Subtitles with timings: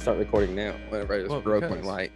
[0.00, 0.72] You start recording now?
[0.88, 2.12] Whenever I just Well, broke my light.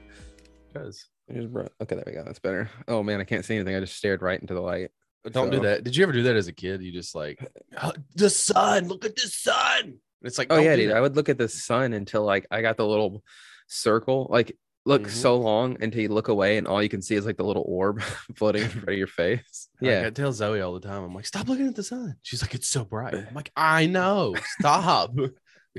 [0.73, 1.71] Because I just broke.
[1.83, 2.25] Okay, there we go.
[2.25, 2.71] That's better.
[2.89, 3.75] Oh man, I can't see anything.
[3.77, 4.91] I just stared right into the light.
[5.31, 5.85] don't do that.
[5.85, 6.83] Did you ever do that as a kid?
[6.83, 7.39] You just like
[7.83, 8.89] "Oh, the sun.
[8.89, 9.99] Look at the sun.
[10.23, 10.91] It's like Oh yeah, dude.
[10.91, 10.97] that.
[10.97, 13.23] I would look at the sun until like I got the little
[13.69, 14.29] circle.
[14.31, 15.11] Like look Mhm.
[15.11, 17.65] so long until you look away and all you can see is like the little
[17.67, 18.01] orb
[18.35, 19.69] floating in front of your face.
[19.81, 20.07] Like, Yeah.
[20.07, 21.03] I tell Zoe all the time.
[21.05, 22.17] I'm like, stop looking at the sun.
[22.23, 23.15] She's like, it's so bright.
[23.15, 24.35] I'm like, I know.
[24.59, 25.15] Stop.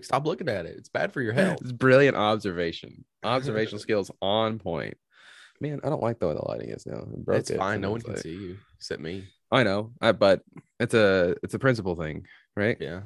[0.04, 0.76] Stop looking at it.
[0.78, 1.60] It's bad for your health.
[1.62, 3.06] It's brilliant observation.
[3.24, 4.96] Observation skills on point.
[5.62, 7.06] Man, I don't like the way the lighting is now.
[7.28, 7.80] It It's it, fine.
[7.82, 9.26] No one can like- see you except me.
[9.52, 10.42] I know, I, but
[10.80, 12.76] it's a it's a principle thing, right?
[12.80, 13.02] Yeah.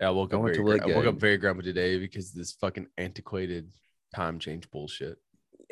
[0.00, 1.98] Yeah, I woke I up very to look gra- I woke up very grumpy today
[1.98, 3.70] because this fucking antiquated
[4.14, 5.18] time change bullshit.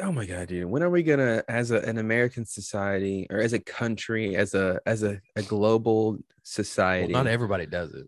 [0.01, 0.67] Oh my god, dude!
[0.70, 4.81] When are we gonna, as a, an American society, or as a country, as a
[4.86, 7.12] as a, a global Well, society?
[7.12, 8.06] not everybody does it.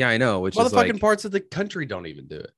[0.00, 0.40] Yeah, I know.
[0.40, 2.50] Which Well, is the fucking like, parts of the country don't even do it.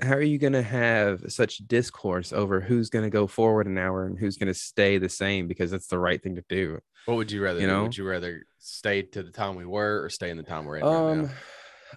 [0.00, 4.18] how are you gonna have such discourse over who's gonna go forward an hour and
[4.18, 6.78] who's gonna stay the same because that's the right thing to do?
[7.06, 7.72] What would you rather You do?
[7.72, 7.82] know?
[7.84, 10.78] Would you rather stay to the time we were or stay in the time we're
[10.78, 11.30] in right Um, now?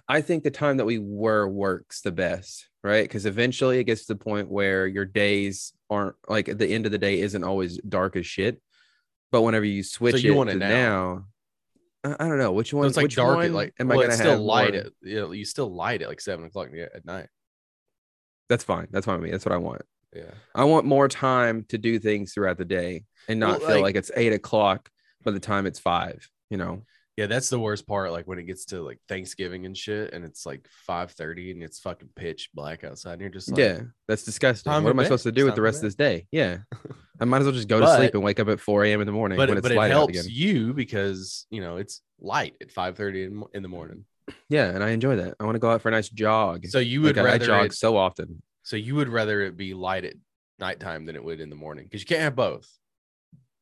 [0.08, 3.02] I think the time that we were works the best, right?
[3.04, 6.86] Because eventually it gets to the point where your days aren't like at the end
[6.86, 8.62] of the day isn't always dark as shit.
[9.32, 10.68] But whenever you switch you it want it to now.
[10.68, 11.24] now,
[12.02, 12.86] I, don't know which So one.
[12.86, 15.20] it's like which dark at like am well, I gonna still have light at you
[15.20, 17.26] know you still light it like seven o'clock at night.
[18.48, 18.88] That's fine.
[18.90, 19.30] That's fine with me.
[19.30, 19.82] That's what I want.
[20.14, 20.30] Yeah.
[20.54, 23.82] I want more time to do things throughout the day and not Well, feel like-
[23.82, 24.90] like it's eight o'clock
[25.24, 26.28] by the time it's five.
[26.48, 26.82] You know,
[27.20, 28.12] Yeah, that's the worst part.
[28.12, 31.62] Like when it gets to like Thanksgiving and shit, and it's like five thirty and
[31.62, 34.72] it's fucking pitch black outside, and you're just like, yeah, that's disgusting.
[34.72, 36.26] What am I supposed to do with the rest of this day?
[36.32, 36.60] Yeah,
[37.20, 39.02] I might as well just go to sleep and wake up at four a.m.
[39.02, 40.24] in the morning but when it, it's but it light out helps again.
[40.30, 44.06] you because you know it's light at five thirty in, in the morning.
[44.48, 45.34] Yeah, and I enjoy that.
[45.38, 46.66] I want to go out for a nice jog.
[46.68, 48.42] So you would Like, I- I jog it, so often.
[48.62, 50.14] so you would rather it be light at
[50.58, 52.66] nighttime than it would in the morning because you can't have both.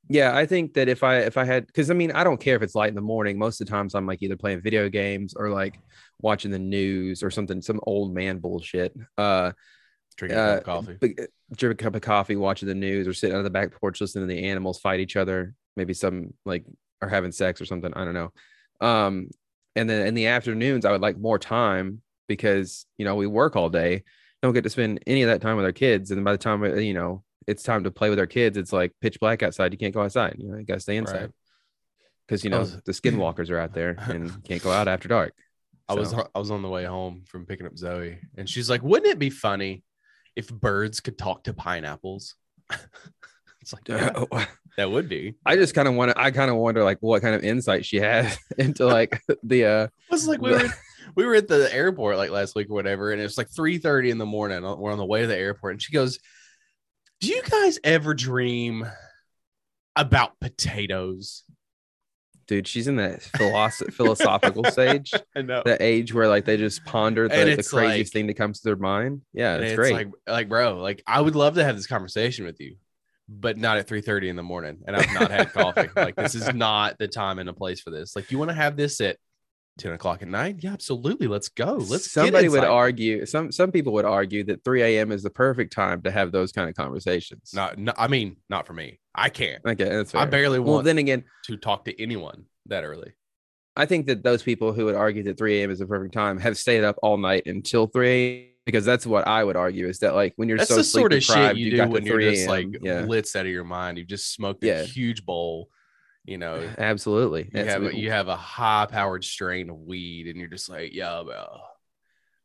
[0.08, 2.56] Yeah, I think that if I if I had because I mean I don't care
[2.56, 3.38] if it's light in the morning.
[3.38, 5.78] Most of the times I'm like either playing video games or like
[6.20, 8.96] watching the news or something, some old man bullshit.
[9.16, 9.52] Uh,
[10.16, 10.96] Drinking a uh, cup of coffee.
[11.00, 14.00] big- drink a cup of coffee, watching the news, or sitting on the back porch
[14.00, 15.54] listening to the animals fight each other.
[15.76, 16.64] Maybe some like
[17.00, 17.92] are having sex or something.
[17.94, 18.32] I don't know.
[18.80, 19.28] Um,
[19.76, 23.56] and then in the afternoons, I would like more time because you know we work
[23.56, 24.04] all day,
[24.42, 26.62] don't get to spend any of that time with our kids, and by the time
[26.62, 29.72] uh, you know it's time to play with our kids, it's like pitch black outside.
[29.72, 30.36] You can't go outside.
[30.38, 31.31] You know, you gotta stay inside Right.
[32.26, 35.32] because you know was- the skinwalkers are out there and can't go out after dark.
[35.88, 38.82] I was I was on the way home from picking up Zoe, and she's like,
[38.82, 39.82] "Wouldn't it be funny
[40.37, 42.34] if birds could talk to pineapples?"
[43.62, 44.12] it's like, yeah,
[44.76, 45.34] that would be.
[45.47, 46.20] I just kind of want to.
[46.20, 49.84] I kind of wonder like what kind of insight she had into like the uh
[49.84, 50.69] It was like we were
[51.16, 54.10] we were at the airport like last week or whatever, and it's like three thirty
[54.10, 54.62] in the morning.
[54.62, 56.19] We're on the way to the airport, and she goes,
[57.21, 58.87] "Do you guys ever dream
[59.97, 61.45] about potatoes?"
[62.49, 62.67] dude.
[62.67, 65.62] She's in that philosoph- philosophical stage, I know.
[65.65, 68.69] that age where like they just ponder the, the craziest like- thing that comes to
[68.69, 69.21] their mind.
[69.33, 69.93] Yeah, it's it's great.
[69.93, 72.77] like like bro, like I would love to have this conversation with you,
[73.29, 75.89] but not at three thirty in the morning, and I've not had coffee.
[75.97, 78.17] Like this is not the time and a place for this.
[78.17, 79.19] Like you want to have this at
[79.78, 80.56] ten o'clock at night?
[80.61, 81.26] Yeah, absolutely.
[81.26, 81.75] Let's go.
[81.75, 82.11] Let's.
[82.11, 83.25] Somebody would argue.
[83.25, 85.12] Some some people would argue that 3 a.m.
[85.12, 87.52] is the perfect time to have those kind of conversations.
[87.55, 88.99] Not, no, I mean, not for me.
[89.14, 89.62] I can't.
[89.64, 90.31] okay, that's I fair.
[90.31, 93.12] barely well, then again, to talk to anyone that early.
[93.76, 95.70] I think that those people who would argue that 3 a.m.
[95.70, 98.49] is the perfect time have stayed up all night until 3 a.m.
[98.67, 101.02] because that's what I would argue is that like when you're That's so the sleep
[101.02, 103.64] sort of shit deprived, you, do when you're just like yeah, blitzed out of your
[103.64, 103.97] mind.
[103.99, 104.82] You've just smoked a Yeah.
[104.82, 105.70] huge bowl.
[106.28, 107.44] You know, absolutely.
[107.44, 110.69] you That's- have a, you have a high powered strain of weed, and you're just
[110.69, 111.60] like, yo, bro,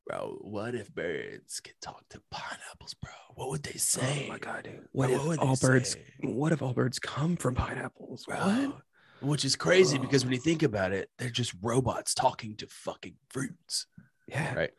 [0.08, 3.12] bro, what if birds could talk to pineapples, bro?
[3.36, 4.26] What would they say?
[4.28, 4.76] Oh my god, dude!
[4.76, 5.92] Bro, What if would all birds?
[5.92, 6.00] say?
[6.22, 8.24] What if all birds come from pineapples?
[8.26, 8.38] bro.
[8.38, 8.76] What?
[9.22, 13.16] Which is crazy because when you think about it, they're just robots talking to fucking
[13.30, 13.86] fruits.
[14.28, 14.72] Yeah, Right.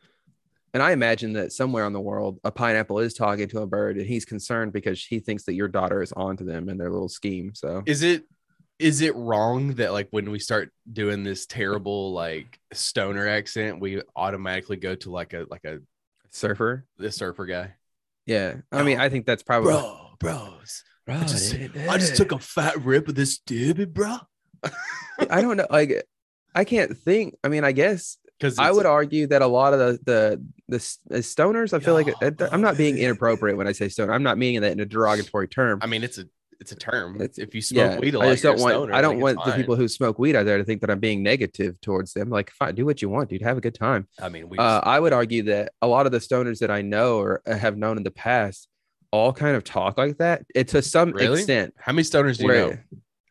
[0.73, 3.97] And I imagine that somewhere on the world, a pineapple is talking to a bird,
[3.97, 7.07] and he's concerned because he thinks that your daughter is onto them and their little
[7.07, 7.53] scheme.
[7.55, 8.25] So Is it
[8.79, 14.01] is it wrong that like when we start doing this terrible like stoner accent, we
[14.15, 15.79] automatically go to like a like a
[16.31, 17.75] surfer, the surfer guy?
[18.25, 18.55] yeah.
[18.71, 20.83] I mean, I think that's probably Bro, bros.
[21.05, 24.17] Bro, I just, dude, I just took a fat rip of this dibby, bro.
[25.29, 25.67] I don't know.
[25.69, 26.03] Like,
[26.55, 27.35] I can't think.
[27.43, 30.97] I mean, I guess Because I would argue that a lot of the the the,
[31.07, 31.73] the stoners.
[31.73, 34.13] I feel like Yo, it, I'm not being inappropriate when I say stoner.
[34.13, 35.79] I'm not meaning that in a derogatory term.
[35.83, 36.25] I mean, it's a
[36.59, 37.15] it's a term.
[37.21, 38.71] It's- if you smoke yeah, weed a lot, I just don't want.
[38.73, 38.93] stoner.
[38.93, 39.59] I don't want the fine.
[39.59, 42.29] people who smoke weed out there to think that I'm being negative towards them.
[42.29, 43.41] Like, fine, do what you want, dude.
[43.41, 44.07] Have a good time.
[44.21, 46.81] I mean, we Uh, I would argue that a lot of the stoners that I
[46.81, 48.67] know or uh, have known in the past
[49.11, 50.43] all kind of talk like that.
[50.53, 51.39] It to some Really?
[51.39, 51.73] extent.
[51.77, 52.77] how many stoners do you where- know?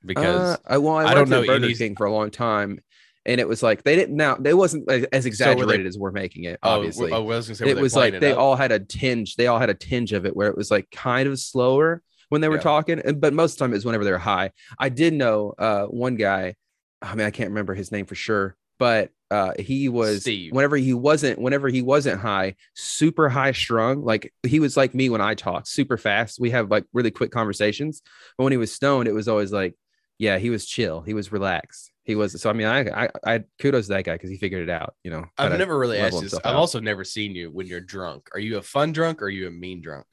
[0.07, 2.31] Because uh, I, well, I, I don't know at Burger any- King for a long
[2.31, 2.79] time,
[3.25, 4.35] and it was like they didn't now.
[4.37, 6.59] They wasn't like, as they- exaggerated as we're making it.
[6.63, 8.79] oh, Obviously, oh, I was gonna say, it was like playing they all had a
[8.81, 9.37] tinge.
[9.37, 12.03] They all had a tinge of it where it was like kind of slower
[12.35, 12.63] when they were Yeah.
[12.63, 14.51] talking, but most of the time it was whenever they were high.
[14.79, 16.57] I did know uh, one guy.
[17.01, 20.53] I mean, I can't remember his name for sure, but uh, he was Steve.
[20.53, 24.03] whenever he wasn't whenever he wasn't high, super high strung.
[24.05, 26.41] Like he was like me when I talk, super fast.
[26.41, 28.03] We have like really quick conversations.
[28.37, 29.75] But when he was stoned, it was always like,
[30.19, 31.03] yeah, he was chill.
[31.03, 31.93] He was relaxed.
[32.05, 32.51] He was so.
[32.51, 34.95] I mean, I I, I kudos to that guy because he figured it out.
[35.05, 36.35] You know, I've never really asked this.
[36.35, 36.55] I've out.
[36.55, 38.29] also never seen you when you're drunk.
[38.35, 40.07] Are you a fun drunk or are you a mean drunk?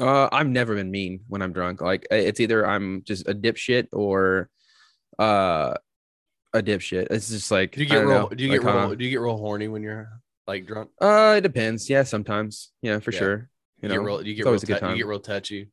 [0.00, 1.80] Uh, I've never been mean when I'm drunk.
[1.80, 4.48] Like uh, it's either I'm just a dipshit or
[5.18, 5.74] uh
[6.54, 7.08] a dipshit.
[7.10, 8.08] It's just like Do you get real?
[8.08, 8.80] know, Do you like, get real?
[8.80, 10.08] kinda- Do you get real horny when you're
[10.46, 10.90] like drunk?
[11.00, 11.90] Uh, it depends.
[11.90, 12.72] Yeah, sometimes.
[12.80, 13.18] Yeah, for Yeah.
[13.18, 13.50] sure.
[13.82, 14.26] You You, know, get real.
[14.26, 14.48] You get real.
[14.48, 14.90] always a good time.
[14.92, 15.70] you get real touchy.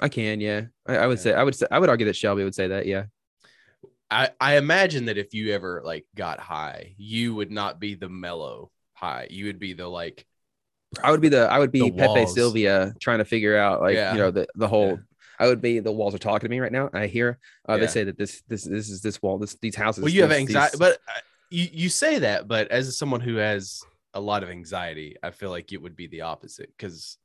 [0.00, 0.40] I can.
[0.40, 1.22] Yeah, I, I would Yeah.
[1.24, 1.32] say.
[1.34, 1.66] I would say.
[1.70, 2.86] I would argue that Shelby would say that.
[2.86, 3.04] Yeah.
[4.10, 8.08] I I imagine that if you ever like got high, you would not be the
[8.08, 9.26] mellow high.
[9.30, 10.24] You would be the like.
[11.02, 11.50] I would be the.
[11.50, 12.34] I would be The Pepe walls.
[12.34, 14.12] Silvia trying to figure out like Yeah.
[14.12, 14.90] you know the the whole.
[14.90, 14.96] Yeah.
[15.38, 16.90] I would be the walls are talking to me right now.
[16.92, 20.02] I hear uh, they say that this this this is this wall this these houses.
[20.02, 21.20] Well, you have anxiety, these- but uh,
[21.50, 23.82] you you say that, but as someone who has
[24.12, 27.16] a lot of anxiety, I feel like it would be the opposite because,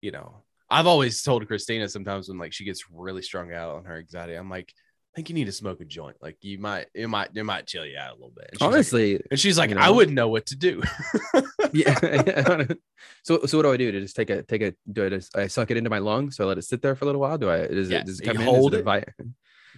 [0.00, 3.84] you know, I've always told Christina sometimes when like she gets really strung out on
[3.84, 4.72] her anxiety, I'm like,
[5.12, 6.16] I think you need to smoke a joint.
[6.22, 8.50] Like you might, it might, it might chill you out a little bit.
[8.52, 10.82] And she's like- honestly, and she's like, you I wouldn't know what to do.
[11.72, 11.94] yeah.
[13.24, 15.36] so so what do I do to just take a take a do I just
[15.36, 17.20] I suck it into my lungs so I let it sit there for a little
[17.20, 17.38] while?
[17.38, 18.46] Do I does Yeah, it does it you come in?
[18.48, 18.84] hold it.
[18.84, 19.04] vi-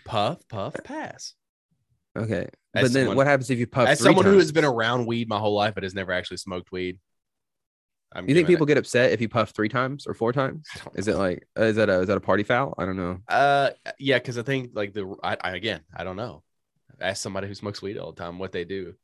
[0.05, 1.35] puff, puff, pass.
[2.17, 2.49] okay.
[2.75, 3.89] As but then someone- what happens if you puff?
[3.89, 6.73] As someone who has been around weed my whole life but has never actually smoked
[6.73, 6.99] weed,
[8.15, 10.67] I'm You think people get upset if you puff three times or four times?
[10.95, 12.75] Is it like uh, is that a is that a party foul?
[12.79, 13.19] I don't know.
[13.29, 16.43] Uh, yeah, because I think like the I, I again I don't know.
[17.01, 18.95] Ask somebody who smokes weed all the time what they do.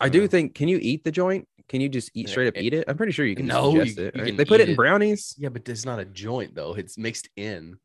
[0.00, 0.54] I do Uh, think.
[0.54, 1.46] Can you eat the joint?
[1.68, 2.84] Can you just eat straight up it- eat it?
[2.88, 3.46] I'm pretty sure you can.
[3.46, 3.88] No, No, it.
[3.88, 4.76] you- you can They put it in it.
[4.76, 5.34] brownies.
[5.38, 6.74] Yeah, but it's not a joint though.
[6.74, 7.78] It's mixed in.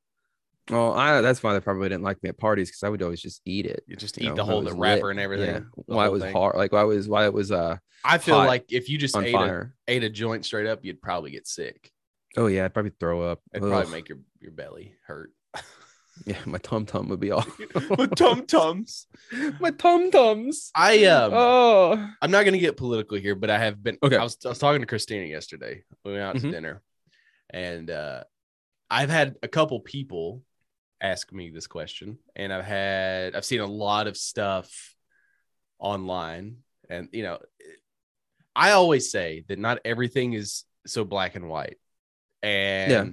[0.69, 3.21] Well, I, that's why they probably didn't like me at parties because I would always
[3.21, 3.83] just eat it.
[3.85, 4.79] You just you eat know, the whole the lit.
[4.79, 5.49] wrapper and everything.
[5.49, 6.33] Yeah, why it was thing.
[6.33, 6.55] hard.
[6.55, 9.35] Like why it was why it was uh I feel like if you just ate
[9.35, 11.91] a, ate a joint straight up, you'd probably get sick.
[12.37, 13.41] Oh yeah, I'd probably throw up.
[13.53, 13.69] It'd Ugh.
[13.69, 15.31] probably make your, your belly hurt.
[16.27, 17.43] Yeah, my tum tum would be all.
[17.97, 19.07] My tum tums.
[19.59, 20.69] my tum tums.
[20.75, 23.97] I um oh, I'm not gonna get political here, but I have been.
[24.03, 24.17] Okay.
[24.17, 25.83] I was, I was talking to Christina yesterday.
[26.05, 26.41] We went out Mhm.
[26.41, 26.81] to dinner,
[27.49, 28.25] and uh,
[28.91, 30.43] I've had a couple people
[31.03, 34.95] ask me this question, and I've had I've seen a lot of stuff
[35.77, 36.57] online,
[36.89, 37.39] and you know,
[38.55, 41.77] I always say that not everything is so black and white,
[42.41, 43.05] and yeah.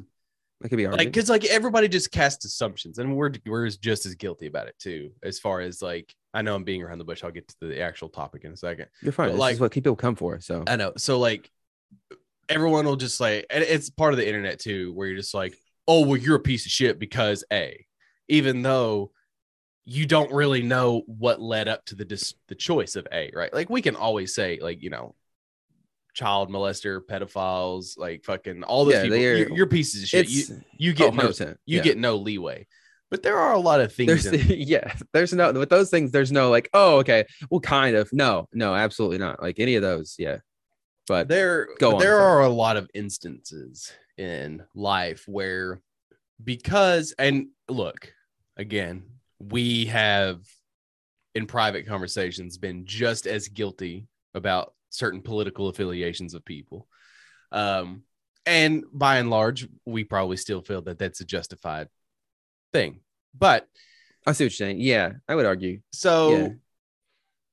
[0.60, 4.14] that could be like because like everybody just casts assumptions and we're we're just as
[4.14, 7.22] guilty about it too as far as like i know i'm being around the bush
[7.22, 9.30] i'll get to the actual topic in a second You're fine.
[9.30, 10.40] but, like- what people come for.
[10.40, 11.50] So i know so like
[12.48, 15.56] everyone will just like and it's part of the internet too where you're just like
[15.90, 17.84] oh well you're a piece of shit because a
[18.28, 19.10] even though
[19.84, 23.52] you don't really know what led up to the dis- the choice of a right
[23.52, 25.16] like we can always say like you know
[26.14, 30.28] child molester pedophiles like fucking all those Yeah, people are- you're, you're pieces of shit
[30.28, 30.44] you,
[30.78, 31.28] you oh, get no
[31.66, 31.82] you yeah.
[31.82, 32.66] get no leeway.
[33.10, 34.22] But there are a lot of things.
[34.22, 38.08] there's yeah there's no with those things there's no like oh okay well kind of
[38.12, 40.38] no no absolutely not like any of those yeah
[41.08, 42.22] but there, Go but on, there sorry.
[42.22, 45.80] are a lot of instances in life where,
[46.44, 48.12] because and look,
[48.56, 49.04] again,
[49.38, 50.40] we have
[51.34, 56.86] in private conversations been just as guilty about certain political affiliations of people.
[57.50, 58.02] Um,
[58.44, 61.88] and by and large, we probably still feel that that's a justified
[62.72, 63.00] thing.
[63.36, 63.66] But
[64.26, 66.48] I see what you're saying yeah I would argue So, Yeah.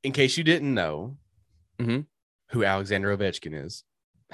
[0.04, 1.18] in case you didn't know,
[1.80, 2.08] Mhm.
[2.50, 3.84] who Alexander Ovechkin is.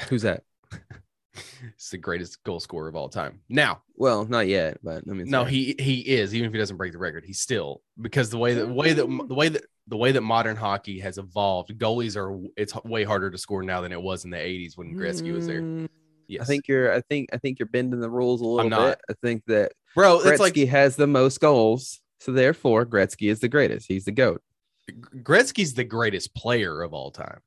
[0.09, 0.43] Who's that?
[1.75, 3.39] He's the greatest goal scorer of all time.
[3.49, 6.77] Now, Well, not yet, but I mean, no, he he is even if he doesn't
[6.77, 9.97] break the record, he's still because the way that way that the way that the
[9.97, 13.91] way that modern hockey has evolved, goalies are it's way harder to score now than
[13.91, 15.61] it was in the 80s when Gretzky was there.
[15.61, 15.89] Mm,
[16.27, 16.43] Yes.
[16.43, 16.93] I think you're.
[16.93, 17.29] I think.
[17.33, 18.89] I think you're bending the rules a little not.
[18.89, 19.01] bit.
[19.09, 23.29] I think that bro, Gretzky it's like he has the most goals, so therefore Gretzky
[23.29, 23.87] is the greatest.
[23.87, 24.41] He's the goat.
[24.89, 27.39] Gretzky's the greatest player of all time.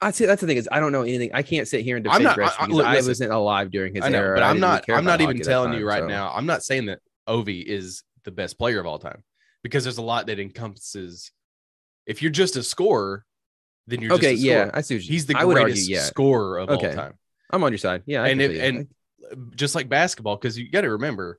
[0.00, 0.26] I see.
[0.26, 1.30] That's the thing is, I don't know anything.
[1.34, 2.60] I can't sit here and I'm defend not- I- Gretzky.
[2.60, 3.10] I- look, I listen.
[3.10, 4.36] wasn't alive during his I know, era.
[4.36, 6.32] but I'm didn't I'm not even hockey at that telling time, you right so- now.
[6.34, 9.22] I'm not saying that Ovi is the best player of all time
[9.62, 11.30] because there's a lot that encompasses.
[12.06, 13.24] If you're just a scorer,
[13.86, 14.70] then you're Okay, Just a yeah.
[14.74, 14.98] I see.
[14.98, 16.88] He's the I would argue, greatest yeah, scorer of Okay.
[16.88, 17.14] all time.
[17.50, 18.02] I'm on your side.
[18.06, 18.88] Yeah, and if, and
[19.56, 21.38] just like basketball, because you got to remember,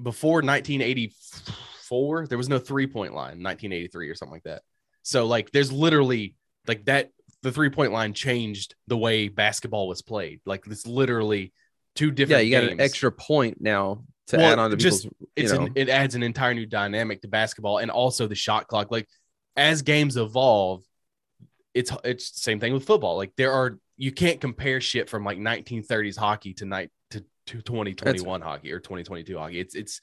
[0.00, 3.42] before 1984, there was no three point line.
[3.42, 4.62] 1983 or something like that.
[5.02, 6.34] So like, there's literally
[6.66, 7.10] like that.
[7.44, 10.40] The three point line changed the way basketball was played.
[10.46, 11.52] Like it's literally
[11.94, 12.46] two different.
[12.46, 15.70] yeah, you got an extra point now to Well, add on to just- It's an,
[15.74, 18.90] it adds an entire new dynamic to basketball and also the shot clock.
[18.90, 19.06] Like
[19.56, 20.84] as games evolve,
[21.74, 23.18] it's it's the same thing with football.
[23.18, 27.60] Like there are you can't compare shit from like 1930s hockey to night to, to
[27.60, 29.60] 2021 hockey or 2022 hockey.
[29.60, 30.00] It's it's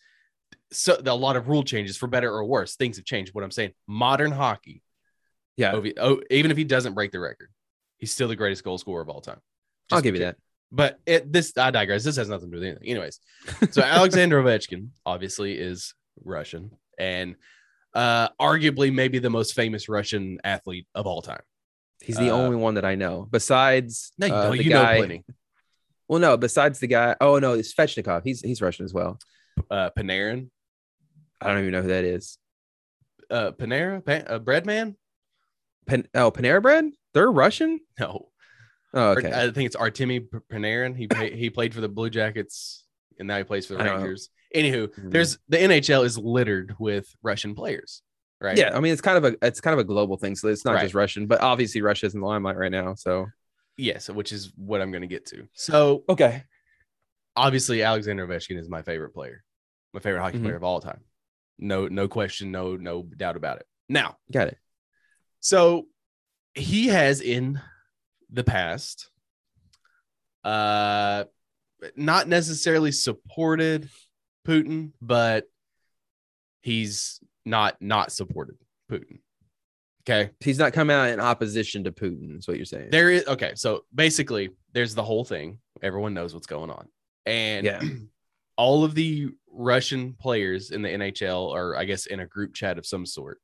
[0.71, 2.75] so a lot of rule changes for better or worse.
[2.75, 3.33] Things have changed.
[3.33, 4.83] What I'm saying, modern hockey,
[5.61, 7.49] yeah, Ovi, oh, even if he doesn't break the record,
[7.97, 9.39] he's still the greatest goal scorer of all time.
[9.91, 10.37] I'll give you that.
[10.71, 12.03] but it, this I digress.
[12.03, 12.87] This has nothing to do with anything.
[12.89, 13.19] Anyways,
[13.71, 17.35] so Alexander Ovechkin obviously is Russian and
[17.93, 21.41] uh arguably maybe the most famous Russian athlete of all time.
[22.01, 23.27] He's the uh, only one that I know.
[23.29, 25.23] Besides, No, you, uh, know, the you guy, know plenty.
[26.07, 27.15] Well, no, besides the guy.
[27.21, 28.21] Oh no, it's Svechnikov.
[28.23, 29.19] He's he's Russian as well.
[29.69, 30.49] Uh Panarin,
[31.41, 32.37] I don't even know who that is.
[33.29, 34.95] uh Panera, Pan, uh, Breadman?
[35.85, 36.91] Pen, oh, Panera Bread.
[37.13, 37.79] They're Russian.
[37.99, 38.29] No.
[38.93, 39.31] Oh, okay.
[39.31, 40.95] I think it's Artemi Panarin.
[40.97, 42.83] He pay, he played for the Blue Jackets
[43.19, 44.01] and now he plays for the I don't know.
[44.03, 44.29] Rangers.
[44.55, 45.11] Anywho, Mhm.
[45.11, 48.01] there's the NHL is littered with Russian players,
[48.41, 48.57] right?
[48.57, 50.65] Yeah, I mean it's kind of a it's kind of a global thing, so it's
[50.65, 50.81] not Right.
[50.83, 52.95] just Russian, but obviously Russia's in the limelight right now.
[52.95, 53.27] So
[53.77, 55.47] Yes, which is what I'm going to get to.
[55.53, 56.43] So okay,
[57.37, 59.43] obviously Alexander Ovechkin is my favorite player,
[59.93, 60.43] my favorite hockey Mhm.
[60.43, 61.01] player of all time.
[61.57, 63.67] No, no question, no, no doubt about it.
[63.87, 64.57] Now, got it.
[65.41, 65.87] So
[66.53, 67.59] he has in
[68.31, 69.09] the past,
[70.43, 71.25] uh,
[71.95, 73.89] not necessarily supported
[74.47, 75.45] Putin, but
[76.61, 78.55] he's not not supported
[78.89, 79.19] Putin.
[80.07, 80.31] Okay.
[80.39, 82.37] He's not coming out in opposition to Putin.
[82.37, 82.89] Is what you're saying?
[82.91, 83.53] There is okay.
[83.55, 85.59] So basically, there's the whole thing.
[85.81, 86.87] Everyone knows what's going on,
[87.25, 87.81] and Yeah.
[88.57, 92.77] all of the Russian players in the NHL are, I guess, in a group chat
[92.77, 93.39] of some sort,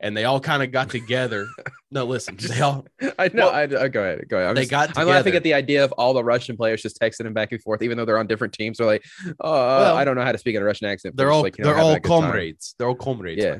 [0.00, 1.46] and they all kind of got together.
[1.90, 2.86] no, listen, they all
[3.18, 3.46] I know.
[3.46, 4.24] Well, I, I- go ahead.
[4.28, 4.48] Go ahead.
[4.48, 7.00] I'm, they just- got I'm laughing at the idea of all the Russian players just
[7.00, 8.78] texting him back and forth, even though they're on different teams.
[8.78, 9.04] They're like,
[9.40, 11.64] "Oh, I don't know how to speak in a Russian accent." they're all like, know,
[11.66, 12.74] they're all a time." comrades.
[12.78, 13.42] They're all comrades.
[13.44, 13.58] Yeah.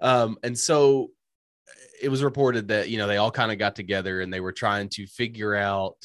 [0.00, 1.10] Um, and so
[2.00, 4.52] it was reported that you know they all kind of got together and they were
[4.52, 5.96] trying to figure out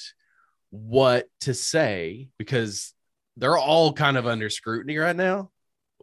[0.72, 2.94] what to say because
[3.38, 5.52] they're all kind of under scrutiny right now.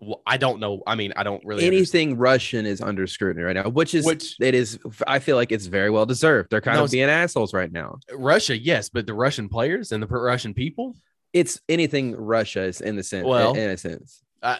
[0.00, 0.82] Well, I don't know.
[0.86, 4.06] I mean, I don't really understand- Anything Russian is under scrutiny right now, which is
[4.06, 4.78] Which- it is.
[5.06, 6.50] I feel like it's very well deserved.
[6.50, 7.98] They're kind No, of being assholes right now.
[8.12, 10.94] Russia, yes, but the Russian players and the Russian people.
[11.32, 13.26] It's anything Russia is in the sense.
[13.26, 14.58] Well, in a sense, I,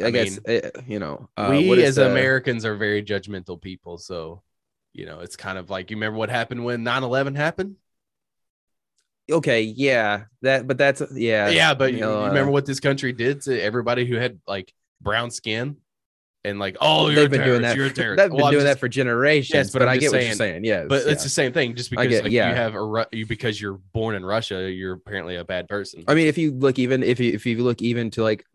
[0.00, 3.02] I I, guess uh, you know uh, we what is as the- Americans are very
[3.02, 3.98] judgmental people.
[3.98, 4.42] So,
[4.92, 7.76] you know, it's kind of like you remember what happened when 9 11 happened?
[9.30, 12.80] Okay, yeah, that, but that's yeah, yeah, but you you, know, uh, remember what this
[12.80, 15.76] country did to everybody who had like brown skin
[16.44, 17.76] and like, oh, you're they've been doing that.
[17.76, 18.18] You're a terrorist.
[18.22, 19.54] They've been Well, doing just- that for generations.
[19.54, 20.64] Yes, but but I get what saying- you're saying.
[20.64, 21.12] Yes, But yeah.
[21.12, 21.74] it's the same thing.
[21.74, 22.48] Just because get- like, yeah.
[22.48, 26.04] you have a Ru- you because you're born in Russia, you're apparently a bad person.
[26.08, 28.46] I mean, if you look even if you if you look even to like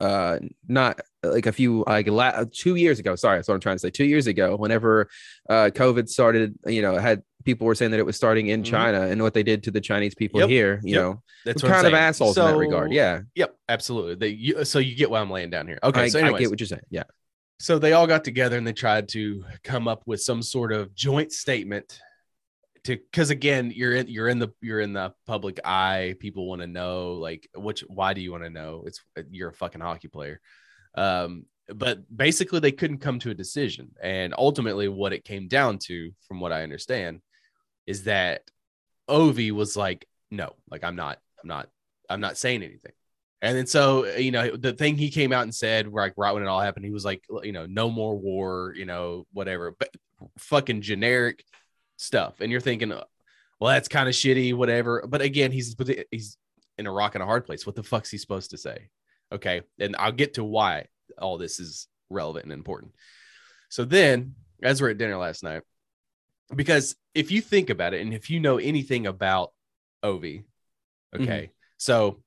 [0.00, 3.76] uh not like a few like la- two years ago, sorry, that's what I'm trying
[3.76, 3.90] to say.
[3.90, 5.08] Two years ago, whenever
[5.48, 8.66] uh COVID started, you know, had people were saying that it was starting in Mhm.
[8.66, 11.02] China and what they did to the Chinese people Yep, here, you yep.
[11.02, 12.92] know, that's kind of assholes in that regard.
[12.92, 13.22] Yeah.
[13.34, 14.14] Yep, absolutely.
[14.16, 15.78] They, you, so you get what I'm laying down here.
[15.82, 16.82] Okay, I, so I get what you're saying.
[16.90, 17.04] Yeah.
[17.58, 20.94] so they all got together and they tried to come up with some sort of
[20.94, 22.00] joint statement
[22.84, 26.62] to because again you're in you're in the you're in the public eye people want
[26.62, 30.08] to know like which why do you want to know it's you're a fucking hockey
[30.08, 30.40] player
[30.94, 35.76] um but basically they couldn't come to a decision and ultimately what it came down
[35.76, 37.20] to from what i understand
[37.90, 38.42] is that
[39.08, 41.68] ovi was like no like i'm not i'm not
[42.08, 42.92] i'm not saying anything
[43.42, 46.42] and then so you know the thing he came out and said like right when
[46.42, 49.90] it all happened he was like you know no more war you know whatever but
[50.38, 51.44] fucking generic
[51.96, 55.04] stuff, and you're thinking, well, that's kind of shitty, whatever.
[55.06, 55.76] But again, he's
[56.10, 56.36] he's
[56.78, 57.66] in a rock and a hard place.
[57.66, 58.88] What the fuck's he supposed to say?
[59.32, 60.86] Okay, and I'll get to why
[61.18, 62.92] all this is relevant and important.
[63.68, 65.62] So then, as we're at dinner last night,
[66.54, 69.52] because if you think about it, and if you know anything about
[70.04, 70.44] Ovi,
[71.14, 72.22] okay, so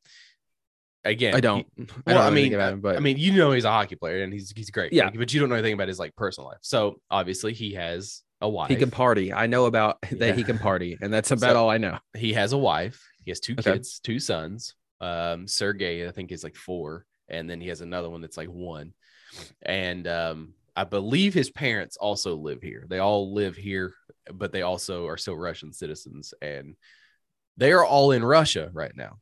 [1.03, 1.65] again, I don't.
[1.75, 3.95] he- I don't I mean, about him, but I mean, you know, he's a hockey
[3.95, 4.93] player and he's he's great.
[4.93, 5.09] Yeah.
[5.13, 6.59] But you don't know anything about his like personal life.
[6.61, 8.69] So obviously, he has a wife.
[8.69, 9.33] he can party.
[9.33, 11.97] I know about that he can party, and that's about So- all I know.
[12.15, 13.01] he has a wife.
[13.23, 13.73] He has two Okay.
[13.73, 14.75] kids, two sons.
[14.99, 18.47] Um, Sergey, I think, is like four, and then he has another one that's like
[18.49, 18.93] one.
[19.61, 22.85] And um, I believe his parents also live here.
[22.89, 23.93] They all live here,
[24.31, 26.75] but they also are still Russian citizens, and
[27.57, 29.19] they are all in Russia right now.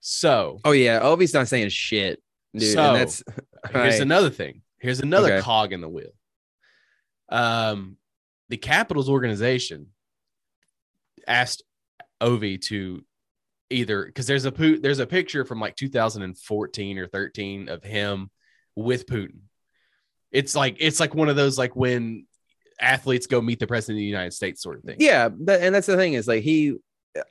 [0.00, 2.22] So Oh yeah, Ovi's not saying shit,
[2.54, 2.74] dude.
[2.74, 3.22] So, and that's
[3.70, 4.00] here's right.
[4.00, 4.62] another thing.
[4.78, 5.42] Here's another Okay.
[5.42, 6.12] cog in the wheel.
[7.30, 7.96] Um,
[8.50, 9.88] the Capitals organization
[11.26, 11.62] asked
[12.20, 13.02] Ovi to
[13.70, 18.30] either because there's a there's a picture from like 2014 or 13 of him
[18.76, 19.40] with Putin.
[20.30, 22.26] It's like it's like one of those like when
[22.80, 24.96] athletes go meet the president of the United States sort of thing.
[24.98, 26.76] yeah, and that's the thing is like he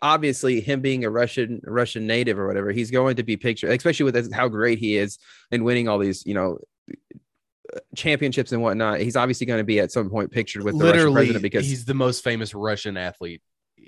[0.01, 4.05] obviously him being a Russian Russian native or whatever, he's going to be pictured, especially
[4.05, 5.17] with how great he is
[5.51, 6.59] and winning all these, you know,
[7.95, 8.99] championships and whatnot.
[9.01, 11.85] He's obviously going to be at some point pictured with the Russian president because he's
[11.85, 13.41] the most famous Russian athlete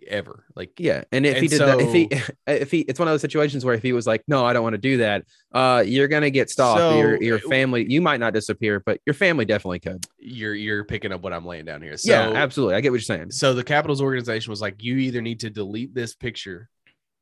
[0.07, 0.45] ever.
[0.55, 2.09] Like yeah, and if he And did that, if he
[2.47, 4.63] if he, it's one of those situations where if he was like, no, I don't
[4.63, 6.79] want to do that, uh, you're gonna get stopped.
[6.79, 10.05] So, your your uh, family, you might not disappear, but your family definitely could.
[10.17, 11.97] you're you're picking up what I'm laying down here.
[11.97, 12.75] So yeah, absolutely.
[12.75, 13.31] I get what you're saying.
[13.31, 16.69] So the Capitals organization was like, you either need to delete this picture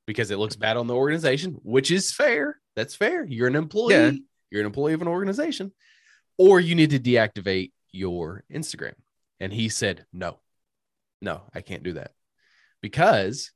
[0.05, 2.59] because it looks bad on the organization, which is fair.
[2.75, 3.23] That's fair.
[3.25, 3.93] You're an employee.
[3.93, 4.11] Yeah.
[4.51, 5.71] You're an employee of an organization,
[6.37, 8.93] or you need to deactivate your Instagram.
[9.39, 10.37] And he said, no,
[11.21, 12.11] no, I can't do that
[12.83, 13.51] because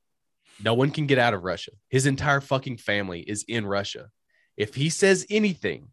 [0.64, 1.72] no one can get out of Russia.
[1.90, 4.08] His entire fucking family is in Russia.
[4.56, 5.90] If he says anything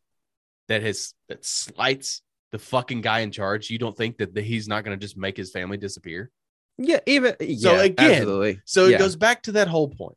[0.69, 4.85] that has that slights the fucking guy in charge, you don't think that he's not
[4.85, 6.31] going to just make his family disappear?
[6.79, 8.61] Yeah, even So yeah, again, absolutely.
[8.65, 8.97] So Yeah.
[8.97, 10.17] it goes back to that whole point.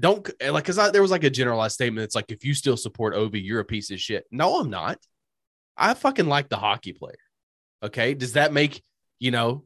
[0.00, 2.04] Don't like because there was like a generalized statement.
[2.04, 4.24] It's like if you still support Ovi, you're a piece of shit.
[4.30, 4.98] No, I'm not.
[5.76, 7.18] I fucking like the hockey player.
[7.82, 8.82] Okay, does that make
[9.18, 9.64] you know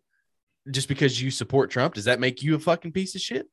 [0.70, 3.46] just because you support Trump does that make you a fucking piece of shit?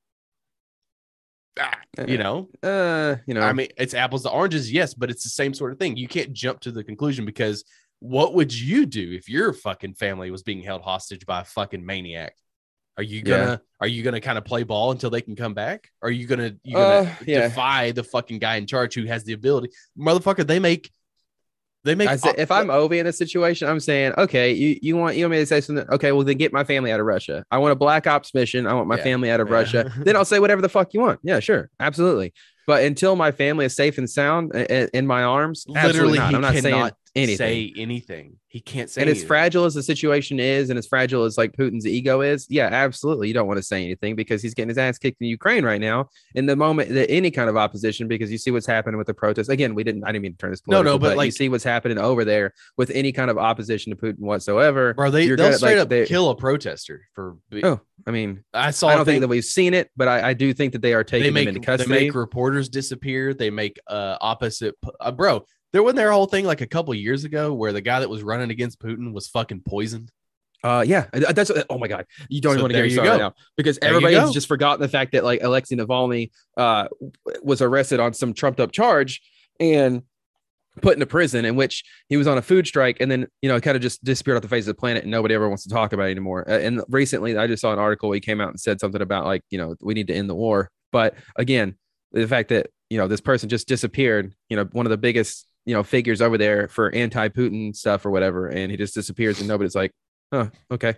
[1.60, 5.24] Ah, you know, Uh, you know, I mean, it's apples to oranges, yes, but it's
[5.24, 5.98] the same sort of thing.
[5.98, 7.66] You can't jump to the conclusion because
[8.00, 11.86] what would you do if your fucking family was being held hostage by a fucking
[11.86, 12.34] maniac?
[12.96, 15.90] Are you gonna are you gonna kind of play ball until they can come back?
[16.02, 17.42] Are you gonna you gonna Uh, yeah.
[17.48, 19.70] defy the fucking guy in charge who has the ability?
[19.98, 20.92] Motherfucker, they make
[21.86, 25.16] they make I if I'm Ovi in a situation, I'm saying, okay, you, you want
[25.16, 25.86] you want me to say something?
[25.92, 27.44] Okay, well then get my family out of Russia.
[27.52, 28.68] I want a black ops mission.
[28.68, 29.04] I want my Yeah.
[29.04, 29.54] family out of Yeah.
[29.54, 29.94] Russia.
[30.04, 31.20] then I'll say whatever the fuck you want.
[31.24, 32.34] Yeah, sure, absolutely.
[32.68, 36.30] But until my family is safe and sound i- i- in my arms, literally not.
[36.30, 37.38] he I'm not saying anything.
[37.38, 38.38] say anything.
[38.48, 41.52] He can't say and as fragile as the situation is, and as fragile as like
[41.52, 43.28] Putin's ego is, yeah, absolutely.
[43.28, 45.80] You don't want to say anything because he's getting his ass kicked in Ukraine right
[45.80, 46.10] now.
[46.34, 49.14] In the moment that any kind of opposition, because you see what's happening with the
[49.14, 49.50] protests.
[49.50, 50.04] Again, we didn't.
[50.04, 50.64] I didn't mean to turn this.
[50.66, 53.38] No, no, political, but, you like- see what's happening over there with any kind of
[53.38, 54.96] opposition to Putin whatsoever.
[54.96, 57.38] Bro, they they'll gonna, straight like, up they- kill a protester for.
[57.64, 58.88] Oh, I mean, I saw.
[58.88, 61.04] I don't think that we've seen it, but I, I do think that they are
[61.04, 61.94] taking they make them into custody.
[61.94, 63.36] they make reporters disappear.
[63.36, 65.46] They make uh opposite uh, bro.
[65.72, 68.10] There wasn't there a whole thing like a couple years ago where the guy that
[68.10, 70.12] was running against Putin was fucking poisoned.
[70.64, 72.98] Uh, yeah, uh, that's oh my god, you don't So even want to get you
[72.98, 73.10] go.
[73.12, 76.88] right now because There everybody has just forgotten the fact that like Alexei Navalny uh
[77.42, 79.22] was arrested on some trumped up charge
[79.60, 80.02] and
[80.82, 83.60] put into prison in which he was on a food strike and then you know
[83.62, 85.70] kind of just disappeared off the face of the planet and nobody ever wants to
[85.70, 86.44] talk about it anymore.
[86.50, 89.02] Uh, and recently, I just saw an article where he came out and said something
[89.02, 90.70] about like you know we need to end the war.
[90.92, 91.76] But again,
[92.12, 95.46] the fact that you know this person just disappeared, you know, one of the biggest
[95.70, 99.48] you know figures over there for anti-Putin stuff or whatever, and he just disappears and
[99.48, 99.92] nobody's like,
[100.32, 100.96] oh, okay,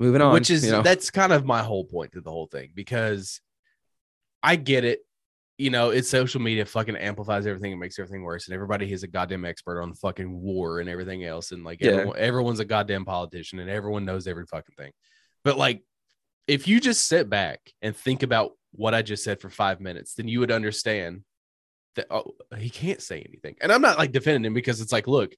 [0.00, 0.32] moving on.
[0.32, 0.80] which is you know?
[0.80, 3.42] that's kind of my whole point to the whole thing because
[4.42, 5.00] I get it.
[5.58, 8.46] You know, it's social media fucking amplifies everything and makes everything worse.
[8.46, 11.50] And everybody is a goddamn expert on fucking war and everything else.
[11.50, 11.90] And like Yeah.
[11.90, 14.92] everyone, everyone's a goddamn politician and everyone knows every fucking thing.
[15.42, 15.82] But like,
[16.46, 20.14] if you just sit back and think about what I just said for five minutes,
[20.14, 21.24] then you would understand
[21.98, 23.56] that oh, he can't say anything.
[23.60, 25.34] And I'm not like defending him because it's like, look,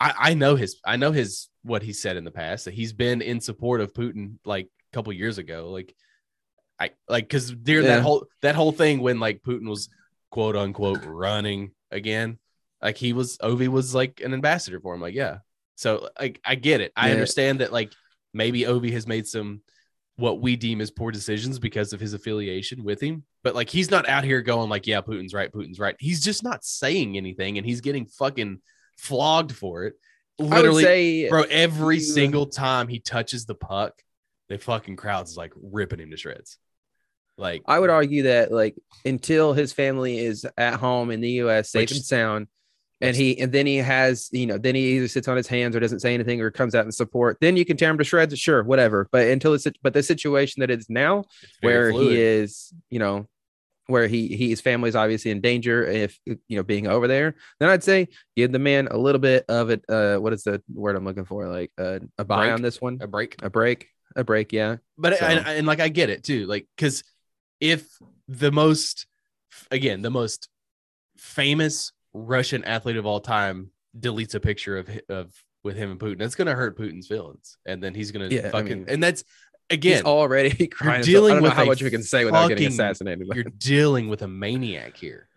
[0.00, 2.92] I, I know his I know his what he said in the past that he's
[2.92, 5.70] been in support of Putin like a couple years ago.
[5.70, 5.94] Like
[6.80, 7.96] I like because during Yeah.
[7.96, 9.88] that whole that whole thing when like Putin was
[10.30, 12.38] quote unquote running again,
[12.82, 15.00] like he was Ovi was like an ambassador for him.
[15.00, 15.38] Like, yeah.
[15.76, 16.92] So like I get it.
[16.96, 17.14] I Yeah.
[17.14, 17.92] understand that like
[18.32, 19.62] maybe Ovi has made some
[20.18, 23.22] what we deem as poor decisions because of his affiliation with him.
[23.44, 25.94] But like he's not out here going like, yeah, Putin's right, Putin's right.
[26.00, 28.60] He's just not saying anything and he's getting fucking
[28.98, 29.94] flogged for it.
[30.40, 33.94] Literally, say bro, every you- uh, single time he touches the puck,
[34.48, 36.58] the fucking crowd's like ripping him to shreds.
[37.36, 41.70] Like I would argue that like until his family is at home in the U.S.
[41.70, 42.46] safe Which- and sound,
[43.00, 45.76] and he and then he has you know then he either sits on his hands
[45.76, 47.38] or doesn't say anything or comes out in support.
[47.40, 49.08] Then you can tear him to shreds, sure, whatever.
[49.12, 52.10] But until it's but the situation that it's now it's where fluid.
[52.12, 53.28] he is, you know,
[53.86, 57.36] where he, he his family is obviously in danger if you know being over there,
[57.60, 59.84] then I'd say give the man a little bit of it.
[59.88, 61.46] Uh, what is the word I'm looking for?
[61.48, 62.52] Like uh, a buy Break?
[62.54, 63.36] on this one, a break.
[63.42, 64.52] a break, a break.
[64.52, 67.02] Yeah, but So- and, and like I get it too, like because
[67.60, 67.88] if
[68.28, 69.06] the most
[69.70, 70.48] again the most
[71.16, 75.32] famous Russian athlete of all time deletes a picture of of
[75.64, 78.50] with him and Putin, that's gonna hurt Putin's feelings, and then he's gonna Yeah, I
[78.50, 79.24] fucking mean, and that's
[79.68, 81.02] he's again already crying.
[81.02, 83.28] dealing I don't know with how much we can say without getting fucking- assassinated.
[83.34, 85.28] you're dealing with a maniac here.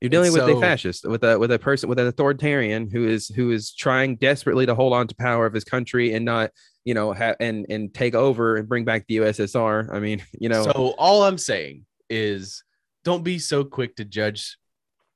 [0.00, 3.26] You're dealing with a fascist, with a with a person with an authoritarian who is
[3.28, 6.52] who is trying desperately to hold on to power of his country and not,
[6.84, 9.92] you know, ha- and and take over and bring back the USSR.
[9.92, 12.62] I mean, you know, So all I'm saying is
[13.04, 14.56] don't be so quick to judge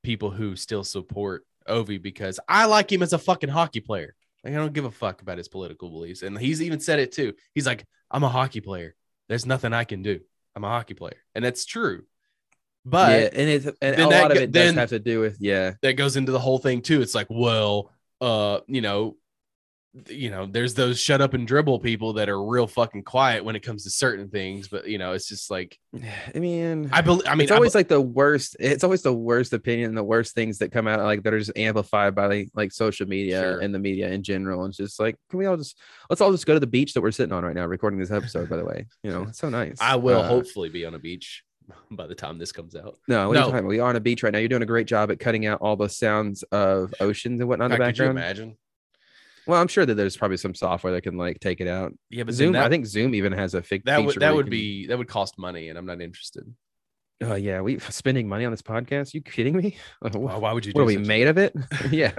[0.03, 4.15] people who still support Ovi because I like him as a fucking hockey player.
[4.43, 6.21] Like I don't give a fuck about his political beliefs.
[6.21, 7.33] And he's even said it too.
[7.55, 8.95] He's like, I'm a hockey player.
[9.29, 10.19] There's nothing I can do.
[10.55, 11.17] I'm a hockey player.
[11.33, 12.03] And that's true.
[12.85, 14.99] But yeah, and it's and a that lot of go- it does then- have to
[14.99, 17.01] do with yeah, that goes into the whole thing too.
[17.01, 19.15] It's like, well, uh, you know,
[20.07, 23.55] you know, there's those shut up and dribble people that are real fucking quiet when
[23.55, 25.77] it comes to certain things, but you know, it's just like
[26.35, 27.23] I mean, I believe.
[27.27, 28.55] I mean, it's always be- like the worst.
[28.59, 31.55] It's always the worst opinion, the worst things that come out like that are just
[31.55, 33.59] amplified by like, like social media Sure.
[33.59, 34.63] and the media in general.
[34.63, 35.77] And it's just like, can we all just
[36.09, 38.09] let's all just go to the beach that we're sitting on right now, recording this
[38.11, 38.49] episode.
[38.49, 39.77] By the way, you know, it's so nice.
[39.79, 41.43] I will Uh, hopefully be on a beach
[41.91, 42.97] by the time this comes out.
[43.07, 43.45] No, what are No.
[43.45, 43.69] you talking about?
[43.69, 44.39] We are on a beach right now.
[44.39, 47.65] You're doing a great job at cutting out all the sounds of oceans and whatnot
[47.65, 48.17] in the God, could you background.
[48.17, 48.57] imagine?
[49.47, 51.93] Well, I'm sure that there's probably some software that can like take it out.
[52.09, 52.53] Yeah, but Zoom.
[52.53, 54.87] That, I think Zoom even has a fig- that feature would that would can- be
[54.87, 56.45] that would cost money, and I'm not interested.
[57.21, 59.13] Oh yeah, we spending money on this podcast.
[59.13, 59.77] You kidding me?
[59.99, 60.73] What, Why, would you?
[60.73, 61.53] what are we made of it?
[61.91, 62.13] yeah,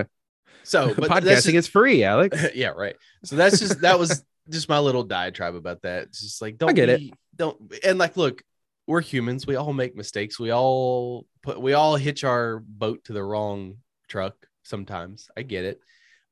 [0.62, 2.36] So, but podcasting just- is free, Alex.
[2.54, 2.96] yeah, right.
[3.24, 6.04] So that's just that was just my little diatribe about that.
[6.04, 7.00] It's just like don't get it.
[7.36, 8.42] Don't and like look,
[8.86, 9.46] we're humans.
[9.46, 10.38] We all make mistakes.
[10.38, 13.76] We all put we all hitch our boat to the wrong
[14.08, 15.28] truck sometimes.
[15.36, 15.80] I get it.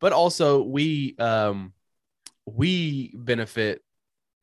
[0.02, 1.72] But also we um
[2.44, 3.80] we benefit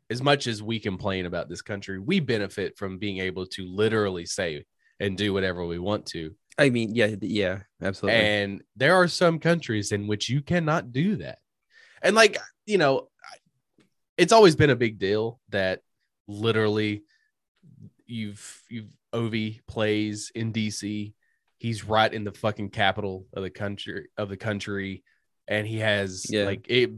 [0.10, 4.26] as much as we complain about this country, we benefit from being able to literally
[4.26, 4.64] say
[5.00, 6.34] and do whatever we want to.
[6.58, 8.22] I mean, yeah, yeah, absolutely.
[8.22, 11.40] And there are some countries in which you cannot do that.
[12.02, 13.10] And like, you know,
[14.18, 15.82] it's always been a big deal that
[16.28, 17.04] literally
[18.06, 21.14] you've you've Ovi plays in DC.
[21.58, 25.04] He's right in the fucking capital of the country of the country.
[25.50, 26.46] And he has Yeah.
[26.46, 26.92] like it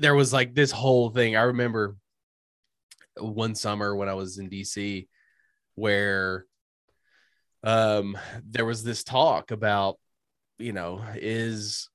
[0.00, 1.36] there was like this whole thing.
[1.36, 1.96] I remember
[3.18, 5.08] one summer when I was in DC
[5.74, 6.46] where
[7.62, 9.98] um there was this talk about
[10.58, 11.88] you know is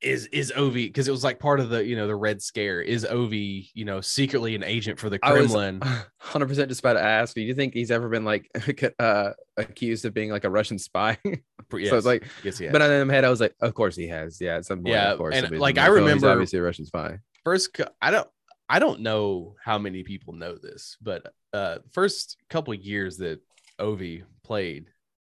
[0.00, 2.82] is is Ovi because it was like part of the you know the red scare
[2.82, 7.02] is Ovi you know secretly an agent for the Kremlin 100 percent just about to
[7.02, 7.34] ask.
[7.34, 8.50] Do you think he's ever been like
[8.98, 11.18] uh, accused of being like a Russian spy?
[11.72, 12.70] Yes, So it's like, yes, yeah.
[12.70, 14.38] but in my head, I was like, of course he has.
[14.40, 15.34] Yeah, at some point, Yeah, of course.
[15.34, 17.18] and, like, I remember- obviously a Russian spy.
[17.42, 18.28] first I don't
[18.68, 23.40] I don't know how many people know this, but uh first couple years that
[23.80, 24.90] Ovi played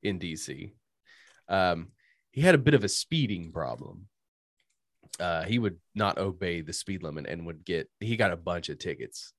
[0.03, 0.73] in DC,
[1.49, 1.87] um,
[2.31, 4.07] he had a bit of a speeding problem.
[5.19, 8.69] Uh, he would not obey the speed limit and would get he got a bunch
[8.69, 9.33] of tickets.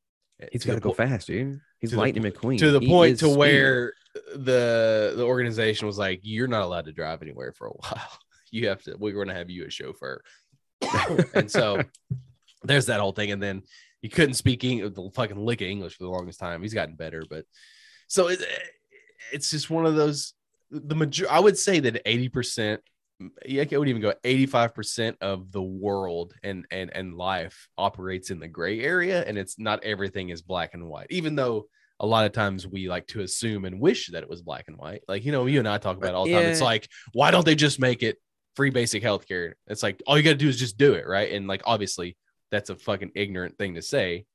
[0.52, 1.60] He's got to go po- fast, dude.
[1.80, 3.36] He's to the Lightning McQueen to the He point to speed.
[3.36, 3.92] where
[4.34, 8.10] the the organization was like, "You're not allowed to drive anywhere for a while.
[8.50, 8.96] You have to.
[8.96, 10.22] We're going to have you a chauffeur."
[11.34, 11.82] and so
[12.62, 13.32] there's that whole thing.
[13.32, 13.62] And then
[14.00, 16.62] he couldn't speak English, the fucking lick of English for the longest time.
[16.62, 17.44] He's gotten better, but
[18.06, 18.40] so it,
[19.32, 20.34] it's just one of those.
[20.70, 22.80] The major, I would say that eighty percent.
[23.44, 28.31] Yeah, I would even go eighty-five percent of the world and and and life operates
[28.31, 31.09] in the gray area, and it's not everything is black and white.
[31.11, 31.66] Even though
[32.00, 34.76] a lot of times we like to assume and wish that it was black and
[34.76, 35.02] white.
[35.09, 36.44] Like you know, you and I talk about it all the time.
[36.46, 38.18] It's like, why don't they just make it
[38.54, 39.54] free basic healthcare?
[39.66, 41.33] It's like all you got to do is just do it, right?
[41.33, 42.16] And like obviously
[42.52, 44.26] that's a fucking ignorant thing to say.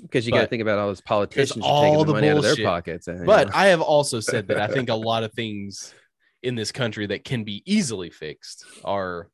[0.00, 2.38] because you got to think about all those politicians all taking the, the money out
[2.38, 3.08] of their pockets.
[3.08, 3.54] Eh, and, But know.
[3.54, 5.94] I have also said that I think a lot of things
[6.42, 9.28] in this country that can be easily fixed are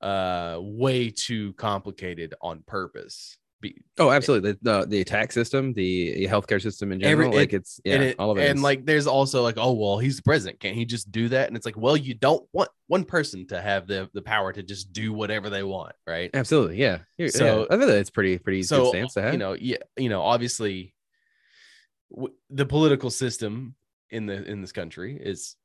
[0.00, 3.36] uh way too complicated on purpose.
[3.60, 4.52] be Oh, absolutely.
[4.52, 8.04] The, the the tax system, the healthcare system in Every- general, like it's yeah, and
[8.04, 8.48] it, all of it.
[8.48, 11.28] and is- like there's also like oh well he's the president can't he just do
[11.30, 14.52] that and it's like well you don't want one person to have the the power
[14.52, 16.98] to just do whatever they want right absolutely, yeah.
[17.16, 17.74] You're- So- yeah.
[17.74, 19.32] I think it's pretty pretty so good stance to have.
[19.32, 20.94] you know yeah you know obviously
[22.12, 23.74] w- the political system
[24.10, 25.56] in the in this country is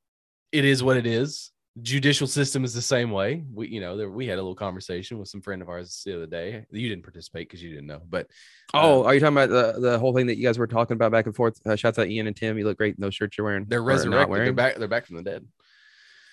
[0.54, 4.10] it is what it is judicial system is the same way we you know there,
[4.10, 7.04] we had a little conversation with some friend of ours the other day you didn't
[7.04, 8.28] participate because you didn't know but
[8.76, 10.94] oh, um, are you talking about the, the whole thing that you guys were talking
[10.94, 11.60] about back and forth?
[11.66, 12.58] Uh, shouts out Ian and Tim.
[12.60, 13.66] You look great in those shirts you're wearing.
[13.68, 15.46] they're resurrected they're back they're back from the dead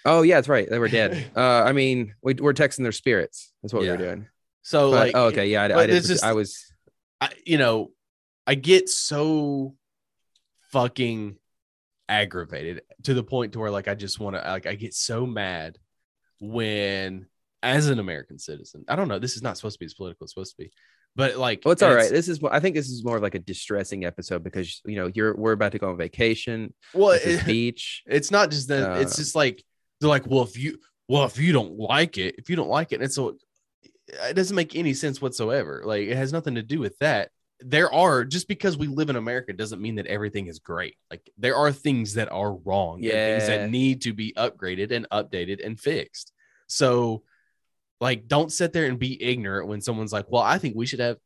[0.05, 0.69] Oh yeah, that's right.
[0.69, 1.31] They were dead.
[1.37, 3.53] uh, I mean, we, we're texting their spirits.
[3.63, 3.93] That's what we Yeah.
[3.93, 4.27] were doing.
[4.63, 6.05] so But, like oh, okay, yeah, I, I did.
[6.05, 6.73] just- I was.
[7.21, 7.91] I, you know,
[8.47, 9.75] I get so
[10.73, 11.37] fucking
[12.11, 15.25] aggravated to the point to where like I just want to like I get so
[15.27, 15.79] mad
[16.41, 17.27] when
[17.63, 20.25] as an American citizen, I don't know, this is not supposed to be as political
[20.25, 20.73] as it's supposed to be,
[21.15, 22.11] but like Well, it's all right.
[22.11, 22.41] This is.
[22.51, 25.53] I think this is more of like a distressing episode because you know you're we're
[25.53, 26.75] about to go on vacation.
[26.95, 28.03] Well, it- beach.
[28.07, 29.63] it's not just that it's Uh, just like
[30.01, 32.93] they're like, well, if you well, if you don't like it, if you don't like
[32.93, 33.37] it, and it's so
[34.09, 35.83] it doesn't make any sense whatsoever.
[35.85, 37.31] Like it has nothing to do with that.
[37.63, 40.97] There are just because we live in America doesn't mean that everything is great.
[41.11, 45.07] Like there are things that are wrong, and things that need to be upgraded and
[45.11, 46.33] updated and fixed.
[46.69, 47.23] So,
[48.01, 51.01] like, don't sit there and be ignorant when someone's like, "Well, I think we should
[51.01, 51.19] have,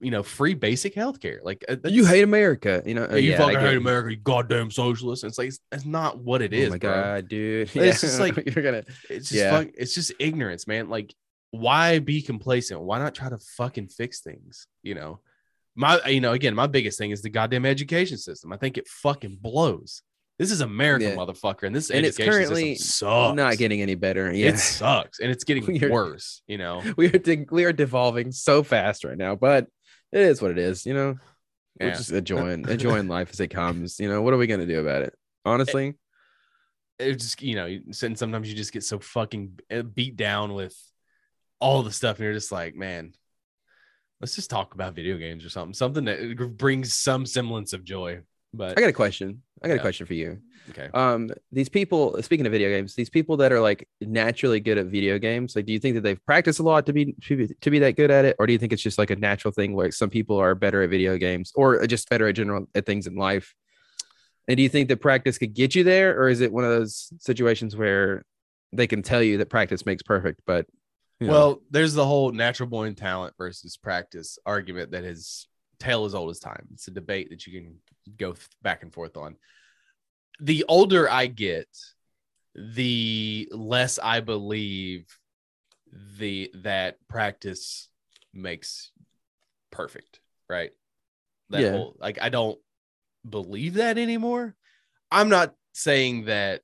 [0.00, 3.08] you know, free basic health care." Like, uh, You hate America, you know.
[3.10, 3.76] yeah, you yeah, fucking hate.
[3.76, 5.24] America, you goddamn socialist.
[5.24, 6.68] And it's like that's not what it is.
[6.68, 6.92] oh my bro.
[6.94, 7.70] god, dude!
[7.74, 8.84] It's just like- you're gonna.
[9.10, 9.58] It's just Yeah.
[9.58, 10.88] fuck, it's just ignorance, man.
[10.88, 11.14] Like,
[11.50, 12.80] why be complacent?
[12.80, 14.66] Why not try to fucking fix things?
[14.82, 15.20] You know,
[15.74, 18.52] my you know, again, my biggest thing is the goddamn education system.
[18.52, 20.02] I think it fucking blows.
[20.38, 21.14] This is America, Yeah.
[21.14, 23.36] motherfucker, and this And it's education currently system sucks.
[23.36, 24.32] Not getting any better.
[24.34, 26.42] Yeah, It sucks, and it's getting We're- worse.
[26.48, 29.68] You know, we are de- we are devolving so fast right now, but
[30.12, 30.86] it is what it is.
[30.86, 31.14] You know,
[31.80, 33.98] we're just enjoying enjoying life as it comes.
[34.00, 35.14] You know, what are we gonna do about it?
[35.44, 35.94] Honestly,
[36.98, 40.76] it just you know, and sometimes you just get so fucking uh, beat down with
[41.60, 43.12] all the stuff, and you're just like, man,
[44.24, 48.18] let's just talk about video games or something, something that brings some semblance of joy.
[48.54, 49.42] But I got a question.
[49.62, 49.80] I got Yeah.
[49.80, 50.38] a question for you.
[50.70, 50.88] okay.
[50.94, 52.22] Um, these people.
[52.22, 55.66] Speaking of video games, these people that are like naturally good at video games, like,
[55.66, 57.96] do you think that they've practiced a lot to be to be, to be that
[57.96, 60.08] good at it, or do you think it's just like a natural thing where some
[60.08, 63.54] people are better at video games, or just better at general at things in life?
[64.48, 66.70] And do you think that practice could get you there, or is it one of
[66.70, 68.24] those situations where
[68.72, 70.64] they can tell you that practice makes perfect, but
[71.20, 75.48] you know, Well, there's the whole natural born talent versus practice argument that is
[75.78, 76.66] tale as old as time.
[76.72, 77.76] It's a debate that you can
[78.18, 79.36] go th- back and forth on.
[80.40, 81.68] The older I get,
[82.54, 85.06] the less I believe
[86.18, 87.88] the that practice
[88.32, 88.90] makes
[89.70, 90.72] perfect, right?
[91.50, 91.70] That Yeah.
[91.70, 92.58] whole like I don't
[93.28, 94.54] believe that anymore.
[95.10, 96.62] I'm not saying that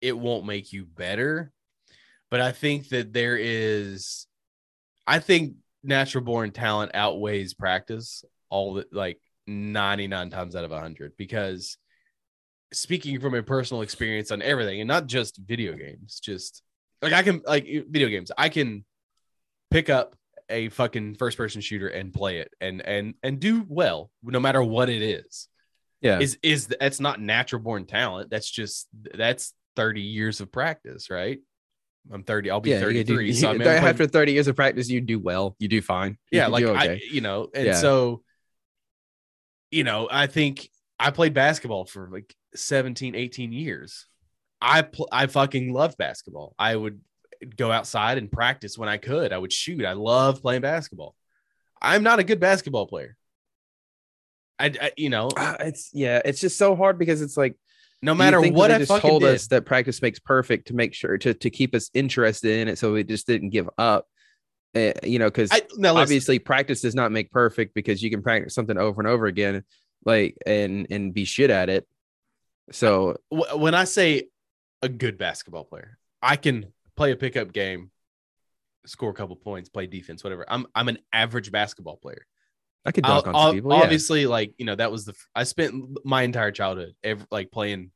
[0.00, 1.52] it won't make you better,
[2.30, 4.26] but I think that there is,
[5.06, 11.16] I think natural born talent outweighs practice all the like 99 times out of 100
[11.16, 11.78] because
[12.72, 16.62] speaking from a personal experience on everything and not just video games, just
[17.02, 18.84] like I can, like video games, I can
[19.70, 20.14] pick up
[20.48, 24.60] a fucking first person shooter and play it and and and do well no matter
[24.60, 25.48] what it is
[26.00, 28.30] yeah, is is that's not natural born talent.
[28.30, 31.40] That's just that's 30 years of practice, right?
[32.12, 32.80] I'm 30, I'll be yeah.
[32.88, 33.32] you do- 33.
[33.34, 35.54] so I mean, after 30 years of practice, you do well.
[35.58, 36.18] You do fine.
[36.30, 36.92] You yeah, like okay.
[36.94, 37.74] I, you know, and Yeah.
[37.74, 38.22] so
[39.70, 44.06] you know, I think I played basketball for like 17, 18 years.
[44.60, 46.54] I pl- I fucking love basketball.
[46.58, 47.00] I would
[47.56, 49.32] go outside and practice when I could.
[49.32, 49.84] I would shoot.
[49.84, 51.14] I love playing basketball.
[51.80, 53.16] I'm not a good basketball player.
[54.58, 57.54] I, I you know, Ah, it's yeah, it's just so hard because it's like
[58.02, 60.94] no matter what they I just told did, us that practice makes perfect to make
[60.94, 64.06] sure to to keep us interested in it, so we just didn't give up.
[64.74, 65.50] Uh, you know, because
[65.84, 69.64] obviously practice does not make perfect because you can practice something over and over again,
[70.04, 71.86] like and and be shit at it.
[72.72, 74.28] So when I say
[74.80, 77.90] a good basketball player, I can play a pickup game,
[78.86, 80.44] score a couple points, play defense, whatever.
[80.48, 82.26] I'm I'm an average basketball player.
[82.84, 83.72] I could I'll- dunk on some I'll- people.
[83.72, 83.82] Yeah.
[83.82, 87.90] Obviously, like you know, that was the I spent my entire childhood ev- like playing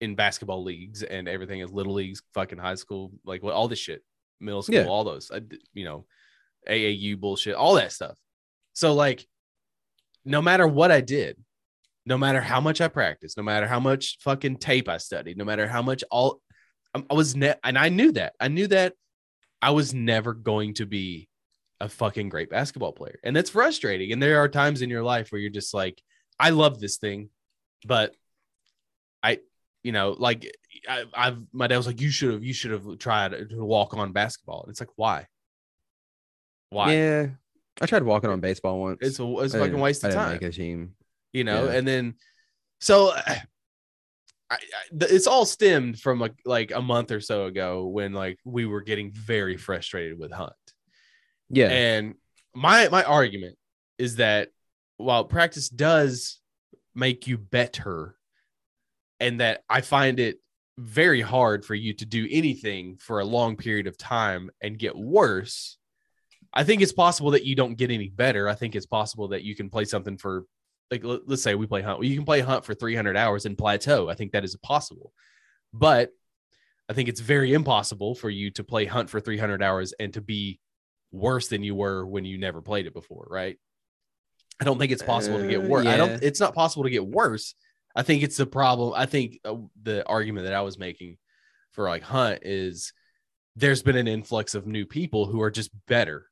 [0.00, 3.78] in basketball leagues and everything as little leagues, fucking high school, like what all this
[3.78, 4.02] shit,
[4.40, 4.86] middle school, Yeah.
[4.86, 5.42] all those, I,
[5.74, 6.06] you know,
[6.66, 8.16] AAU bullshit, all that stuff.
[8.72, 9.26] So like,
[10.24, 11.36] no matter what I did,
[12.06, 15.44] no matter how much I practiced, no matter how much fucking tape I studied, no
[15.44, 16.40] matter how much all
[16.94, 18.94] I I was ne- and I knew that I knew that
[19.60, 21.28] I was never going to be
[21.80, 23.18] a fucking great basketball player.
[23.24, 24.12] And that's frustrating.
[24.12, 26.00] And there are times in your life where you're just like,
[26.38, 27.30] I love this thing,
[27.86, 28.14] but
[29.22, 29.38] I,
[29.82, 30.50] you know, like
[30.88, 33.94] I, I've my dad was like, you should have, you should have tried to walk
[33.94, 34.62] on basketball.
[34.62, 35.26] And it's like, why?
[36.70, 36.94] Why?
[36.94, 37.26] Yeah,
[37.80, 38.98] I tried walking on baseball once.
[39.00, 40.32] It's a it's fucking waste of time.
[40.32, 40.94] Make a team.
[41.32, 41.72] you know Yeah.
[41.72, 42.14] and then
[42.80, 43.42] so I,
[44.50, 44.58] I,
[44.92, 48.82] it's all stemmed from like like a month or so ago when like we were
[48.82, 50.52] getting very frustrated with hunt
[51.50, 52.14] Yeah, and
[52.54, 53.56] my my argument
[53.98, 54.48] is that
[54.96, 56.38] while practice does
[56.94, 58.16] make you better
[59.20, 60.38] and that i find it
[60.78, 64.96] very hard for you to do anything for a long period of time and get
[64.96, 65.78] worse
[66.52, 68.48] i think it's possible that you don't get any better.
[68.48, 70.44] I think it's possible that you can play something for
[70.90, 73.56] like let- let's say we play hunt you can play hunt for 300 hours and
[73.56, 74.08] plateau.
[74.08, 75.12] I think that is possible.
[75.72, 76.10] But
[76.88, 80.20] i think it's very impossible for you to play hunt for 300 hours and to
[80.20, 80.58] be
[81.12, 83.58] worse than you were when you never played it before right?
[84.60, 86.90] I don't think it's possible to get Uh, worse i don't it's not possible to
[86.90, 87.54] get worse.
[87.96, 91.16] I think it's the problem i think uh, the argument that i was making
[91.72, 92.92] for like hunt is
[93.56, 96.26] there's been an influx of new people who are just better.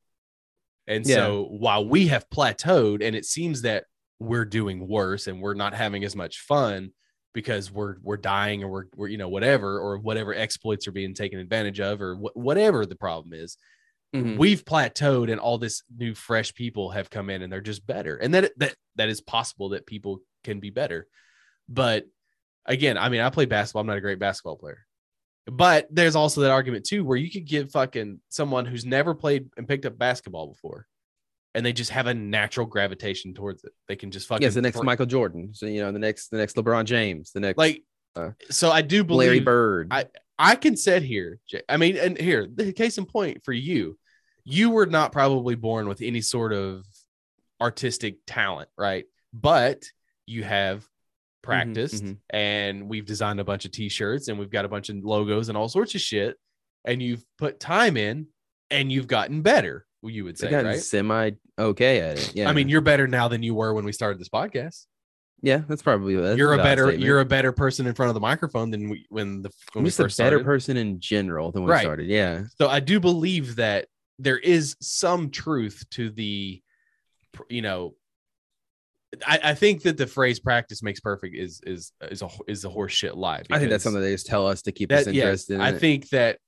[0.86, 1.16] And Yeah.
[1.16, 3.84] so while we have plateaued and it seems that
[4.20, 6.92] we're doing worse and we're not having as much fun
[7.34, 11.12] because we're we're dying or we're, we're you know whatever or whatever exploits are being
[11.14, 13.56] taken advantage of or wh- whatever the problem is
[14.14, 14.38] Mhm.
[14.38, 18.16] we've plateaued and all this new fresh people have come in and they're just better
[18.16, 21.06] and that that that is possible that people can be better
[21.68, 22.06] but
[22.64, 24.78] again i mean i play basketball i'm not a great basketball player
[25.46, 29.50] but there's also that argument too where you could give fucking someone who's never played
[29.58, 30.86] and picked up basketball before
[31.54, 34.62] and they just have a natural gravitation towards it they can just fucking yes, the
[34.62, 35.50] next Michael Jordan.
[35.52, 37.82] So you know, the next, the next LeBron James, the next like
[38.16, 39.88] Uh, so i do believe Larry Bird.
[39.90, 40.06] I-
[40.38, 41.40] I can sit here.
[41.68, 43.98] I mean, and here, the case in point for you,
[44.44, 46.84] you were not probably born with any sort of
[47.60, 49.04] artistic talent, right?
[49.32, 49.84] But
[50.26, 50.86] you have
[51.42, 52.18] practiced mhm.
[52.30, 55.58] and we've designed a bunch of t-shirts and we've got a bunch of logos and
[55.58, 56.36] all sorts of shit.
[56.84, 58.28] And you've put time in
[58.70, 60.80] and you've gotten better, you would say, right?
[60.80, 62.32] semi okay at it.
[62.34, 64.86] Yeah, I mean, you're better now than you were when we started this podcast.
[65.42, 67.04] Yeah, that's probably that's you're a better statement.
[67.04, 69.84] you're a better person in front of the microphone than we when the when I'm
[69.84, 70.44] we just a better started.
[70.44, 71.78] person in general than when Right.
[71.80, 72.06] we started.
[72.08, 73.86] Yeah, So I do believe that
[74.18, 76.60] there is some truth to the,
[77.48, 77.94] you know,
[79.24, 82.68] I, I think that the phrase "practice makes perfect" is is is a is a
[82.68, 83.42] horse shit lie.
[83.50, 85.54] I think that's something they just tell us to keep us that yes, interested.
[85.54, 85.78] in I it.
[85.78, 86.38] think that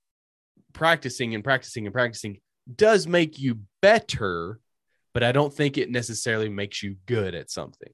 [0.73, 2.41] practicing and practicing and practicing
[2.75, 4.59] does make you better,
[5.15, 7.93] but I don't think it necessarily makes you good at something.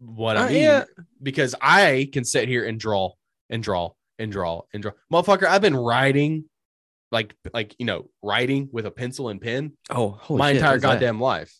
[0.00, 0.84] What I Uh, mean, yeah.
[1.22, 3.12] because I can sit here and draw
[3.50, 4.92] and draw and draw and draw.
[5.12, 6.44] Motherfucker, I've been writing
[7.12, 10.72] like like you know, writing with a pencil and pen oh, holy my shit, entire
[10.72, 10.88] what's that?
[10.94, 11.54] goddamn life.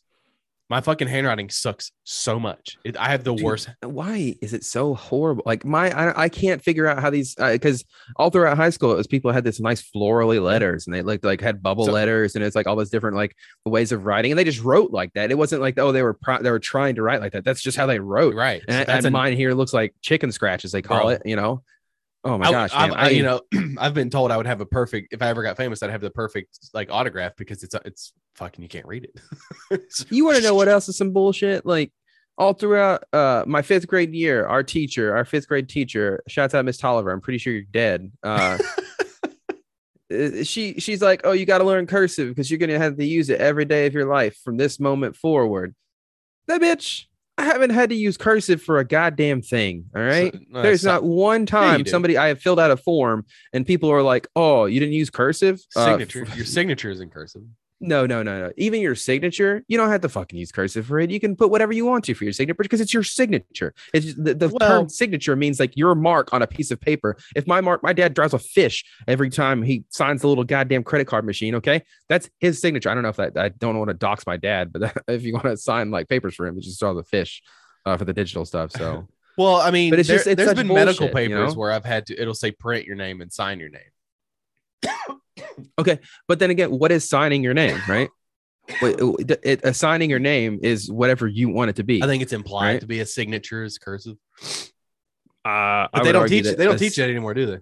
[0.70, 2.78] My fucking handwriting sucks so much.
[2.84, 3.68] It, I have the Dude, worst.
[3.82, 5.42] Why is it so horrible?
[5.44, 8.96] Like my, I, I can't figure out how these because all throughout high school it
[8.96, 12.36] was people had this nice florally letters and they looked like had bubble So- letters
[12.36, 13.34] and it's like all those different like
[13.66, 15.32] ways of writing and they just wrote like that.
[15.32, 17.44] It wasn't like oh they were pro- they were trying to write like that.
[17.44, 18.36] That's just how they wrote.
[18.36, 18.62] Right.
[18.68, 21.08] And, So and mine here looks like chicken scratch as they call Bro.
[21.08, 21.22] it.
[21.24, 21.64] You know.
[22.22, 23.40] Oh my I, gosh, I've- I- you know,
[23.78, 25.12] I've been told I would have a perfect.
[25.14, 28.62] If I ever got famous, I'd have the perfect like autograph because it's it's fucking
[28.62, 29.04] you can't read
[29.70, 29.82] it.
[30.10, 31.64] You want to know what else is some bullshit?
[31.64, 31.92] Like
[32.36, 36.64] all throughout uh my fifth grade year, our teacher, our fifth grade teacher, shouts out
[36.64, 37.10] Miss Tolliver.
[37.10, 38.10] I'm pretty sure you're dead.
[38.22, 38.58] Uh
[40.12, 43.30] uh, she she's like, Oh, you gotta learn cursive because you're gonna have to use
[43.30, 45.74] it every day of your life from this moment forward.
[46.48, 47.04] That bitch,
[47.40, 49.86] I haven't had to use cursive for a goddamn thing.
[49.96, 50.32] All right.
[50.32, 51.90] So- no, There's so- not one time do.
[51.90, 55.08] somebody I have filled out a form and people are like, "Oh, you didn't use
[55.10, 56.26] cursive." Uh, signature.
[56.36, 57.42] your signature is in cursive.
[57.80, 58.52] No, no, no, no.
[58.56, 61.10] Even your signature, you don't have to fucking use cursive for it.
[61.10, 63.72] You can put whatever you want to for your signature because it's your signature.
[63.94, 67.16] It's the, the Well- term signature means like your mark on a piece of paper.
[67.34, 70.84] If my mark, my dad draws a fish every time he signs the little goddamn
[70.84, 71.54] credit card machine.
[71.56, 72.90] Okay, that's his signature.
[72.90, 75.32] I don't know if that I don't want to dox my dad, but if you
[75.32, 77.42] want to sign like papers for him, you just draw the fish
[77.86, 78.72] uh, for the digital stuff.
[78.72, 79.08] So
[79.38, 81.60] Well, I mean, But it's there, just- it's there's been medical bullshit, you papers know?
[81.60, 82.20] where I've had to.
[82.20, 83.80] It'll say print your name and sign your name.
[85.78, 88.08] Okay, but then again, what is signing your name, right?
[88.82, 92.04] It, it, assigning your name is whatever you want it to be.
[92.04, 92.80] I think it's implied Right.
[92.80, 94.16] to be a signature is cursive,
[95.44, 96.56] uh, but they don't teach it.
[96.56, 97.58] They don't teach that anymore, do they?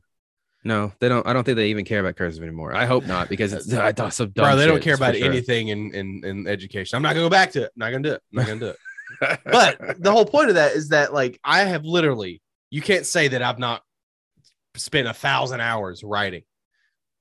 [0.64, 1.26] No, they don't.
[1.26, 2.74] I don't think they even care about cursive anymore.
[2.74, 5.24] I hope not because it's I thought some dumb Bro, they don't care about sure.
[5.26, 6.96] anything in, in in education.
[6.96, 7.72] I'm not gonna go back to it.
[7.74, 8.22] I'm not gonna do it.
[8.32, 9.40] I'm not gonna do it.
[9.44, 13.28] but the whole point of that is that like I have literally you can't say
[13.28, 13.82] that I've not
[14.74, 16.42] spent a thousand hours writing.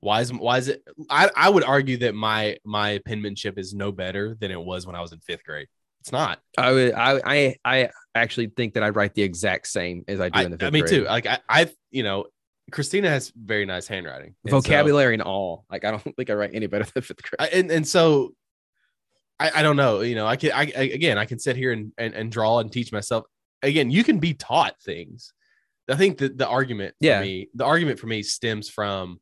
[0.00, 0.82] Why is why is it?
[1.10, 4.94] I, I would argue that my my penmanship is no better than it was when
[4.94, 5.66] I was in fifth grade.
[6.00, 6.40] It's not.
[6.56, 10.28] I would I I I actually think that I write the exact same as I
[10.28, 10.92] do I, in the fifth I mean, grade.
[10.92, 11.04] Me too.
[11.04, 12.26] Like I, I, you know,
[12.70, 15.64] Christina has very nice handwriting, And so- vocabulary and all.
[15.70, 17.50] Like I don't think I write any better than fifth grade.
[17.52, 18.34] And and so
[19.40, 20.00] I, I don't know.
[20.02, 22.60] You know, I can I, I again I can sit here and, and and draw
[22.60, 23.24] and teach myself.
[23.64, 25.32] Again, you can be taught things.
[25.90, 27.20] I think that the argument for Yeah.
[27.20, 29.18] me, the argument for me stems from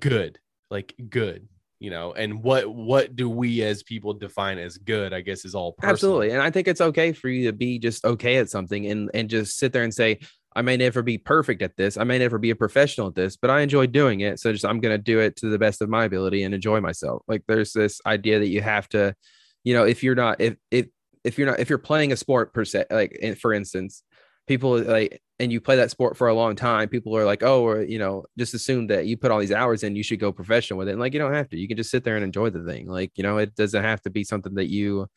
[0.00, 0.38] good,
[0.70, 5.20] like good, you know, and what what do we as people define as good, I
[5.20, 5.92] guess is all personal.
[5.92, 6.30] Absolutely.
[6.30, 9.30] And I think it's okay for you to be just okay at something and and
[9.30, 10.18] just sit there and say,
[10.56, 11.96] I may never be perfect at this.
[11.96, 14.40] I may never be a professional at this, but I enjoy doing it.
[14.40, 17.22] So just I'm gonna do it to the best of my ability and enjoy myself.
[17.28, 19.14] Like there's this idea that you have to,
[19.62, 20.86] you know, if you're not if if
[21.22, 24.02] if you're not if you're playing a sport per se, like for instance,
[24.48, 27.62] people like and you play that sport for a long time, people are like, oh,
[27.62, 30.32] or you know, just assume that you put all these hours in, you should go
[30.32, 30.92] professional with it.
[30.92, 31.58] And like you don't have to.
[31.58, 32.88] You can just sit there and enjoy the thing.
[32.88, 35.08] Like, you know, it doesn't have to be something that you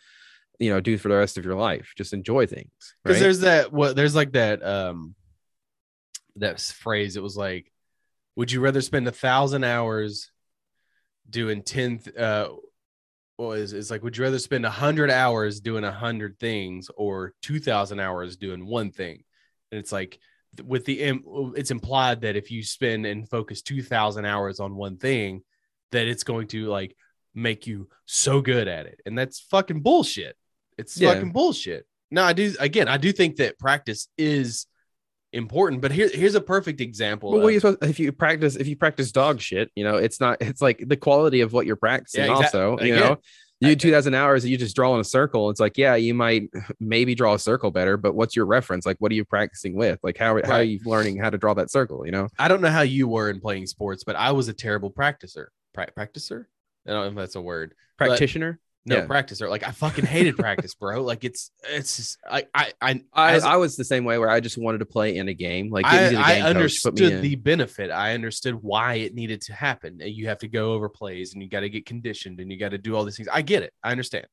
[0.62, 2.70] you know do for the rest of your life just enjoy things
[3.04, 3.24] because right?
[3.24, 5.16] there's that what there's like that um
[6.36, 7.72] that phrase it was like
[8.36, 10.32] would you rather spend a thousand hours
[11.28, 12.50] doing 10, uh
[13.38, 16.92] what is it's like would you rather spend a hundred hours doing a hundred things
[16.96, 19.24] or 2000 hours doing one thing
[19.72, 20.20] and it's like
[20.66, 21.00] with the
[21.56, 25.42] it's implied that if you spend and focus 2000 hours on one thing
[25.92, 26.96] that it's going to like
[27.34, 29.00] make you so good at it.
[29.06, 30.36] And that's fucking bullshit.
[30.78, 31.14] It's Yeah.
[31.14, 31.86] fucking bullshit.
[32.14, 34.66] No i do again i do think that practice is
[35.32, 39.14] important but here, here's a perfect example well, of- if you practice if you practice
[39.14, 42.32] dog shit you know it's not it's like the quality of what you're practicing Yeah,
[42.34, 43.18] exact- also you again, know
[43.62, 46.50] you 2000 hours you just draw in a circle it's like yeah you might
[46.80, 50.00] maybe draw a circle better but what's your reference like what are you practicing with
[50.04, 52.62] like how, how are you learning how to draw that circle you know I don't
[52.62, 55.48] know how you were in playing sports, but I was a terrible practicer.
[55.74, 56.46] Pra- practicer?
[56.88, 57.74] I don't know if that's a word.
[57.98, 59.24] Practitioner No, Yeah.
[59.42, 61.04] or Like I fucking hated practice, bro.
[61.12, 64.30] Like it's it's just I I I I, as- I was the same way where
[64.30, 65.70] I just wanted to play in a game.
[65.70, 67.92] Like I, the I game coach, understood the benefit.
[67.92, 70.00] I understood why it needed to happen.
[70.02, 72.58] And You have to go over plays and you got to get conditioned and you
[72.58, 73.30] got to do all these things.
[73.32, 73.72] I get it.
[73.84, 74.26] I understand.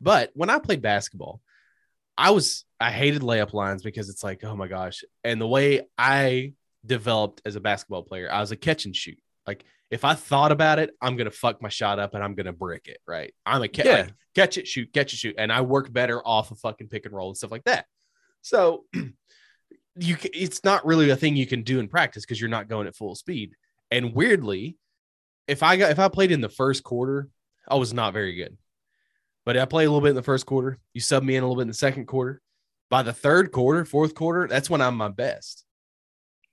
[0.00, 1.40] But when I played basketball,
[2.16, 5.02] I was I hated layup lines because it's like, oh my gosh.
[5.24, 6.52] And the way I
[6.84, 9.18] developed as a basketball player, I was a catch and shoot.
[9.46, 12.52] Like if I thought about it, I'm gonna fuck my shot up and I'm gonna
[12.52, 12.98] brick it.
[13.06, 13.32] Right.
[13.44, 13.96] I'm a ca- Yeah.
[14.02, 17.06] like, catch it, shoot, catch it, shoot, and I work better off of fucking pick
[17.06, 17.86] and roll and stuff like that.
[18.42, 18.84] So
[19.98, 22.86] you it's not really a thing you can do in practice because you're not going
[22.86, 23.52] at full speed.
[23.90, 24.76] And weirdly,
[25.48, 27.28] if I got if I played in the first quarter,
[27.68, 28.56] I was not very good.
[29.44, 30.78] But I played a little bit in the first quarter.
[30.92, 32.40] You sub me in a little bit in the second quarter.
[32.90, 35.64] By the third quarter, fourth quarter, that's when I'm my best.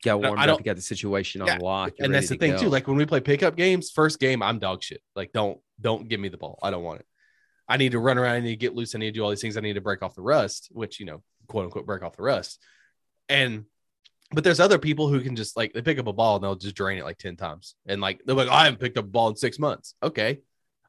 [0.04, 1.94] Got warmed I don't- got the situation on Yeah, lock.
[2.00, 2.70] and that's the to thing too.
[2.70, 5.02] Like when we play pickup games, first game I'm dog shit.
[5.16, 6.60] Like don't don't give me the ball.
[6.62, 7.06] I don't want it.
[7.68, 8.36] I need to run around.
[8.36, 8.94] I need to get loose.
[8.96, 9.58] I need to do all these things.
[9.58, 12.24] I need to break off the rust, which you know, quote unquote, break off the
[12.24, 12.60] rust.
[13.30, 13.66] And
[14.32, 16.56] but there's other people who can just like they pick up a ball and they'll
[16.56, 17.76] just drain it like ten times.
[17.86, 19.96] And like they're like, oh, I haven't picked up a ball in six months.
[20.04, 20.40] Okay,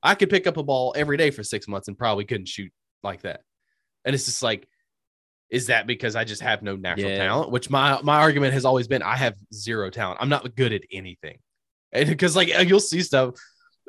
[0.03, 2.73] I could pick up a ball every day for six months and probably couldn't shoot
[3.03, 3.43] like that.
[4.05, 4.67] And it's just like,
[5.51, 7.19] is that because I just have no natural Yeah.
[7.19, 7.51] talent?
[7.51, 10.19] Which my my argument has always been, I have zero talent.
[10.21, 11.39] I'm not good at anything.
[11.93, 13.35] And because like uh, you'll see stuff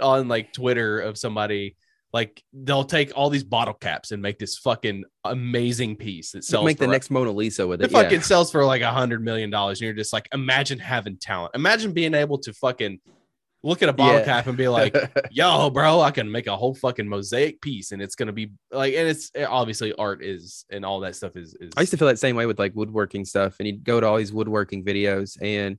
[0.01, 1.75] on like Twitter of somebody
[2.13, 6.65] like they'll take all these bottle caps and make this fucking amazing piece that sells
[6.65, 7.91] make the for- next Mona Lisa with it it.
[7.91, 8.01] yeah.
[8.03, 11.55] fucking sells for like a hundred million dollars, and you're just like, imagine having talent.
[11.55, 12.99] Imagine being able to fucking
[13.65, 14.25] look at a bottle Yeah.
[14.25, 14.95] cap and be like,
[15.31, 18.93] "Yo, bro, I can make a whole fucking mosaic piece, and it's gonna be like."
[18.93, 21.53] And it's eh, obviously art is and all that stuff is.
[21.55, 23.99] is I used to feel that same way with like woodworking stuff, and you'd go
[23.99, 25.77] to all these woodworking videos, and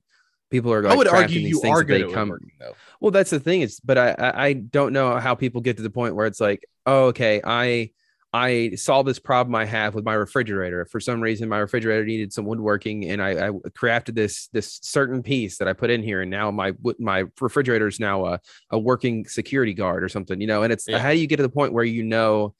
[0.51, 2.29] people are like, I would argue these you things are good at come.
[2.29, 2.75] woodworking, though.
[2.99, 5.83] Well, that's the thing is, but I, I I don't know how people get to
[5.83, 7.91] the point where it's like, oh, okay, I
[8.37, 10.85] I saw this problem I have with my refrigerator.
[10.85, 15.23] For some reason, my refrigerator needed some woodworking, and I, I crafted this this certain
[15.23, 18.77] piece that I put in here, and now my my refrigerator is now a, a
[18.77, 20.61] working security guard or something, you know.
[20.61, 20.99] And it's Yeah.
[20.99, 22.53] how do you get to the point where you know,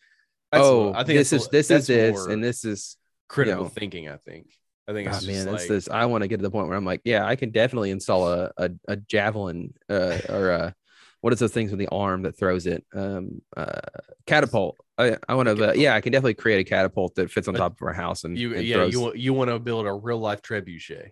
[0.52, 2.98] That's oh, I think this is this is this, and this is
[3.30, 3.70] critical know.
[3.70, 4.10] thinking.
[4.10, 4.48] I think.
[4.90, 5.90] I think it's Oh, just man, like, it's this.
[5.90, 8.30] I want to get to the point where I'm like, yeah, I can definitely install
[8.30, 10.76] a a, a javelin uh, or a
[11.22, 12.86] what is those things with the arm that throws it?
[12.94, 13.80] Um, uh,
[14.26, 14.78] catapult.
[14.98, 15.70] I, I want to.
[15.70, 17.94] Uh, yeah, I can definitely create a catapult that fits on But top of our
[17.94, 18.54] house and, you.
[18.56, 21.12] and Yeah, throws you want you want to build a real life trebuchet.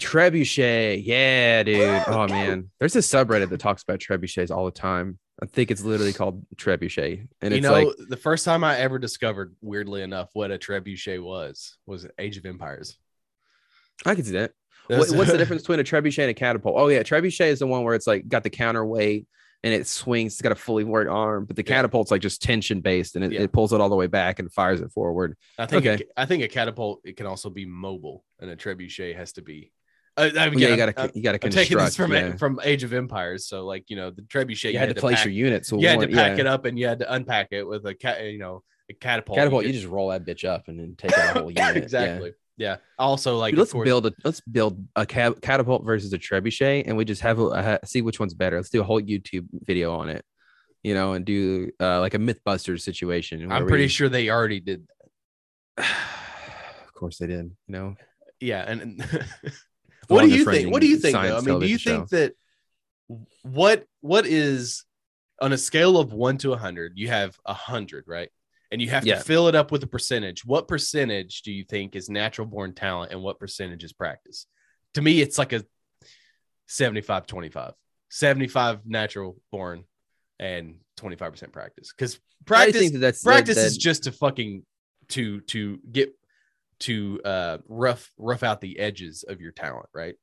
[0.00, 1.02] trebuchet.
[1.04, 2.02] Yeah, dude.
[2.06, 5.18] Oh man, there's a subreddit that talks about trebuchets all the time.
[5.42, 8.78] I think it's literally called trebuchet, and you it's know, like the first time I
[8.78, 12.96] ever discovered, weirdly enough, what a trebuchet was was Age of Empires.
[14.06, 14.52] I can see that.
[14.88, 16.74] What, what's the difference between a trebuchet and a catapult?
[16.78, 19.26] Oh yeah, trebuchet is the one where it's like got the counterweight
[19.64, 20.32] and it swings.
[20.34, 21.76] It's got a fully worked arm, but the Yeah.
[21.76, 23.40] catapult's like just tension based and it, Yeah.
[23.42, 25.36] it pulls it all the way back and fires it forward.
[25.58, 26.04] I think Okay.
[26.16, 29.42] a, I think a catapult it can also be mobile, and a trebuchet has to
[29.42, 29.72] be.
[30.16, 31.96] Uh, I mean, yeah, you gotta I'm, you gotta I'm taking this construct.
[31.96, 32.36] from yeah.
[32.36, 35.24] from Age of Empires, so like you know the trebuchet You had to place pack,
[35.26, 35.68] your units.
[35.68, 37.94] So you had to pack it up and you had to unpack it with a
[37.94, 39.38] cat, you know, a catapult.
[39.38, 41.56] Catapult, you could- just roll that bitch up and then take out a whole unit.
[41.56, 41.70] Yeah.
[41.82, 42.32] exactly.
[42.56, 42.76] Yeah.
[42.98, 46.84] Also, like Dude, let's course, build a let's build a ca- catapult versus a trebuchet,
[46.86, 48.56] and we just have a, see which one's better.
[48.56, 50.24] Let's do a whole YouTube video on it,
[50.82, 53.50] you know, and do uh, like a MythBusters situation.
[53.50, 54.86] I'm pretty we- sure they already did.
[55.78, 57.46] of course, they did.
[57.66, 57.94] You know,
[58.40, 59.02] Yeah, and, and
[60.08, 60.70] what do you think?
[60.72, 61.14] What do you think?
[61.14, 61.38] Though?
[61.38, 62.34] I mean, do you think that
[63.42, 64.84] what what is
[65.40, 66.92] on a scale of one to a hundred?
[66.96, 68.28] You have a hundred, right?
[68.72, 69.16] And you have Yeah.
[69.16, 70.44] to fill it up with a percentage.
[70.44, 74.46] What percentage do you think is natural born talent, and what percentage is practice?
[74.94, 75.62] To me, it's like a
[76.66, 77.74] 75 25.
[78.10, 79.84] 75 natural born
[80.38, 81.92] and 25% practice.
[81.96, 84.64] Because practice that that's practice is that- just to fucking
[85.08, 86.12] to to get
[86.80, 90.16] to uh rough rough out the edges of your talent right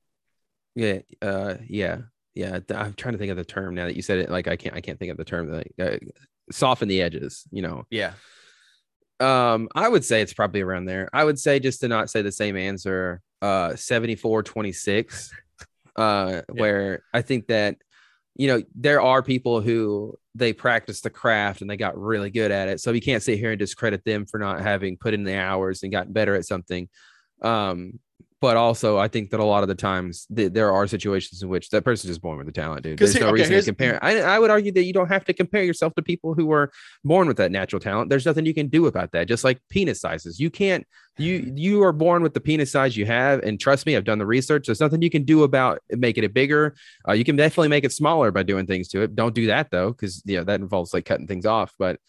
[0.76, 2.00] yeah, uh, yeah,
[2.36, 2.60] yeah.
[2.70, 4.30] I'm trying to think of the term now that you said it.
[4.30, 5.52] Like I can't, I can't think of the term.
[5.52, 5.97] Like uh,
[6.52, 7.43] soften the edges.
[7.52, 8.14] You know, yeah
[9.20, 11.10] Um, I would say it's probably around there.
[11.12, 15.34] I would say just to not say the same answer, uh 74 26.
[15.96, 17.76] Uh, where I think that
[18.36, 22.52] you know, there are people who they practice the craft and they got really good
[22.52, 22.80] at it.
[22.80, 25.84] So you can't sit here and discredit them for not having put in the hours
[25.84, 26.88] and gotten better at something.
[27.42, 28.00] Um,
[28.42, 31.50] but also I think that a lot of the times th- there are situations in
[31.50, 32.98] which that person's just born with the talent, dude.
[32.98, 34.04] There's here- no okay, reason to compare.
[34.04, 36.72] I, I would argue that you don't have to compare yourself to people who were
[37.04, 38.10] born with that natural talent.
[38.10, 39.28] There's nothing you can do about that.
[39.28, 40.86] Just like penis sizes, you can't.
[41.18, 44.20] You you are born with the penis size you have, and trust me, I've done
[44.20, 44.68] the research.
[44.68, 46.76] There's nothing you can do about making it bigger.
[47.06, 49.16] Uh, you can definitely make it smaller by doing things to it.
[49.16, 51.74] Don't do that though, because yeah, that involves like cutting things off.
[51.78, 52.00] But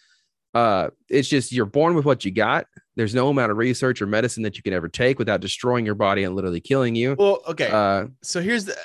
[0.55, 2.67] uh, it's just you're born with what you got.
[2.97, 5.95] There's no amount of research or medicine that you can ever take without destroying your
[5.95, 7.15] body and literally killing you.
[7.19, 8.77] well okay Uh, so here's the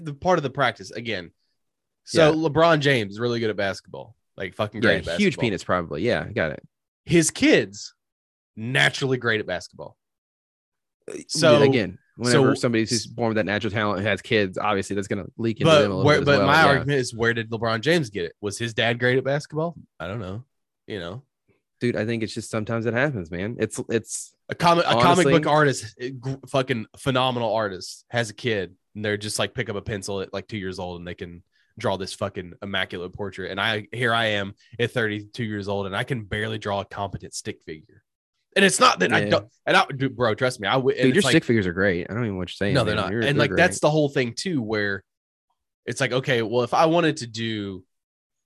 [0.00, 1.30] the part of the practice again
[2.04, 5.62] so lebron james is really good at basketball like fucking yeah, great at huge penis,
[5.62, 6.02] probably.
[6.02, 6.62] Yeah, got it.
[7.04, 7.94] his kids
[8.56, 9.96] naturally great at basketball
[11.28, 14.56] So So- again, whenever so- somebody who's born with that natural talent and has kids,
[14.58, 16.46] obviously that's going to leak into them a but little where, bit but well.
[16.46, 16.66] my yeah.
[16.68, 20.06] argument is where did lebron james get it was his dad great at basketball i
[20.08, 20.44] don't know
[20.86, 21.22] you know
[21.80, 23.56] dude, I think it's just sometimes it happens, man.
[23.58, 26.10] It's it's a comic a comic book artist eh,
[26.48, 30.32] fucking phenomenal artist has a kid and they're just like pick up a pencil at
[30.32, 31.42] like two years old and they can
[31.78, 35.96] draw this fucking immaculate portrait and i here i am at 32 years old and
[35.96, 38.02] i can barely draw a competent stick figure
[38.54, 41.14] and it's not that i don't and i dude, bro trust me i would dude,
[41.14, 42.06] your stick figures are great.
[42.08, 42.74] I don't even know what you're saying.
[42.74, 45.02] no they're not You're- and they're like that's the whole thing too where
[45.86, 47.82] it's like okay well if i wanted to do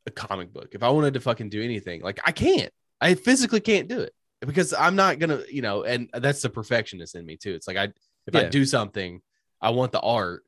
[0.08, 0.70] a comic book.
[0.72, 2.72] If i wanted to fucking do anything like i can't.
[3.00, 7.14] I physically can't do it because i'm not gonna you know and that's the perfectionist
[7.14, 7.54] in me too.
[7.54, 7.88] It's like i
[8.26, 9.20] if i do something
[9.60, 10.44] i want the art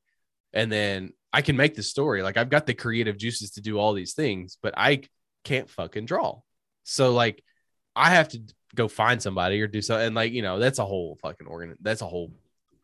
[0.52, 2.22] and then i can make the story.
[2.22, 5.02] Like i've got the creative juices to do all these things but i
[5.44, 6.40] can't fucking draw.
[6.82, 7.42] So like
[7.94, 8.40] i have to
[8.74, 11.76] go find somebody or do something and like you know that's a whole fucking organ
[11.80, 12.32] that's a whole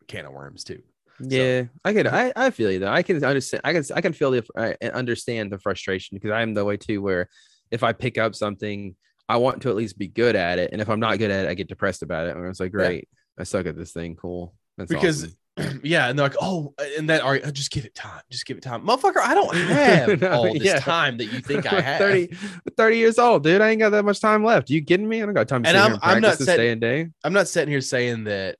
[0.07, 0.81] can of worms too
[1.19, 2.07] Yeah, I can.
[2.07, 2.91] I, I feel you though.
[2.91, 3.61] I can understand.
[3.63, 3.83] I can.
[3.95, 4.43] I can feel the.
[4.55, 7.01] I understand the frustration because I am the way too.
[7.01, 7.29] Where
[7.71, 8.95] if I pick up something,
[9.27, 11.45] I want to at least be good at it, and if I'm not good at
[11.45, 12.35] it, I get depressed about it.
[12.35, 12.77] And it's like, Yeah.
[12.87, 13.09] great,
[13.39, 14.15] I suck at this thing.
[14.15, 14.53] Cool.
[14.77, 15.23] That's because
[15.57, 15.79] awesome.
[15.83, 18.57] yeah, and they're like, oh, and that are uh, just give it time, just give
[18.57, 19.17] it time, motherfucker.
[19.21, 20.79] I don't have No, all this yeah.
[20.79, 21.97] time that you think I have.
[21.97, 22.29] 30,
[22.77, 23.59] 30 years old, dude.
[23.59, 24.69] I ain't got that much time left.
[24.69, 25.19] you kidding me?
[25.21, 27.07] I don't got time to And I'm- and I'm not saying- day and day.
[27.23, 28.57] I'm not sitting here saying that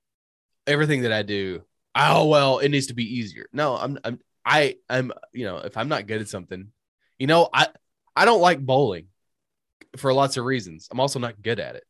[0.66, 1.62] everything that I do,
[1.98, 3.48] oh well, it needs to be easier.
[3.52, 6.68] No, I'm I'm I I'm you know, if I'm not good at something,
[7.20, 7.68] you know, I
[8.16, 9.08] I don't like bowling
[9.98, 10.88] for lots of reasons.
[10.91, 11.84] I'm also not good at it.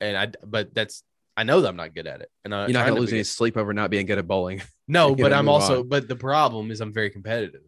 [0.00, 1.02] And I but that's
[1.36, 2.30] I know that I'm not good at it.
[2.44, 4.62] And I'm You're not gonna to lose any sleep over not being good at bowling.
[4.90, 5.88] No, but I'm also on.
[5.90, 7.60] but the problem is I'm very competitive.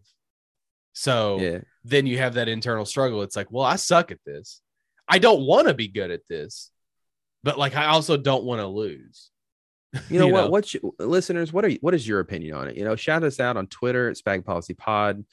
[0.93, 3.21] So yeah, then you have that internal struggle.
[3.21, 4.59] It's like, well, I suck at this.
[5.07, 6.71] I don't want to be good at this,
[7.43, 9.30] but like I also don't want to lose.
[10.09, 10.51] You know what?
[10.51, 11.51] What's your, listeners?
[11.51, 12.77] What are you, what is your opinion on it?
[12.77, 15.25] You know, shout us out on Twitter at Spag Policy Pod,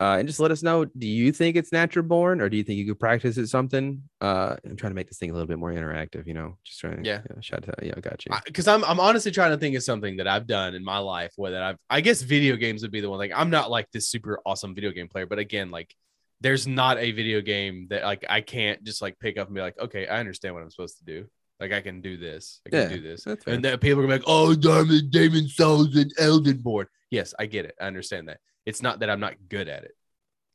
[0.00, 0.84] uh, and just let us know.
[0.84, 4.02] Do you think it's natural born, or do you think you could practice it something?
[4.20, 6.26] Uh, I'm trying to make this thing a little bit more interactive.
[6.26, 7.02] You know, just trying.
[7.02, 7.20] To, Yeah.
[7.40, 7.82] shout out.
[7.82, 8.32] Yeah, I got you.
[8.44, 11.32] because I'm I'm honestly trying to think of something that I've done in my life
[11.36, 13.18] where that I've I guess video games would be the one.
[13.18, 15.94] Like I'm not like this super awesome video game player, but again, like
[16.42, 19.62] there's not a video game that like I can't just like pick up and be
[19.62, 21.26] like, okay, I understand what I'm supposed to do.
[21.58, 22.60] Like I can do this.
[22.66, 23.24] I can Yeah, do this.
[23.24, 23.44] that's.
[23.46, 27.34] And then people are gonna be like, "Oh, Diamond Demon's Souls and Elden Board." Yes,
[27.38, 27.74] I get it.
[27.80, 28.40] I understand that.
[28.66, 29.92] It's not that I'm not good at it.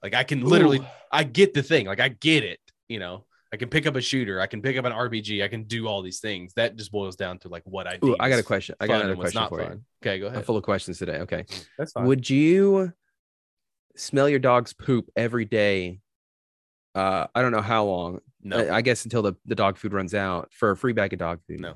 [0.04, 0.86] Like I can literally, Ooh.
[1.12, 1.86] I get the thing.
[1.88, 2.60] Like I get it.
[2.88, 4.40] You know, I can pick up a shooter.
[4.40, 5.44] I can pick up an RPG.
[5.44, 6.54] I can do all these things.
[6.54, 7.98] That just boils down to like what I.
[7.98, 8.76] Deem I got a question.
[8.80, 9.72] I got another question not for fun.
[9.72, 9.84] you.
[10.10, 10.38] Okay, go ahead.
[10.40, 11.20] I'm full of questions today.
[11.20, 11.46] Okay.
[11.78, 12.06] That's fine.
[12.06, 12.94] Would you
[13.96, 16.00] smell your dog's poop every day?
[16.94, 18.20] Uh, I don't know how long.
[18.44, 18.58] No.
[18.58, 21.20] I, I guess until the, the dog food runs out for a free bag of
[21.20, 21.60] dog food.
[21.60, 21.74] No.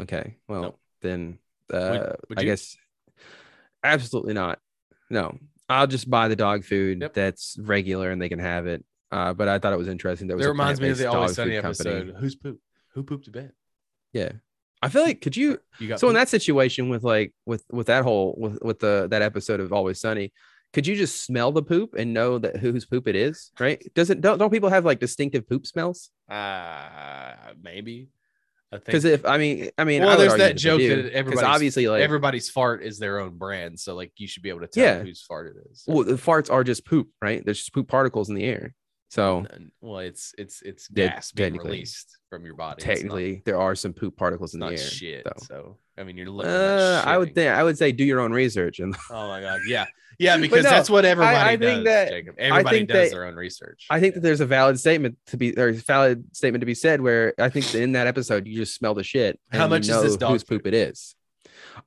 [0.00, 0.36] Okay.
[0.48, 0.74] Well, No.
[1.02, 1.38] then
[1.72, 2.76] uh, would I guess
[3.84, 4.58] absolutely not.
[5.10, 5.38] No,
[5.68, 7.14] I'll just buy the dog food Yep.
[7.14, 8.84] that's regular and they can have it.
[9.10, 10.28] Uh, but I thought it was interesting.
[10.28, 11.90] That was That reminds me of the Always Sunny food company.
[11.90, 12.16] episode.
[12.20, 12.60] Who's poop?
[12.94, 13.52] Who pooped to bed?
[14.12, 14.32] Yeah.
[14.82, 17.86] I feel like could you You got so in that situation with like with with
[17.88, 20.32] that whole with with the that episode of Always Sunny,
[20.72, 23.50] could you just smell the poop and know that whose poop it is?
[23.58, 23.82] Right?
[23.94, 26.10] Doesn't don't don't people have like distinctive poop smells?
[26.28, 28.08] uh maybe.
[28.70, 31.12] I think Because if I mean I mean Well, I there's that joke do, that
[31.12, 34.60] everybody's- obviously like everybody's fart is their own brand, so like you should be able
[34.60, 35.02] to tell Yeah.
[35.02, 35.84] whose fart it is.
[35.86, 37.42] well, the farts are just poop, right?
[37.44, 38.74] There's just poop particles in the air.
[39.10, 39.46] So
[39.80, 42.82] well, it's it's it's gas being released from your body.
[42.82, 44.76] Technically there are some poop particles in the air.
[44.76, 45.26] shit.
[45.26, 45.46] so.
[45.48, 46.50] So I mean, you're looking.
[46.52, 49.60] Uh, I would think I would say do your own research and Oh my god,
[49.66, 49.86] yeah,
[50.18, 51.68] yeah, because no, that's what everybody I does.
[51.68, 52.34] think that- Jacob.
[52.38, 53.86] Everybody think does that- their own research.
[53.90, 54.16] I think Yeah.
[54.16, 57.32] that there's a valid statement to be there's a valid statement to be said where
[57.38, 59.40] I think that in that episode you just smell the shit.
[59.50, 61.14] How much is this dog whose poop it is?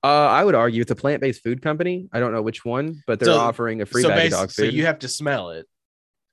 [0.03, 2.09] Uh, I would argue it's a plant-based food company.
[2.11, 4.51] I don't know which one, but they're So- offering a free so bag of dog
[4.51, 5.67] So you have to smell it,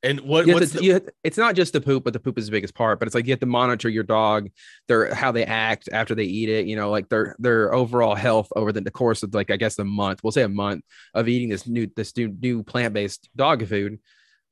[0.03, 2.53] and what to- the, have- it's not just the poop, but the poop is the
[2.53, 2.99] biggest part.
[2.99, 4.49] But it's like you have to monitor your dog,
[4.87, 6.67] their how they act after they eat it.
[6.67, 9.79] You know, like their their overall health over the, the course of like I guess
[9.79, 10.21] a month.
[10.23, 10.85] We'll say a month
[11.15, 13.99] of eating this new this new, new plant based dog food.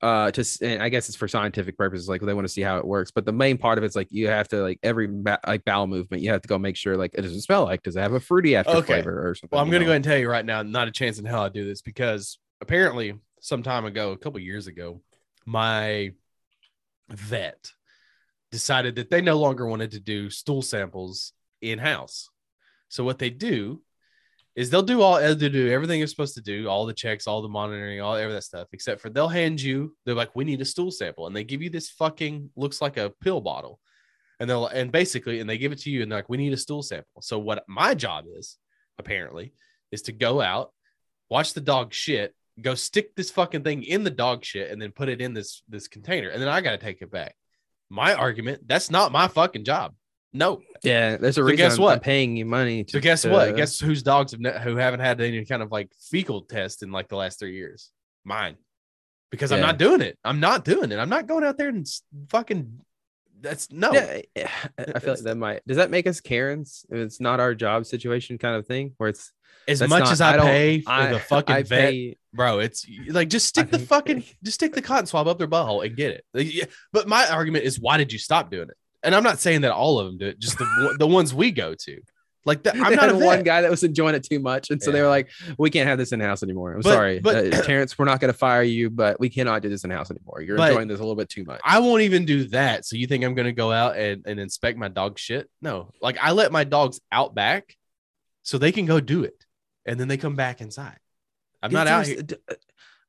[0.03, 2.07] Uh, to and I guess it's for scientific purposes.
[2.07, 3.11] Like they want to see how it works.
[3.11, 5.87] But the main part of it's like you have to like every ba- like bowel
[5.87, 7.83] movement, you have to go make sure like it doesn't smell like.
[7.83, 8.87] Does it have a fruity after Okay.
[8.87, 9.57] flavor or something?
[9.57, 9.89] Well, I'm going to know?
[9.89, 11.81] go ahead and tell you right now, not a chance in hell I do this
[11.81, 15.01] because apparently, some time ago, a couple years ago,
[15.47, 16.13] my
[17.09, 17.73] vet
[18.51, 21.33] decided that they no longer wanted to do stool samples
[21.63, 22.29] in house.
[22.89, 23.83] So what they do
[24.55, 27.43] is they'll do all they'll do everything you're supposed to do, all the checks, all
[27.43, 29.95] the monitoring, all every that stuff, except for they'll hand you.
[30.05, 32.97] They're like, we need a stool sample, and they give you this fucking looks like
[32.97, 33.79] a pill bottle,
[34.41, 36.55] and they'll and basically, and they give it to you, and they're like, we need
[36.55, 37.21] a stool sample.
[37.21, 38.57] So what my job is
[38.99, 39.53] apparently
[39.93, 40.73] is to go out,
[41.29, 44.93] watch the dog shit, go stick this fucking thing in the dog shit, and then
[44.93, 47.35] put it in this this container, and then I got to take it back.
[47.91, 49.95] My argument, that's not my fucking job.
[50.33, 50.61] No.
[50.83, 51.93] Yeah, there's a So guess I'm, what?
[51.95, 52.85] I'm paying you money.
[52.85, 53.57] To, So guess to- what?
[53.57, 56.91] Guess whose dogs have ne- who haven't had any kind of like fecal test in
[56.93, 57.91] like the last three years?
[58.25, 58.57] Mine,
[59.31, 60.19] because I'm not doing it.
[60.25, 60.99] I'm not doing it.
[60.99, 61.87] I'm not going out there and
[62.29, 62.81] fucking.
[63.41, 63.93] That's no.
[63.93, 64.21] Yeah,
[64.79, 65.63] I I feel like that might.
[65.67, 66.85] Does that make us Karens?
[66.91, 69.31] If it's not our job situation, kind of thing, where it's
[69.69, 72.59] as much not- as I, don't- pay for I- the fucking I vet, pay- bro,
[72.61, 75.97] it's like just stick the fucking just stick the cotton swab up their butthole and
[75.97, 76.25] get it.
[76.35, 78.77] Like, yeah, But my argument is, why did you stop doing it?
[79.03, 81.51] And I'm not saying that all of them do it, just the the ones we
[81.51, 82.01] go to.
[82.45, 85.03] Like that, I'm not one guy that was enjoying it too much, and so they
[85.03, 87.99] were like, "We can't have this in house anymore." I'm But- sorry, but- uh, Terrence.
[87.99, 90.43] We're not going to fire you, but we cannot do this in house anymore.
[90.43, 91.61] You're enjoying this a little bit too much.
[91.65, 92.85] I won't even do that.
[92.85, 95.51] So you think I'm gonna go out and, and inspect my dog shit?
[95.61, 95.91] No.
[96.01, 97.77] Like I let my dogs out back
[98.45, 99.45] so they can go do it.
[99.85, 100.99] And then they come back inside.
[101.67, 102.21] I'm not out here.
[102.51, 102.55] uh,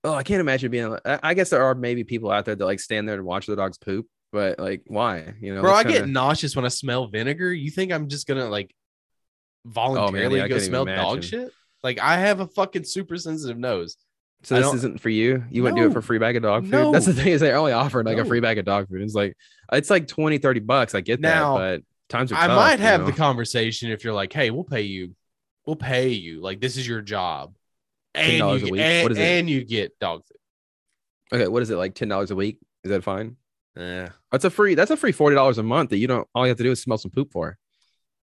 [0.03, 0.95] Oh, I can't imagine being.
[1.05, 3.47] I I guess there are maybe people out there that like stand there and watch
[3.47, 5.33] the dogs poop, but like, why?
[5.41, 7.51] You know, Bro, I get kinda- nauseous when I smell vinegar.
[7.53, 8.73] You think I'm just gonna like
[9.65, 11.51] voluntarily yeah, go smell dog shit?
[11.83, 13.97] Like I have a fucking super sensitive nose.
[14.43, 15.43] So I this isn't for you.
[15.49, 16.93] You wouldn't do it for a free bag of dog food.
[16.93, 19.01] That's the thing is they're only offering like a free bag of dog food.
[19.01, 19.35] It's like
[19.73, 20.93] it's like 20, 30 bucks.
[20.95, 23.07] I get Now, that, but times are I tough, might you have know?
[23.07, 25.15] the conversation if you're like, hey, we'll pay you,
[25.65, 26.39] we'll pay you.
[26.41, 27.55] Like this is your job.
[28.17, 28.81] And $10 you a week?
[28.81, 29.21] and, What is it?
[29.21, 31.37] and you get dog food.
[31.37, 31.93] Okay, what is it like?
[31.95, 32.57] Ten dollars a week?
[32.83, 33.35] Is that fine?
[33.75, 34.09] Yeah.
[34.31, 34.75] That's a free.
[34.75, 36.27] That's a free forty dollars a month that you don't.
[36.33, 37.57] All you have to do is smell some poop for.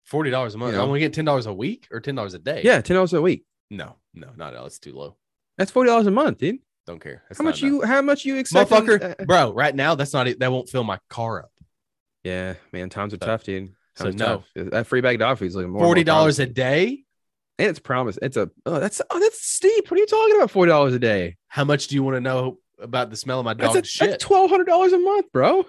[0.04, 0.72] Forty dollars a month.
[0.72, 0.82] You know?
[0.84, 2.62] I'm gonna get ten dollars a week or ten dollars a day.
[2.64, 3.44] Yeah, ten dollars a week.
[3.70, 4.66] No, no, not at all.
[4.66, 5.16] It's too low.
[5.56, 6.58] That's forty dollars a month, dude.
[6.86, 7.22] Don't care.
[7.28, 7.72] That's how much enough.
[7.72, 7.82] you?
[7.82, 8.70] How much you expect?
[8.70, 9.52] motherfucker, uh, uh, bro?
[9.52, 10.40] Right now, that's not it.
[10.40, 11.52] That won't fill my car up.
[12.24, 13.72] Yeah, man, times are So- tough, dude.
[13.94, 14.26] so no.
[14.26, 14.44] tough.
[14.56, 17.04] That free bag of dog food is like more Forty dollars a day.
[17.61, 18.18] And it's promise.
[18.22, 19.90] It's a oh, that's oh, that's steep.
[19.90, 20.50] What are you talking about?
[20.50, 21.36] Forty dollars a day.
[21.48, 23.90] How much do you want to know about the smell of my That's, dog's a,
[23.90, 24.11] shit?
[24.11, 25.66] that's twelve hundred dollars a month, bro.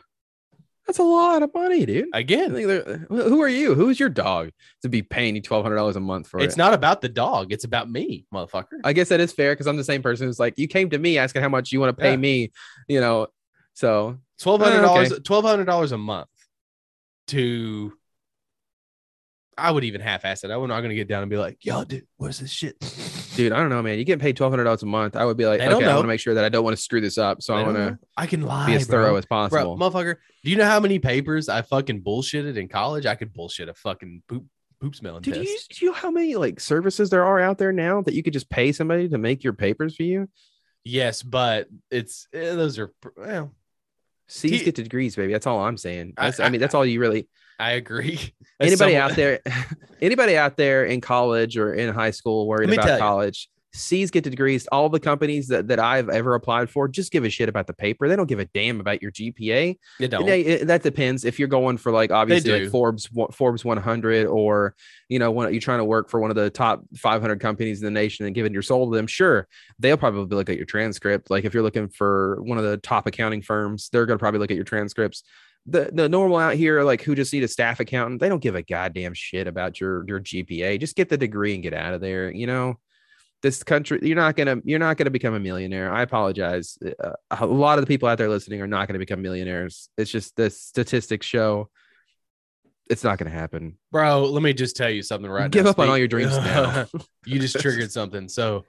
[0.88, 2.08] That's a lot of money, dude.
[2.12, 3.76] Again, who are you?
[3.76, 4.50] Who's your dog
[4.82, 6.58] to be paying you twelve hundred dollars a month for it's it?
[6.58, 7.52] not about the dog.
[7.54, 8.80] It's about me, motherfucker.
[8.84, 10.98] I guess that is fair because I'm the same person who's like, you came to
[10.98, 12.18] me asking how much you want to pay Yeah.
[12.18, 12.52] me,
[12.88, 13.28] you know.
[13.74, 15.12] So Twelve hundred oh, dollars.
[15.12, 15.22] okay.
[15.22, 16.28] Twelve hundred dollars a month
[17.28, 17.94] to
[19.58, 20.52] I would even half-ass it.
[20.52, 22.76] I'm not gonna get down and be like, "Yo, dude, where's this shit?"
[23.36, 23.98] Dude, I don't know, man.
[23.98, 25.16] You get paid twelve hundred dollars a month.
[25.16, 26.66] I would be like, They okay, don't I want to make sure that I don't
[26.66, 28.00] want to screw this up, so I I want to.
[28.18, 29.04] I can lie, be as bro.
[29.06, 29.78] thorough as Bro, possible.
[29.78, 33.06] motherfucker, do you know how many papers I fucking bullshitted in college?
[33.06, 34.46] I could bullshit a fucking poop
[34.82, 35.46] poop smelling Dude, test.
[35.46, 38.14] do you, do you know how many like services there are out there now that
[38.14, 40.28] you could just pay somebody to make your papers for you?
[40.84, 43.54] Yes, but it's eh, those are well,
[44.28, 45.32] C's T- get to degrees, baby.
[45.32, 46.14] That's all I'm saying.
[46.18, 47.30] I- That's, I, mean, that's all you really.
[47.62, 48.20] I agree.
[48.60, 49.40] As Anybody someone- out there,
[50.02, 52.98] anybody out there in college or in high school worried about you.
[53.00, 54.68] college, C's get degrees.
[54.68, 57.74] All the companies that, that I've ever applied for just give a shit about the
[57.74, 58.08] paper.
[58.08, 59.78] They don't give a damn about your GPA.
[60.00, 60.26] You don't.
[60.26, 64.76] They- it- that depends if you're going for like obviously like Forbes Forbes 100 or
[65.08, 67.86] you know when you're trying to work for one of the top 500 companies in
[67.86, 69.08] the nation and giving your soul to them.
[69.08, 69.48] Sure,
[69.80, 71.30] they'll probably look at your transcript.
[71.30, 74.40] Like if you're looking for one of the top accounting firms, they're going to probably
[74.40, 75.24] look at your transcripts.
[75.68, 78.56] The the normal out here like who just need a staff accountant, they don't give
[78.56, 80.80] a goddamn shit about your your GPA.
[80.80, 82.32] Just get the degree and get out of there.
[82.32, 82.78] You know
[83.44, 87.44] this country you're not gonna you're not gonna become a millionaire i apologize uh, a
[87.44, 90.48] lot of the people out there listening are not gonna become millionaires it's just the
[90.48, 91.68] statistics show
[92.88, 95.48] it's not gonna happen Bro, let me just tell you something right now.
[95.48, 95.72] give now.
[95.72, 96.86] up on all your dreams now
[97.26, 98.28] you just triggered something.
[98.28, 98.66] So,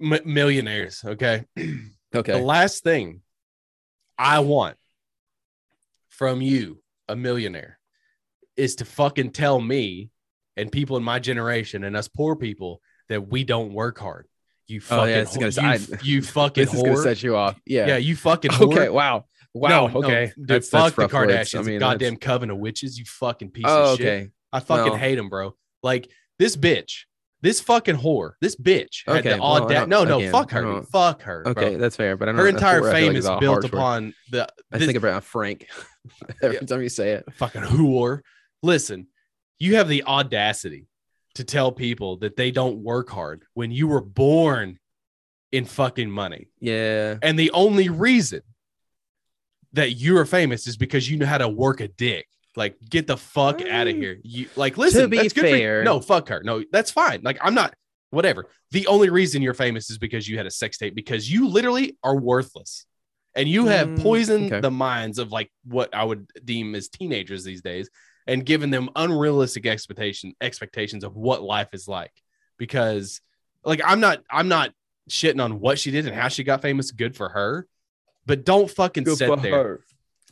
[0.00, 1.44] m- millionaires, okay?
[2.14, 2.32] Okay.
[2.32, 3.20] The last thing
[4.18, 4.76] I want
[6.18, 7.78] from you, a millionaire,
[8.56, 10.10] is to fucking tell me
[10.56, 14.26] and people in my generation and us poor people that we don't work hard.
[14.66, 17.22] You Oh, fucking, yeah, it's whore- gonna- you, I- you fucking this is gonna set
[17.22, 20.94] you off yeah yeah, you fucking okay wow wow No, no, okay dude, that's, fuck
[20.94, 21.18] that's the.
[21.18, 22.98] Kardashians, i mean goddamn that's- coven of witches.
[22.98, 24.06] You fucking piece oh of shit.
[24.06, 25.54] okay I fucking Well- hate him, bro.
[25.82, 26.08] Like
[26.38, 27.02] this bitch,
[27.44, 29.74] this fucking whore, this bitch had Okay, the well, I audacity.
[29.80, 30.82] don't- No, no, again, fuck her.
[30.84, 31.46] Fuck her.
[31.46, 31.78] okay bro.
[31.78, 33.64] that's fair but I don't Her entire feel like fame is built word.
[33.66, 35.68] upon the i this think about frank
[36.42, 36.60] every Yeah.
[36.66, 38.20] time you say it fucking whore.
[38.62, 39.06] Listen,
[39.60, 40.88] you have the audacity
[41.34, 44.78] to tell people that they don't work hard when you were born
[45.52, 46.48] in fucking money.
[46.60, 48.40] yeah And the only reason
[49.74, 52.26] that you are famous is because you know how to work a dick.
[52.56, 53.98] Like, get the fuck out of Mm.
[54.00, 54.18] here.
[54.22, 55.02] You like listen.
[55.02, 56.42] To be that's good for fair- no, fuck her.
[56.44, 57.20] No, that's fine.
[57.22, 57.74] Like, I'm not.
[58.10, 58.46] Whatever.
[58.70, 60.94] The only reason you're famous is because you had a sex tape.
[60.94, 62.86] Because you literally are worthless,
[63.34, 64.60] and you have Mm, poisoned okay.
[64.60, 67.90] the minds of like what I would deem as teenagers these days,
[68.28, 72.12] and given them unrealistic expectation expectations of what life is like.
[72.56, 73.20] Because,
[73.64, 74.22] like, I'm not.
[74.30, 74.72] I'm not
[75.10, 76.92] shitting on what she did and how she got famous.
[76.92, 77.66] Good for her.
[78.26, 79.52] But don't fucking Good sit there.
[79.52, 79.80] her.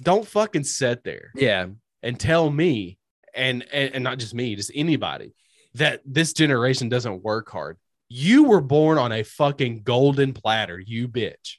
[0.00, 1.66] Don't fucking sit there yeah
[2.02, 2.98] and tell me
[3.34, 5.34] and, and and not just me, just anybody
[5.74, 7.78] that this generation doesn't work hard.
[8.08, 11.56] You were born on a fucking golden platter, you bitch.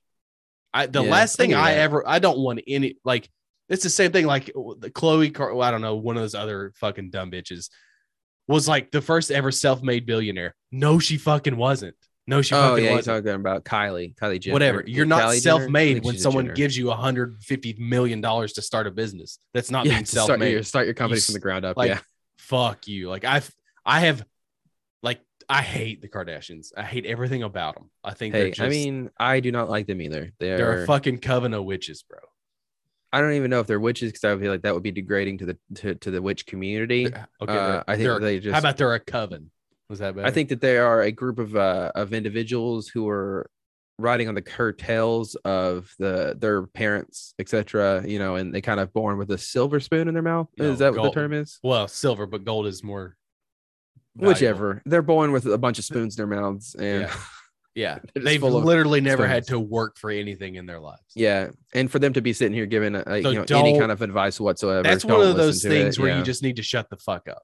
[0.74, 3.30] I the Yeah, last thing I ever I don't want any like
[3.70, 6.36] it's the same thing like the Chloe Car- well, I don't know one of those
[6.36, 7.70] other fucking dumb bitches
[8.48, 10.54] was like the first ever self-made billionaire.
[10.72, 11.96] No, she fucking wasn't.
[12.26, 13.24] No, she oh yeah wasn't.
[13.26, 14.54] talking about kylie kylie Jenner.
[14.54, 14.84] Whatever.
[14.88, 16.56] You're not Kylie self-made think when someone Jenner.
[16.56, 19.40] gives you 150 million dollars to start a business.
[19.54, 21.90] That's not yeah, being self-made your, start your company You from the ground up like
[21.90, 22.00] yeah
[22.38, 23.50] fuck you like i've
[23.86, 24.26] i have
[25.02, 28.62] like i hate the kardashians i hate everything about them i think they're Hey, just
[28.62, 30.32] I mean, I do not like them either.
[30.40, 32.20] They're, they're a fucking coven of witches bro
[33.14, 34.92] I don't even know if they're witches because I would feel like that would be
[34.92, 37.06] degrading to the to, to the witch community.
[37.08, 38.54] okay Uh, I think they're- they just.
[38.54, 39.52] how about they're a coven
[39.90, 43.08] was that better I think that they are a group of uh, of individuals who
[43.10, 43.50] are
[44.00, 48.04] riding on the curtails of the their parents, etc.
[48.06, 50.48] You know, and they kind of born with a silver spoon in their mouth.
[50.58, 51.60] No, is that what the term is?
[51.64, 53.16] well silver but gold is more
[54.16, 54.34] valuable.
[54.34, 54.82] Whichever.
[54.86, 57.16] They're born with a bunch of spoons in their mouths, and Yeah.
[57.76, 61.98] yeah they've literally never had to work for anything in their lives Yeah, and for
[61.98, 64.84] them to be sitting here giving uh, So you know any kind of advice whatsoever,
[64.84, 66.20] that's one of those things it, where yeah.
[66.20, 67.42] you just need to shut the fuck up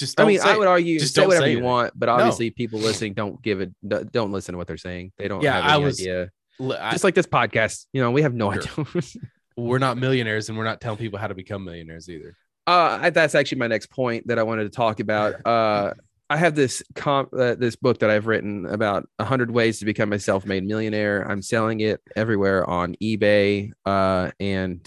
[0.00, 1.64] just I mean, I would argue Just say whatever say you anything.
[1.70, 2.12] want, but No.
[2.14, 3.70] obviously people listening don't give it,
[4.10, 5.12] don't listen to what they're saying.
[5.18, 6.30] They don't Yeah, have I was- idea.
[6.60, 8.84] I- Just like this podcast, you know, we have no Sure.
[8.94, 9.02] idea.
[9.56, 12.36] we're not millionaires and we're not telling people how to become millionaires either
[12.66, 15.34] uh, I- that's actually my next point that I wanted to talk about.
[15.46, 15.92] Uh,
[16.32, 19.84] I have this comp, uh, this book that I've written about a hundred ways to
[19.84, 21.28] become a self-made millionaire.
[21.28, 24.80] I'm selling it everywhere on eBay uh, and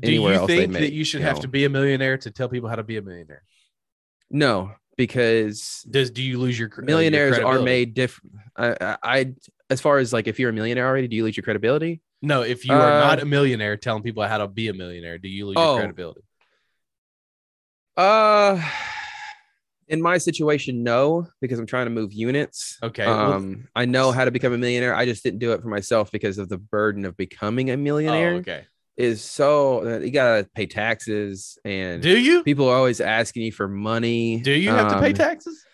[0.00, 1.42] do anywhere you else they think make, that you should you have know.
[1.42, 3.44] to be a millionaire to tell people how to be a millionaire
[4.30, 8.34] no, because Does do you lose your uh, your millionaires are made different.
[8.56, 9.34] I, I,
[9.70, 12.00] as far as like if you're a millionaire already, do you lose your credibility?
[12.20, 15.18] No, if you are Uh, not a millionaire, telling people how to be a millionaire,
[15.18, 15.74] do you lose Oh.
[15.74, 16.20] your credibility?
[17.96, 18.60] Uh,
[19.88, 22.78] in my situation, no, because I'm trying to move units.
[22.82, 24.94] Okay, well- Um, I know how to become a millionaire.
[24.94, 27.76] I just didn't do it for myself because of the burden of becoming a Oh,
[27.76, 28.34] millionaire.
[28.34, 28.66] okay.
[28.98, 32.42] Is so you gotta pay taxes and Do you?
[32.42, 34.40] people are always asking you for money.
[34.40, 35.64] Do you have to pay Um, taxes?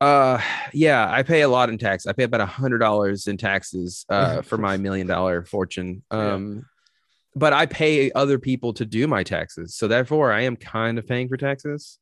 [0.00, 0.40] Uh,
[0.72, 2.06] yeah, I pay a lot in tax.
[2.06, 6.02] I pay about a hundred dollars in taxes uh, for my million dollar fortune.
[6.12, 6.34] Yeah.
[6.34, 6.66] Um,
[7.36, 11.06] but I pay other people to do my taxes, so therefore I am kind of
[11.06, 11.98] paying for taxes.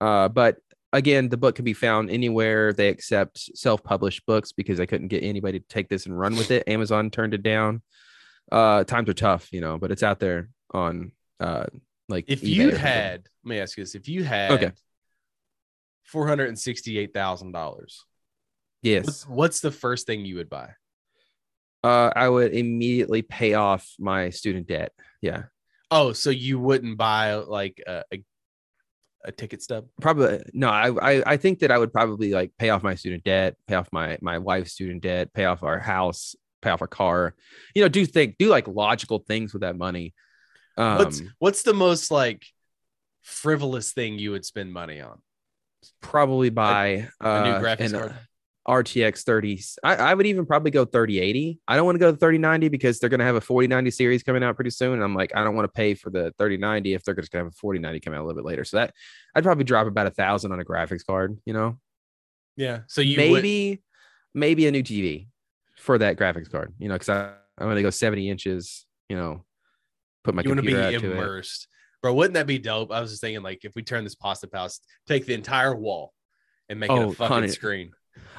[0.00, 0.56] Uh, but
[0.92, 5.22] again, the book can be found anywhere they accept self-published books because I couldn't get
[5.22, 6.64] anybody to take this and run with it.
[6.66, 7.82] Amazon turned it down.
[8.50, 11.66] Uh, times are tough, you know, but it's out there on uh,
[12.08, 14.72] like If you had, let me ask you this: If you had Okay.
[16.04, 18.04] four hundred and sixty-eight thousand dollars,
[18.82, 20.70] yes, what's, what's the first thing you would buy?
[21.82, 24.92] uh, I would immediately pay off my student debt.
[25.22, 25.44] Yeah.
[25.90, 28.22] Oh, so you wouldn't buy like a, a,
[29.24, 29.86] a ticket stub?
[30.00, 33.22] probably no I, I i think that i would probably like pay off my student
[33.24, 36.88] debt pay off my my wife's student debt pay off our house pay off our
[36.88, 37.34] car
[37.74, 40.14] you know do think do like logical things with that money
[40.76, 42.44] um What's what's the most like
[43.22, 45.20] frivolous thing you would spend money on?
[46.00, 48.12] probably buy A new uh, graphics an, card.
[48.12, 52.12] uh, rtx 30 I, I would even probably go 3080 i don't want to go
[52.12, 55.02] to 3090 because they're going to have a 4090 series coming out pretty soon and
[55.02, 57.46] i'm like i don't want to pay for the 3090 if they're just going to
[57.46, 58.92] have a 4090 come out a little bit later so that
[59.34, 61.78] i'd probably drop about a thousand on a graphics card you know
[62.56, 62.80] Yeah.
[62.88, 63.82] So you would, maybe
[64.34, 65.28] maybe a new TV
[65.80, 66.72] for that graphics card.
[66.78, 68.86] You know, because I I'm gonna go 70 inches.
[69.08, 69.44] You know,
[70.24, 71.66] put my you want to be to immersed,
[72.02, 72.14] bro?
[72.14, 72.92] Wouldn't that be dope?
[72.92, 76.12] I was just thinking, like, if we turn this pasta house, take the entire wall,
[76.68, 77.48] and make it Oh, a fucking honey.
[77.48, 77.92] screen.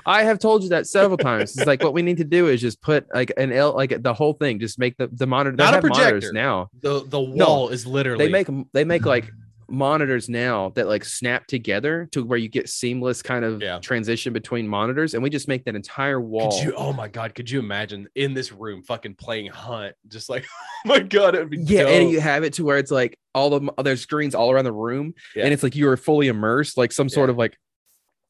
[0.06, 1.56] I have told you that several times.
[1.56, 4.14] It's like what we need to do is just put like an L, like the
[4.14, 4.60] whole thing.
[4.60, 5.56] Just make the the monitor.
[5.58, 6.32] Not a projector.
[6.34, 6.70] now.
[6.82, 9.32] The the No, wall is literally They make they make like
[9.72, 13.80] monitors now that like snap together to where you get seamless kind of Yeah.
[13.80, 16.52] transition between monitors, and we just make that entire wall.
[16.52, 16.74] Could you?
[16.76, 17.34] Oh my god!
[17.34, 19.96] Could you imagine in this room, fucking playing Hunt?
[20.08, 20.46] Just like,
[20.86, 21.90] oh my god, it would be yeah, dope.
[21.92, 24.72] and you have it to where it's like all the there's screens all around the
[24.74, 25.46] room, Yeah.
[25.46, 27.32] and it's like you are fully immersed, like some sort Yeah.
[27.32, 27.58] of like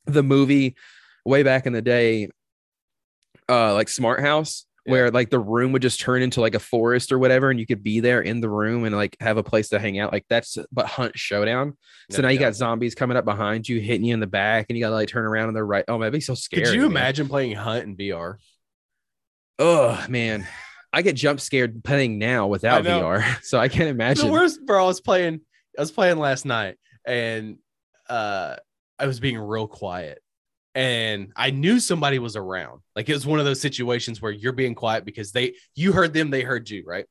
[0.06, 0.76] the movie
[1.26, 2.30] way back in the day,
[3.50, 4.92] uh, like Smart House, Yeah.
[4.94, 7.68] where like the room would just turn into like a forest or whatever, and you
[7.68, 10.12] could be there in the room and like have a place to hang out.
[10.12, 11.78] Like that's but Hunt Showdown.
[12.10, 12.46] So There now you go.
[12.46, 15.10] got zombies coming up behind you, hitting you in the back, and you gotta like
[15.10, 15.86] turn around on the right.
[15.88, 16.64] Oh man, that'd be so scary.
[16.64, 16.92] Could you man.
[16.92, 18.38] imagine playing Hunt in VR?
[19.60, 20.48] Oh man,
[20.92, 22.84] I get jump scared playing now without.
[22.84, 24.26] VR, so I can't imagine.
[24.28, 24.84] The worst, bro.
[24.84, 25.42] I was playing.
[25.78, 27.58] I was playing last night, and
[28.10, 28.56] uh,
[28.98, 30.22] I was being real quiet,
[30.76, 32.82] and I knew somebody was around.
[32.96, 36.14] Like it was one of those situations where you're being quiet because they, you heard
[36.14, 37.06] them, they heard you, right?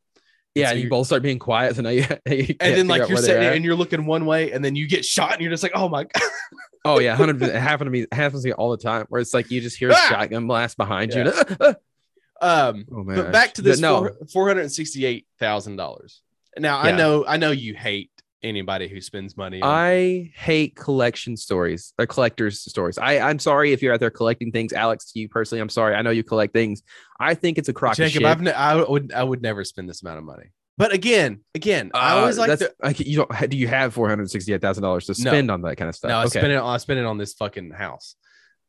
[0.55, 1.77] Yeah, So you both start being quiet.
[1.77, 4.51] So now you, you And then like you're sitting there and you're looking one way,
[4.53, 6.23] and then you get shot, and you're just like, oh my god.
[6.85, 7.57] oh yeah, hundred percent.
[7.57, 8.01] it happened to me.
[8.01, 9.07] It happens to me all the time.
[9.11, 10.07] Where it's like you just hear a Ah!
[10.09, 11.25] shotgun blast behind you.
[11.25, 11.43] Yeah.
[11.61, 11.75] "Ah,
[12.43, 13.17] ah." Um, oh man!
[13.17, 16.23] but back to this no, four hundred sixty-eight thousand dollars.
[16.59, 18.11] Now I know, I know you hate
[18.43, 19.61] anybody who spends money.
[19.63, 22.99] On, I hate collection stories or collectors stories.
[22.99, 25.13] I I'm sorry if you're out there collecting things, Alex.
[25.13, 25.95] To you personally, I'm sorry.
[25.95, 26.83] I know you collect things.
[27.19, 28.25] I think it's a crock of Jacob, shit.
[28.27, 30.53] I've ne- I would, I would never spend this amount of money.
[30.79, 32.75] But again, again, I Uh, always like that's to.
[32.83, 33.51] like you don't.
[33.51, 35.31] Do you have four hundred sixty-eight thousand dollars to No.
[35.31, 36.09] spend on that kind of stuff?
[36.09, 36.39] No, I okay.
[36.39, 36.61] spent it.
[36.61, 38.17] I spent it on this fucking house.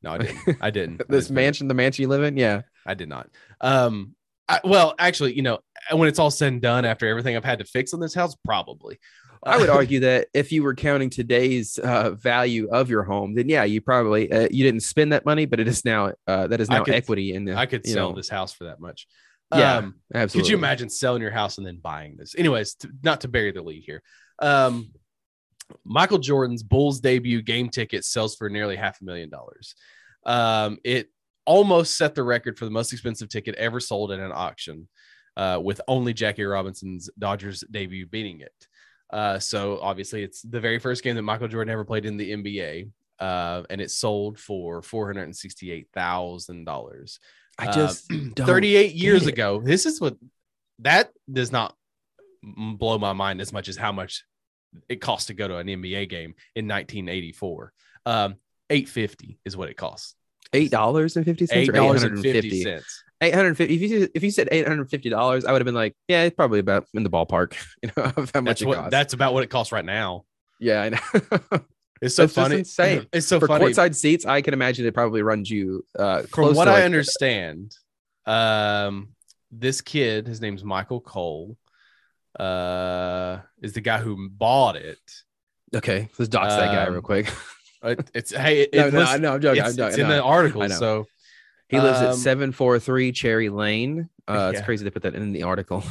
[0.03, 0.38] No, I didn't.
[0.38, 0.61] I didn't.
[0.61, 2.36] I didn't this mansion, the mansion you live in.
[2.36, 2.63] Yeah.
[2.86, 3.30] I did not.
[3.61, 4.15] Um,
[4.49, 5.59] I, well, actually, you know,
[5.91, 8.36] when it's all said and done, after everything I've had to fix on this house,
[8.43, 8.99] probably.
[9.43, 13.49] I would argue that if you were counting today's uh, value of your home, then
[13.49, 16.61] yeah, you probably uh, you didn't spend that money, but it is now uh, that
[16.61, 17.55] is now could- equity in the.
[17.55, 19.07] I could sell know, this house for that much.
[19.53, 20.41] Yeah, Um, Absolutely.
[20.41, 22.35] Could you imagine selling your house and then buying this?
[22.37, 24.01] Anyways, to, not to bury the lead here.
[24.39, 24.93] Um,
[25.83, 29.75] Michael Jordan's Bulls debut game ticket sells for nearly half a million dollars.
[30.25, 31.07] Um, it
[31.45, 34.87] almost set the record for the most expensive ticket ever sold at an auction,
[35.35, 38.67] uh, with only Jackie Robinson's Dodgers debut beating it.
[39.12, 42.32] Uh, so obviously, it's the very first game that Michael Jordan ever played in the
[42.32, 42.89] NBA,
[43.20, 47.20] uh, and it sold for four hundred and sixty-eight thousand dollars.
[47.59, 49.34] I uh, just don't 38 years it.
[49.34, 49.62] ago.
[49.64, 50.16] This is what
[50.80, 51.76] that does not
[52.43, 54.24] blow my mind as much as how much
[54.88, 57.74] it costs to go to an NBA game in 1984.
[58.05, 58.36] Um,
[58.70, 60.16] 850 is what it costs.
[60.53, 62.64] eight dollars and fifty cents Eight dollars and fifty.
[62.64, 63.03] cents.
[63.22, 63.76] Eight hundred fifty.
[63.76, 66.24] If you if you said eight hundred fifty dollars, I would have been like, yeah,
[66.24, 67.55] it's probably about in the ballpark.
[67.84, 68.78] You know of how much That's it what.
[68.78, 68.91] costs.
[68.91, 70.26] That's about what it costs right now.
[70.59, 71.59] yeah, I know.
[72.01, 72.55] It's so just funny.
[72.57, 73.05] insane.
[73.13, 73.65] It's so For funny.
[73.65, 77.78] courtside seats, I can imagine it probably runs you uh, From what I like- understand,
[78.26, 79.09] um,
[79.51, 81.57] this kid, his name's Michael Cole,
[82.39, 84.99] uh, is the guy who bought it.
[85.76, 87.32] Okay, let's dox that guy Um, real quick.
[87.84, 89.61] It- It's hey, it, no, it no, no, I'm joking.
[89.63, 89.88] it's, I'm joking.
[89.89, 90.15] it's in no.
[90.15, 90.69] the article.
[90.69, 91.05] So
[91.72, 94.09] He lives at Um, 743 Cherry Lane.
[94.28, 95.84] Uh, it's crazy to put that in the article.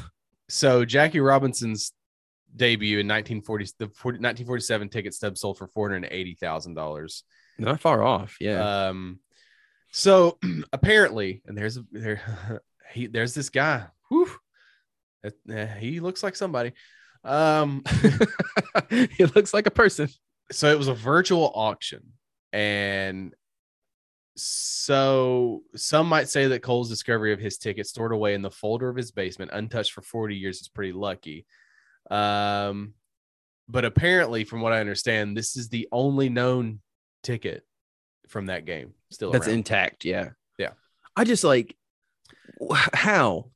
[0.48, 1.92] So Jackie Robinson's
[2.54, 7.24] debut in 1940, the 40, 1947 ticket stub sold for four hundred eighty thousand dollars.
[7.58, 8.36] Not far off.
[8.40, 8.88] Yeah.
[8.88, 9.20] Um,
[9.92, 10.38] so
[10.72, 12.20] apparently, and there's there
[12.92, 13.86] he there's this guy.
[14.08, 14.30] Whew,
[15.50, 16.72] eh, he looks like somebody.
[17.24, 17.84] Um,
[18.90, 20.08] he looks like a person.
[20.50, 22.12] so it was a virtual auction,
[22.52, 23.34] and
[24.42, 28.88] so some might say that Cole's discovery of his ticket stored away in the folder
[28.88, 31.46] of his basement, untouched for 40 years, is pretty lucky.
[32.10, 32.94] Um,
[33.68, 36.80] but apparently, from what I understand, this is the only known
[37.22, 37.64] ticket
[38.28, 39.56] from that game still That's around.
[39.56, 40.04] intact.
[40.04, 40.30] Yeah.
[40.58, 40.70] Yeah.
[41.16, 41.76] I just like
[42.92, 43.50] how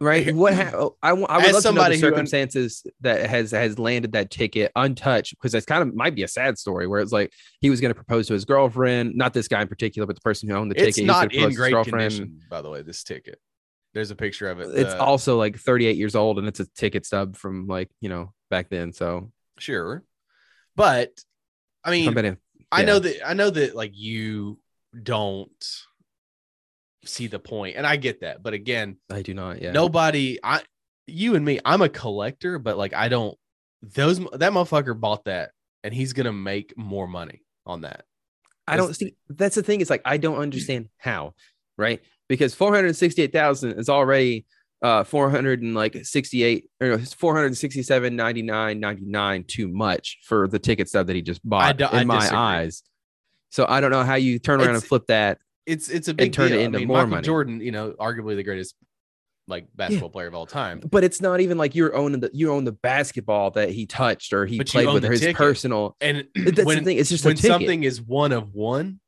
[0.00, 0.34] right?
[0.34, 3.28] What ha- I, wa- I would As love somebody to know the un- circumstances that
[3.28, 6.86] has has landed that ticket untouched because that's kind of might be a sad story
[6.86, 9.68] where it's like he was going to propose to his girlfriend not this guy in
[9.68, 12.70] particular but the person who owned the it's ticket not in great condition, by the
[12.70, 12.82] way.
[12.82, 13.40] This ticket,
[13.94, 14.68] there's a picture of it.
[14.74, 18.08] it's uh, also like 38 years old and it's a ticket stub from like you
[18.08, 19.30] know back then so.
[19.58, 20.04] Sure,
[20.74, 21.12] but
[21.84, 22.36] I mean, bet
[22.72, 24.58] I know that I know that like you
[25.02, 25.50] don't
[27.06, 28.42] see the point, and I get that.
[28.42, 30.62] But again, I do not yeah nobody, I,
[31.06, 33.36] you and me, I'm a collector, but like I don't.
[33.82, 35.50] Those that motherfucker bought that,
[35.84, 38.04] and he's gonna make more money on that.
[38.66, 39.14] I don't see.
[39.28, 39.80] That's the thing.
[39.80, 41.34] It's like I don't understand how,
[41.78, 42.00] right?
[42.28, 44.44] Because four hundred sixty-eight thousand is already
[44.82, 50.48] uh four hundred and like sixty-eight or four hundred sixty-seven ninety-nine ninety-nine too much for
[50.48, 52.38] the ticket stub that he just bought do- in I my disagree.
[52.38, 52.82] eyes.
[53.50, 55.38] So I don't know how you turn around and flip that.
[55.66, 56.60] It's it's a big turn it deal.
[56.60, 57.22] I into mean, more Michael money.
[57.24, 58.74] Jordan, you know, arguably the greatest
[59.48, 60.80] like basketball player of all time.
[60.90, 64.32] But it's not even like you're owning the you own the basketball that he touched
[64.32, 65.36] or he But played with or his ticket.
[65.36, 65.96] personal.
[66.00, 66.98] And That's when the thing.
[66.98, 69.00] It's just a when something is one of one,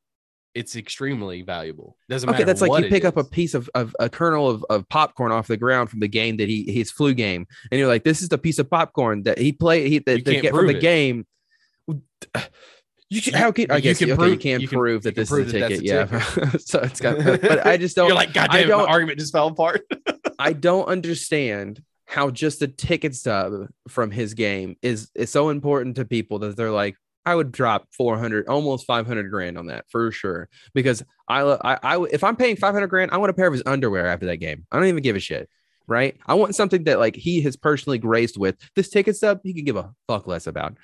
[0.55, 1.97] it's extremely valuable.
[2.09, 2.37] Doesn't matter.
[2.37, 4.87] Okay, that's like you it pick up a piece of, of a kernel of, of
[4.89, 8.03] popcorn off the ground from the game that he his flu game, and you're like,
[8.03, 9.87] this is the piece of popcorn that he played.
[9.89, 10.81] He that they get from the it.
[10.81, 11.25] game.
[13.09, 15.03] You can, how can I You guess can okay, prove- you can you can- prove
[15.03, 16.09] that this prove is a that ticket.
[16.09, 18.07] that's Yeah, so it's got, but I just don't.
[18.07, 19.81] You're like, God I don't- argument just fell apart.
[20.39, 25.95] I don't understand how just the ticket stub from his game is is so important
[25.97, 26.95] to people that they're like,
[27.25, 30.47] I would drop 400, almost 500 grand on that for sure.
[30.73, 33.63] Because I, I, I if I'm paying 500 grand, I want a pair of his
[33.65, 34.65] underwear after that game.
[34.71, 35.49] I don't even give a shit.
[35.87, 36.15] Right.
[36.27, 38.55] I want something that like he has personally graced with.
[38.75, 40.77] This ticket stub, he could give a fuck less about.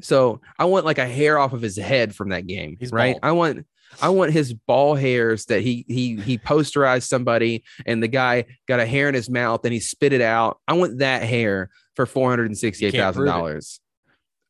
[0.00, 2.76] So I want like a hair off of his head from that game.
[2.78, 3.14] He's right.
[3.14, 3.20] bald.
[3.22, 3.66] I want
[4.00, 8.80] I want his ball hairs that he he he posterized somebody and the guy got
[8.80, 10.60] a hair in his mouth and he spit it out.
[10.66, 13.80] I want that hair for four hundred and sixty-eight thousand dollars.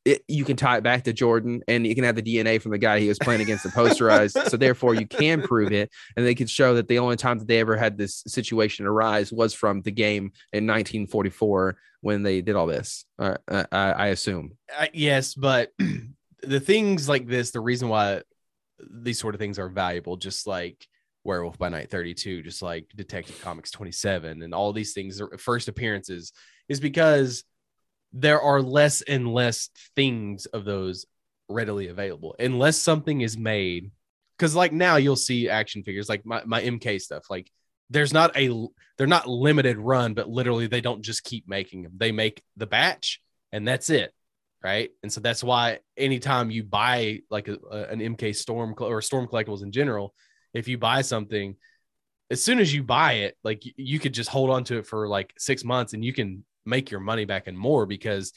[0.04, 2.72] It, you can tie it back to Jordan, and you can have the DNA from
[2.72, 4.48] the guy he was playing against and posterized.
[4.50, 7.46] so therefore, you can prove it, and they could show that the only time that
[7.46, 12.56] they ever had this situation arise was from the game in 1944 when they did
[12.56, 13.04] all this.
[13.18, 14.58] Uh, I, I I assume.
[14.76, 15.70] Uh, yes, but
[16.42, 18.22] the things like this, the reason why
[18.90, 20.86] these sort of things are valuable, just like
[21.24, 26.32] Werewolf by Night 32, just like Detective Comics 27, and all these things, first appearances,
[26.68, 27.44] is because
[28.12, 31.06] there are less and less things of those
[31.48, 33.90] readily available unless something is made.
[34.38, 37.50] Because like now you'll see action figures like my, my MK stuff, like
[37.90, 38.66] there's not a
[38.98, 41.92] they're not limited run, but literally they don't just keep making them.
[41.96, 43.20] They make the batch
[43.52, 44.12] and that's it
[44.62, 44.90] right?
[45.02, 49.26] And so that's why anytime you buy like a, a- an MK Storm or Storm
[49.26, 50.14] collectibles in general,
[50.54, 51.56] if you buy something,
[52.30, 55.08] as soon as you buy it, like you could just hold on to it for
[55.08, 58.32] like six months and you can make your money back and more because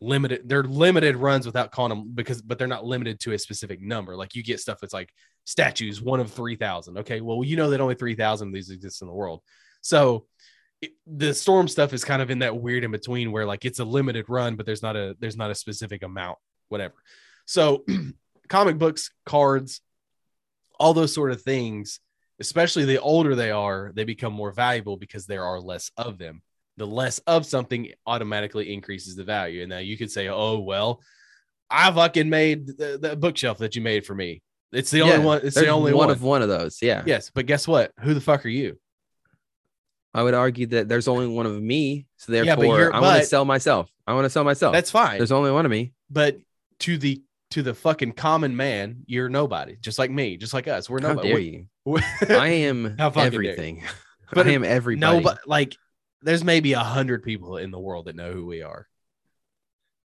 [0.00, 3.80] limited they're limited runs without calling them because but they're not limited to a specific
[3.80, 4.16] number.
[4.16, 5.10] Like you get stuff that's like
[5.44, 9.08] statues one of 3000 okay well you know that only 3000 of these exist in
[9.08, 9.40] the world.
[9.80, 10.26] So
[10.82, 13.78] it- the storm stuff is kind of in that weird in between where like it's
[13.78, 16.38] a limited run but there's not a there's not a specific amount
[16.68, 16.94] whatever.
[17.46, 17.84] So
[18.48, 19.80] comic books cards
[20.78, 22.00] all those sort of things
[22.38, 26.42] especially the older they are they become more valuable because there are less of them
[26.76, 31.00] the less of something automatically increases the value and now you could say oh well
[31.70, 35.24] i fucking made the, the bookshelf that you made for me it's the Yeah, only
[35.24, 36.78] one it's the only one one, of one of those.
[36.82, 37.02] Yeah.
[37.06, 38.78] yes but guess what who the fuck are you
[40.14, 43.26] I would argue that there's only one of me, so therefore you're- I want to
[43.26, 43.90] sell myself.
[44.06, 44.72] I want to sell myself.
[44.72, 45.92] that's fine there's only one of me.
[46.10, 46.38] but
[46.80, 47.22] to the
[47.52, 50.88] to the fucking common man, you're nobody, just like me, just like us.
[50.90, 51.28] We're How nobody.
[51.28, 51.36] dare
[51.84, 52.06] We- you?
[52.36, 53.84] I am How dare everything.
[54.32, 55.18] But I am everybody.
[55.18, 55.76] no, but like,
[56.22, 58.86] there's maybe a hundred people in the world that know who we are.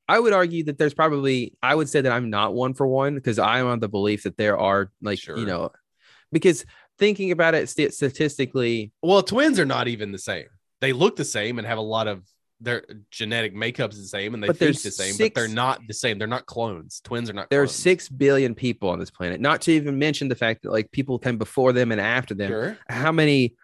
[0.10, 3.16] I would argue that there's probably I would say that I'm not one for one
[3.16, 5.38] because I am on the belief that there are like Sure.
[5.38, 5.72] you know
[6.32, 6.66] because
[6.98, 10.46] thinking about it st- statistically Well, twins are not even the same.
[10.80, 12.24] They look the same and have a lot of
[12.60, 15.94] their genetic makeup's the same and they think the same, six- but they're not the
[15.94, 16.18] same.
[16.18, 17.02] They're not clones.
[17.04, 17.50] Twins are not.
[17.50, 19.40] There are six billion people on this planet.
[19.42, 22.50] Not to even mention the fact that like people come before them and after them.
[22.50, 22.78] Sure.
[22.90, 23.56] How many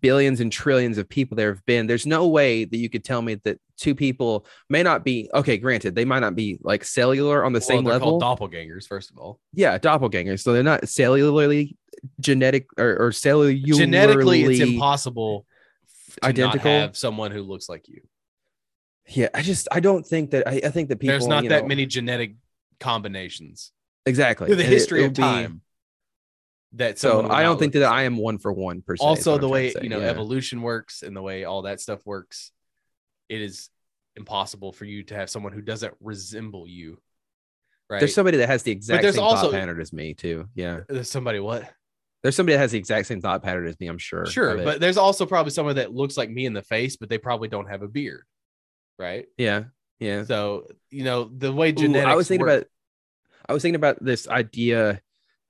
[0.00, 1.86] billions and trillions of people there have been?
[1.86, 5.56] There's no way that you could tell me that two people may not be okay.
[5.58, 8.20] Granted, they might not be like cellular on the Well, same level.
[8.20, 9.40] doppelgangers, first of all.
[9.52, 10.40] yeah, doppelgangers.
[10.40, 11.76] So they're not cellularly
[12.20, 15.46] genetic or, or cellularly Genetically, it's impossible
[16.20, 16.70] to Identical?
[16.70, 18.00] not have someone who looks like you.
[19.08, 21.62] Yeah, I just I don't think that I, I think that people There's not that
[21.62, 22.34] know- many genetic
[22.78, 23.72] combinations
[24.06, 25.60] exactly through the And it- history of it'll be- time.
[26.72, 29.02] That So I don't think that I am one for one per se.
[29.02, 30.06] is also the way you know yeah.
[30.06, 32.52] evolution works and the way all that stuff works
[33.28, 33.70] it is
[34.16, 36.98] impossible for you to have someone who doesn't resemble you
[37.88, 40.48] right There's somebody that has the exact same also- thought pattern as me too.
[40.54, 41.70] Yeah, uh, there's somebody what
[42.22, 43.86] there's somebody that has the exact same thought pattern as me.
[43.86, 44.26] I'm sure.
[44.26, 47.16] sure but there's also probably someone that looks like me in the face but they
[47.18, 48.24] probably don't have a beard
[48.98, 49.64] right yeah,
[50.00, 50.24] yeah.
[50.24, 52.66] so you know the way Ooh, I was thinking work- about
[53.48, 55.00] I was thinking about this idea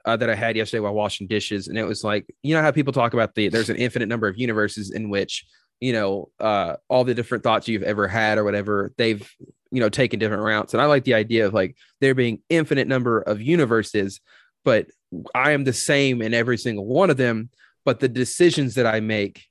[0.08, 2.70] uh, that I had yesterday while washing dishes, and it was like, you know how
[2.70, 5.44] people talk about the there's an infinite number of universes in which
[5.80, 9.30] you know uh, all the different thoughts you've ever had or whatever they've
[9.70, 12.88] you know taken different routes, and I like the idea of like there being infinite
[12.88, 14.20] number of universes,
[14.64, 14.86] but
[15.34, 17.50] I am the same in every single one of them,
[17.84, 19.44] but the decisions that I make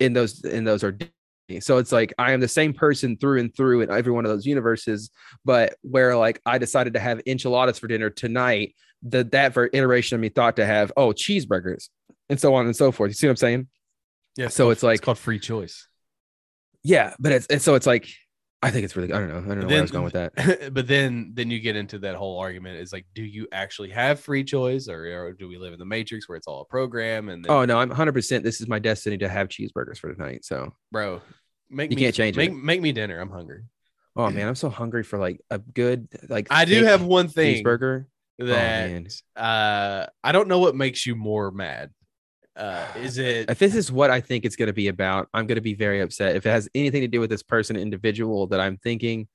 [0.00, 0.98] in those in those are
[1.60, 4.30] so it's like I am the same person through and through in every one of
[4.30, 5.10] those universes,
[5.44, 8.74] but where like I decided to have enchiladas for dinner tonight,
[9.04, 11.88] the that ver- iteration of me thought to have oh cheeseburgers
[12.28, 13.10] and so on and so forth.
[13.10, 13.68] You see what I'm saying?
[14.36, 15.86] yeah so called- it's like- it's called free choice
[16.82, 18.08] Yeah, but it's, it's so it's like
[18.62, 20.14] I think it's really I don't know I don't know where I was going with
[20.14, 20.72] that.
[20.72, 24.20] but then then you get into that whole argument is like do you actually have
[24.20, 27.28] free choice or, or do we live in the matrix where it's all a program
[27.28, 28.12] and then, Oh no, I'm 100.
[28.12, 30.44] percent This is my destiny to have cheeseburgers for tonight.
[30.46, 31.20] So bro
[31.70, 32.54] make You me can't change make, it.
[32.54, 33.64] make me dinner i'm hungry
[34.16, 37.62] oh man, I'm so hungry for like a good like i do have one thing
[37.62, 38.06] cheeseburger.
[38.40, 39.06] Oh, that man.
[39.36, 41.90] uh i don't know what makes you more mad
[42.56, 45.46] uh is it if this is what I think it's going to be about, I'm
[45.46, 46.36] going to be very upset.
[46.36, 49.26] If it has anything to do with this person, individual that I'm thinking,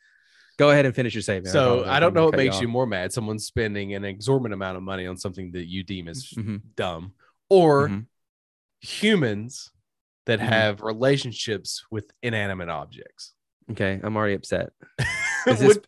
[0.57, 1.51] go ahead and finish your statement.
[1.51, 1.95] so apologize.
[1.95, 2.71] i don't know what makes you off.
[2.71, 6.29] more mad someone spending an exorbitant amount of money on something that you deem as
[6.37, 7.13] Mhm, dumb
[7.49, 8.05] or mhm.
[8.81, 9.71] humans
[10.25, 10.43] that Mhm.
[10.47, 13.33] have relationships with inanimate objects
[13.71, 14.71] Okay, I'm already upset.
[15.47, 15.79] Is, this,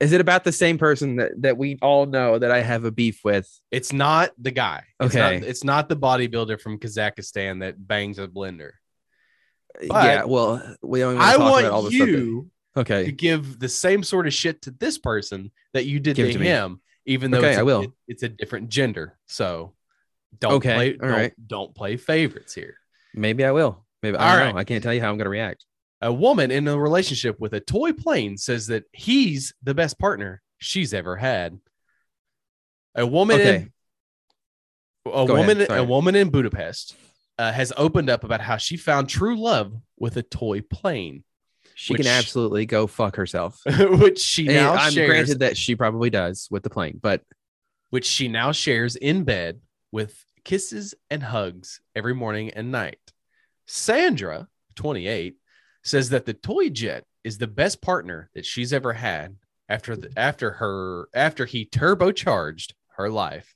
[0.00, 2.90] is it about the same person that, that we all know that I have a
[2.90, 3.48] beef with?
[3.70, 4.84] It's not the guy.
[5.00, 5.46] It's not, Okay.
[5.46, 8.72] it's not the bodybuilder from Kazakhstan that bangs a blender.
[9.80, 11.18] Uh, yeah, well, we don't.
[11.18, 14.26] I talk about all want the stuff that- you to okay, give the same sort
[14.26, 16.46] of shit to this person that you did Give to it to me.
[16.46, 17.82] him, even though Okay, it's, a, I will.
[17.82, 19.18] it- it's a different gender.
[19.26, 19.74] So
[20.38, 20.92] don't Okay, play.
[20.92, 21.32] all Don't, right.
[21.46, 22.76] don't play favorites here.
[23.14, 23.84] maybe I will.
[24.02, 24.54] Maybe I All don't right.
[24.54, 24.58] know.
[24.60, 25.64] I can't tell you how I'm going to react.
[26.00, 30.42] A woman in a relationship with a toy plane says that he's the best partner
[30.58, 31.58] she's ever had.
[32.94, 33.56] A woman Okay.
[33.56, 33.72] in
[35.06, 36.94] a Go woman a woman in Budapest
[37.38, 41.24] uh, has opened up about how she found true love with a toy plane,
[41.74, 43.60] She Which- can absolutely go fuck herself.
[43.78, 47.22] which she And now I'm shares, granted that she probably does with the plane, but
[47.90, 49.60] which she now shares in bed
[49.92, 52.98] with kisses and hugs every morning and night.
[53.66, 55.36] Sandra, 28,
[55.88, 59.36] says that the toy jet is the best partner that she's ever had
[59.68, 63.54] after the, after her after he turbocharged her life.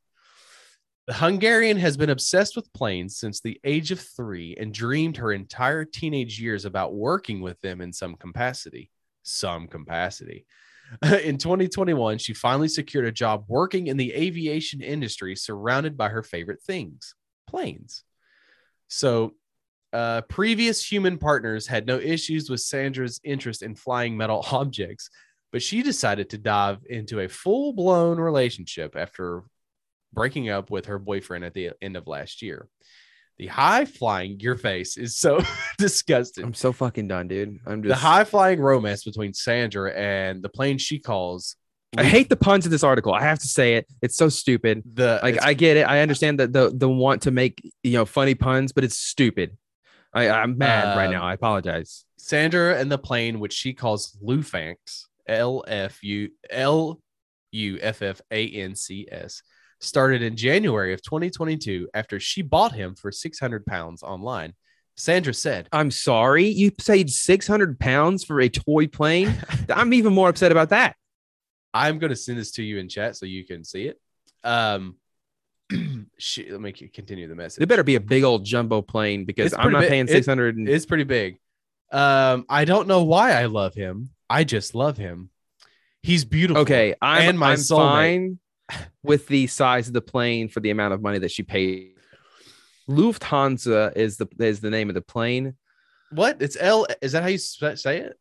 [1.07, 5.33] The Hungarian has been obsessed with planes since the age of 3 and dreamed her
[5.33, 8.91] entire teenage years about working with them in some capacity.
[9.25, 10.47] Some capacity.
[11.03, 16.23] In 2021, she finally secured a job working in the aviation industry surrounded by her
[16.23, 17.15] favorite things
[17.47, 18.05] planes.
[18.89, 19.33] So,
[19.93, 25.11] uh, previous human partners had no issues with Sandra's interest in flying metal objects,
[25.53, 29.43] but she decided to dive into a full blown relationship after
[30.13, 32.69] breaking up with her boyfriend at the end of last year.
[33.39, 35.41] The high flying, your face is so
[35.79, 37.59] disgusting I'm so fucking done, dude.
[37.67, 41.57] I'm the high flying romance between Sandra and the plane she calls
[41.97, 43.13] I hate the puns in this article.
[43.13, 43.87] I have to say it.
[44.01, 44.83] It's so stupid.
[44.95, 45.83] the Like I get it.
[45.83, 49.57] I understand that the the want to make you know funny puns, but it's stupid.
[50.15, 51.23] I I'm mad right Um, now.
[51.25, 52.05] I apologize.
[52.19, 57.01] Sandra and the plane, which she calls Lufanx, L F U L
[57.53, 59.43] U F F A N C S,
[59.81, 64.55] started in January of 2022 after she bought him for 600 pounds online.
[64.97, 66.45] Sandra said, I'm sorry.
[66.47, 69.35] You paid 600 pounds for a toy plane.
[69.71, 70.97] I'm even more upset about that.
[71.73, 73.99] I'm going to send this to you in chat so you can see it.
[74.45, 74.97] Um,
[76.19, 77.63] she, let me continue the message.
[77.63, 79.89] It better be a big old jumbo plane because It's I'm not big.
[79.91, 80.57] paying It- 600.
[80.57, 81.39] and- It's pretty big.
[81.91, 84.11] Um, I don't know why I love him.
[84.31, 85.29] I just love him.
[86.03, 86.63] He's beautiful.
[86.63, 88.39] Okay, I'm, And my I'm soulmate.
[88.39, 88.39] fine
[89.03, 91.93] with the size of the plane for the amount of money that she paid.
[92.89, 95.55] Lufthansa is the is the name of the plane.
[96.11, 96.43] What?
[96.43, 96.87] It's L.
[97.01, 98.19] Is that how you say it?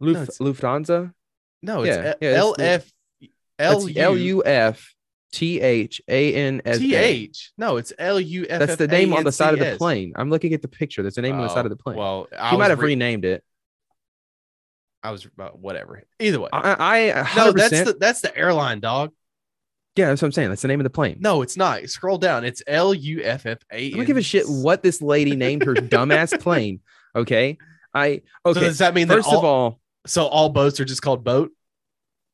[0.00, 1.12] No, Lufthansa.
[1.62, 2.92] No, it's Yeah, L- yeah, it's L F
[3.96, 4.94] L U F
[5.32, 6.94] T H A N S T.
[6.94, 7.52] H.
[7.56, 8.58] No, it's L U F.
[8.58, 9.78] That's the name on the side of the F A N C S.
[9.78, 10.12] plane.
[10.16, 11.02] I'm looking at the picture.
[11.02, 11.96] There's a name on the side of the plane.
[11.96, 13.44] Well, I he might have re- renamed it.
[15.02, 16.02] I was uh, whatever.
[16.18, 19.12] Either way, I, I no, that's the that's the airline dog.
[19.96, 20.50] yeah, that's what I'm saying.
[20.50, 21.16] That's the name of the plane.
[21.20, 21.88] No, it's not.
[21.88, 22.44] Scroll down.
[22.44, 23.86] It's L U F F A.
[23.86, 26.80] I don't give a shit what this lady named her dumbass plane.
[27.16, 27.56] Okay.
[27.94, 28.60] I okay.
[28.60, 31.24] So does that mean that First all, of all, so all boats are just called
[31.24, 31.50] boat?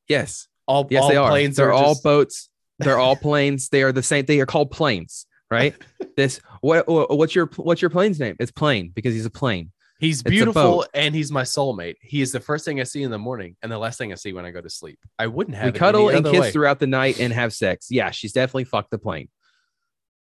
[0.09, 1.29] yes, All yes, all they are.
[1.29, 2.49] planes They're are all just- boats.
[2.79, 3.69] They're all planes.
[3.69, 4.25] They are the same.
[4.25, 5.75] They are called planes, right?
[6.17, 8.35] this what what- what's your what's your plane's name?
[8.39, 9.71] It's plane because he's a plane.
[9.99, 11.95] He's beautiful and he's my soulmate.
[12.01, 14.15] He is the first thing I see in the morning and the last thing I
[14.15, 14.99] see when I go to sleep.
[15.17, 16.51] I wouldn't have we cuddle and kiss way.
[16.51, 17.87] throughout the night and have sex.
[17.89, 19.29] Yeah, she's definitely fucked the plane.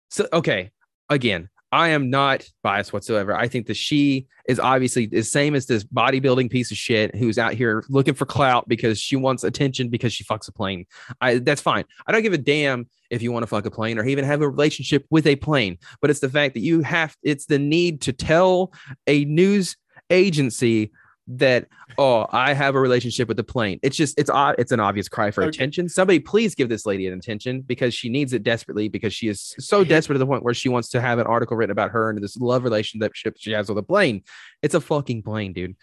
[0.10, 0.72] So okay,
[1.10, 3.36] again, I am not biased whatsoever.
[3.36, 7.38] I think that she is obviously the same as this bodybuilding piece of shit who's
[7.38, 10.86] out here looking for clout because she wants attention because she fucks a plane.
[11.20, 11.84] I that's fine.
[12.06, 14.42] I don't give a damn if you want to fuck a plane or even have
[14.42, 18.02] a relationship with a plane, but it's the fact that you have it's the need
[18.02, 18.72] to tell
[19.06, 19.76] a news
[20.10, 20.92] agency
[21.30, 21.68] that
[21.98, 23.80] oh i have a relationship with the plane.
[23.84, 25.50] It's just it's odd it's an obvious cry for Okay.
[25.50, 25.90] attention.
[25.90, 29.54] Somebody please give this lady an attention because she needs it desperately because she is
[29.60, 32.10] so desperate to the point where she wants to have an article written about her
[32.10, 34.24] and this love relationship she has with a plane.
[34.62, 35.76] It's a fucking plane dude.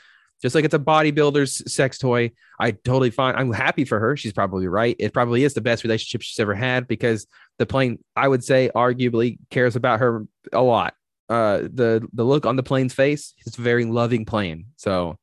[0.43, 2.33] Just like it's a bodybuilder's sex toy.
[2.59, 4.16] I totally fine i'm happy for her.
[4.16, 4.97] She's probably right.
[4.99, 7.27] It probably is the best relationship she's ever had because
[7.59, 10.95] the plane i would say arguably cares about her a lot.
[11.29, 14.66] Uh the the look on the plane's face it's a very loving plane.
[14.77, 15.19] So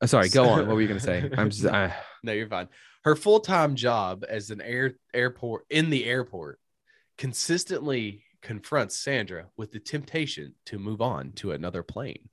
[0.00, 1.90] uh, sorry go on what were you gonna say i'm just uh,
[2.22, 2.68] No, you're fine.
[3.04, 6.58] Her full time job as an air airport in the airport
[7.16, 12.28] consistently confronts Sandra with the temptation to move on to another plane.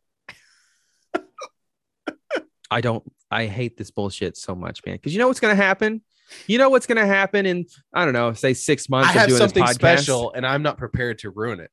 [2.70, 6.02] i don't i hate this bullshit so much man because you know what's gonna happen
[6.48, 9.40] you know what's gonna happen in i don't know say six months I have doing
[9.40, 11.72] something special and I'm not prepared to ruin it.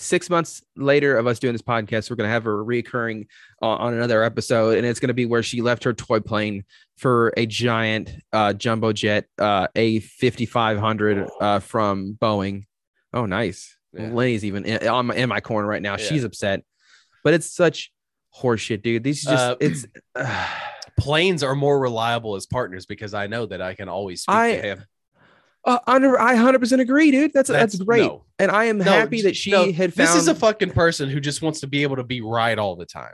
[0.00, 3.26] Six months later of us doing this podcast, we're going to have her reoccurring
[3.62, 6.64] uh, on another episode, and it's going to be where she left her toy plane
[6.96, 12.64] for a giant uh, jumbo jet, uh, a 5500 uh, from Boeing.
[13.12, 13.76] Oh, nice.
[13.92, 14.10] Yeah.
[14.12, 15.92] Lenny's even in, on my, in my corner right now.
[15.92, 16.04] Yeah.
[16.04, 16.62] She's upset,
[17.22, 17.92] but it's such
[18.34, 19.04] horseshit, dude.
[19.04, 19.86] These just Uh, it's.
[20.98, 24.56] Planes are more reliable as partners because I know that I can always speak I-
[24.56, 24.84] to him.
[25.64, 27.32] Uh, under, I 100% agree, dude.
[27.34, 28.24] That's that's, great, no.
[28.38, 30.08] and I am No, happy that she no, had found.
[30.08, 32.76] This is a fucking person who just wants to be able to be right all
[32.76, 33.12] the time.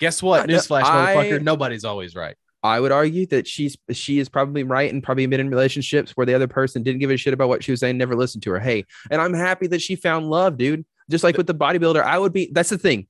[0.00, 0.42] Guess what?
[0.42, 1.42] I know- Newsflash, I- motherfucker.
[1.42, 2.36] Nobody's always right.
[2.62, 6.26] I would argue that she's she is probably right and probably been in relationships where
[6.26, 8.50] the other person didn't give a shit about what she was saying, never listened to
[8.50, 8.58] her.
[8.60, 10.84] Hey, and I'm happy that she found love, dude.
[11.10, 12.50] Just like with the bodybuilder, I would be.
[12.52, 13.06] That's the thing.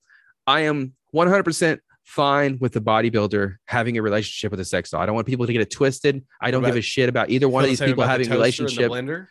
[0.46, 1.80] I am 100 percent
[2.10, 5.00] fine with the bodybuilder having a relationship with a sex doll.
[5.00, 6.24] I don't want people to get it twisted.
[6.40, 8.26] I don't What give a shit about either one of these people about the having
[8.26, 9.28] a and the relationship.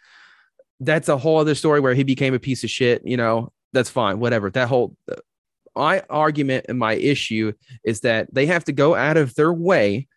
[0.79, 3.05] That's a whole other story where he became a piece of shit.
[3.05, 4.19] You know, that's fine.
[4.19, 4.49] Whatever.
[4.49, 5.15] That whole uh,
[5.75, 7.51] my argument and my issue
[7.83, 10.07] is that they have to go out of their way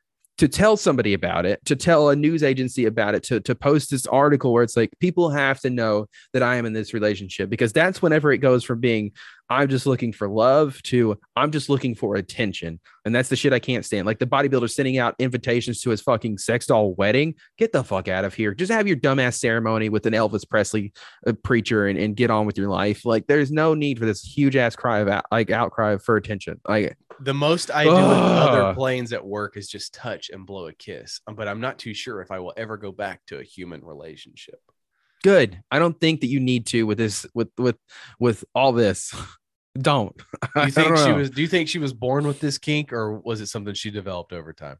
[0.42, 3.92] to tell somebody about it, to tell a news agency about it, to, to post
[3.92, 7.48] this article where it's like people have to know that I am in this relationship
[7.48, 9.12] because that's whenever it goes from being
[9.52, 12.80] I'm just looking for love to I'm just looking for attention.
[13.04, 14.06] And that's the shit I can't stand.
[14.06, 17.34] Like the bodybuilder sending out invitations to his fucking sex doll wedding.
[17.58, 18.54] Get the fuck out of here.
[18.54, 20.92] Just have your dumbass ceremony with an Elvis Presley
[21.26, 23.04] uh, preacher and, and get on with your life.
[23.04, 26.60] Like there's no need for this huge ass cry of out, like outcry for attention.
[26.66, 30.68] Like The most I do with other planes at work is just touch and blow
[30.68, 31.20] a kiss.
[31.32, 34.60] But I'm not too sure if I will ever go back to a human relationship.
[35.22, 35.60] good.
[35.70, 37.76] I don't think that you need to with this with with
[38.18, 39.14] with all this.
[39.78, 40.14] Don't.
[40.54, 41.14] Do you think she know.
[41.14, 43.90] was do you think she was born with this kink or was it something she
[43.90, 44.76] developed over time?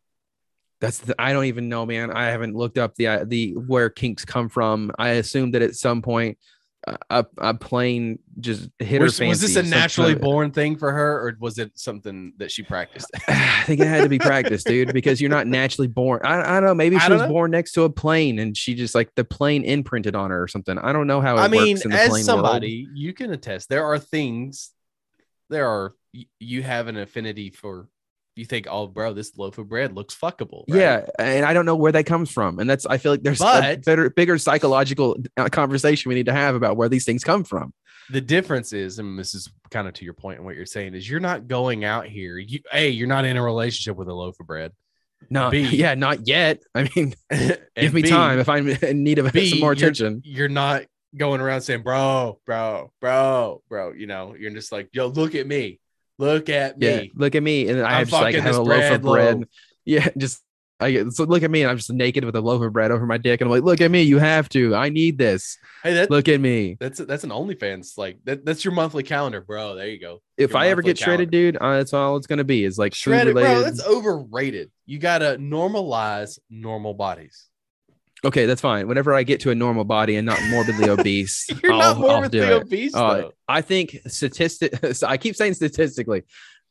[0.83, 2.11] That's the, I don't even know, man.
[2.11, 4.93] I haven't looked up the uh, the where kinks come from.
[4.99, 6.37] I assume that at some point
[7.11, 11.27] a a plane just hit Was, her was this a naturally born thing for her
[11.27, 13.11] or was it something that she practiced?
[13.29, 16.21] I think it had to be practiced, dude, because you're not naturally born.
[16.25, 16.75] I, I don't know.
[16.75, 17.29] Maybe she was know.
[17.29, 20.49] born next to a plane and she just like the plane imprinted on her or
[20.49, 20.77] something.
[20.79, 21.45] I don't know how it works.
[21.45, 24.71] I mean, works in the as somebody, you can attest there are things
[25.49, 25.95] there are
[26.41, 27.89] you have an affinity for
[28.35, 30.65] you think, oh, bro, this loaf of bread looks fuckable.
[30.69, 30.79] right?
[30.81, 33.41] Yeah, and I don't know where that comes from, and that's I feel like there's
[33.41, 37.25] a But- better, bigger psychological uh, conversation we need to have about where these things
[37.25, 37.73] come from.
[38.11, 40.95] The difference is, and this is kind of to your point and what you're saying,
[40.95, 42.37] is you're not going out here.
[42.37, 44.73] You, a, you're not in a relationship with a loaf of bread.
[45.31, 45.61] No, B.
[45.71, 46.63] yeah, not yet.
[46.75, 47.15] I mean,
[47.77, 50.21] give me B, time if I'm in need of B, some more you're- attention.
[50.25, 50.83] You're not
[51.17, 53.93] going around saying, bro, bro, bro, bro.
[53.93, 55.79] You know, you're just like, yo, look at me.
[56.23, 56.87] Look at me.
[56.87, 59.45] Yeah, look at me, and I have just like have a loaf of bread.
[59.85, 60.41] Yeah, just
[60.79, 62.93] I get so look at me, and I'm just naked with a loaf of bread
[62.93, 64.77] over my dick, and I'm like, look at me, you have to.
[64.77, 65.59] I need this.
[65.83, 66.77] Hey, that, Look at me.
[66.79, 67.99] that's that's an OnlyFans.
[67.99, 69.75] Like that, that's your monthly calendar, bro.
[69.75, 70.23] There you go.
[70.37, 72.65] If Your I ever get shredded, dude, uh, that's all it's gonna be.
[72.65, 73.63] Is like Shredded, bro.
[73.63, 74.71] That's overrated.
[74.87, 77.49] You gotta normalize normal bodies.
[78.25, 78.87] Okay, that's fine.
[78.87, 82.41] Whenever I get to a normal body and not morbidly obese, You're I'll, not morbidly
[82.53, 83.31] obese, Uh.
[83.49, 84.73] I think statistic.
[85.03, 86.23] I keep saying statistically,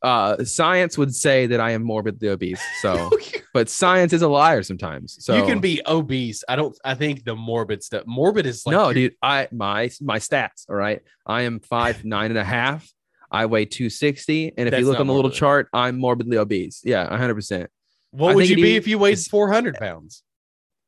[0.02, 2.60] uh, science would say that I am morbidly obese.
[2.80, 3.10] So,
[3.54, 5.16] but science is a liar sometimes.
[5.24, 6.42] So you can be obese.
[6.48, 6.76] I don't.
[6.84, 8.04] I think the morbid stuff.
[8.06, 9.14] Morbid is like no, your- dude.
[9.22, 10.68] I my my stats.
[10.68, 12.90] All right, I am five nine and a half.
[13.30, 16.36] I weigh two sixty, and if That's you look on the little chart, I'm morbidly
[16.38, 16.80] obese.
[16.84, 17.70] Yeah, hundred percent.
[18.10, 20.22] What I would you be if you weighed 400 pounds?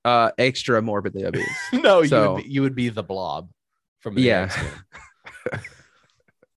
[0.05, 1.48] Uh, extra morbidly obese.
[1.72, 3.48] no, you So- would be, you would be the blob
[4.01, 4.52] from the Yeah.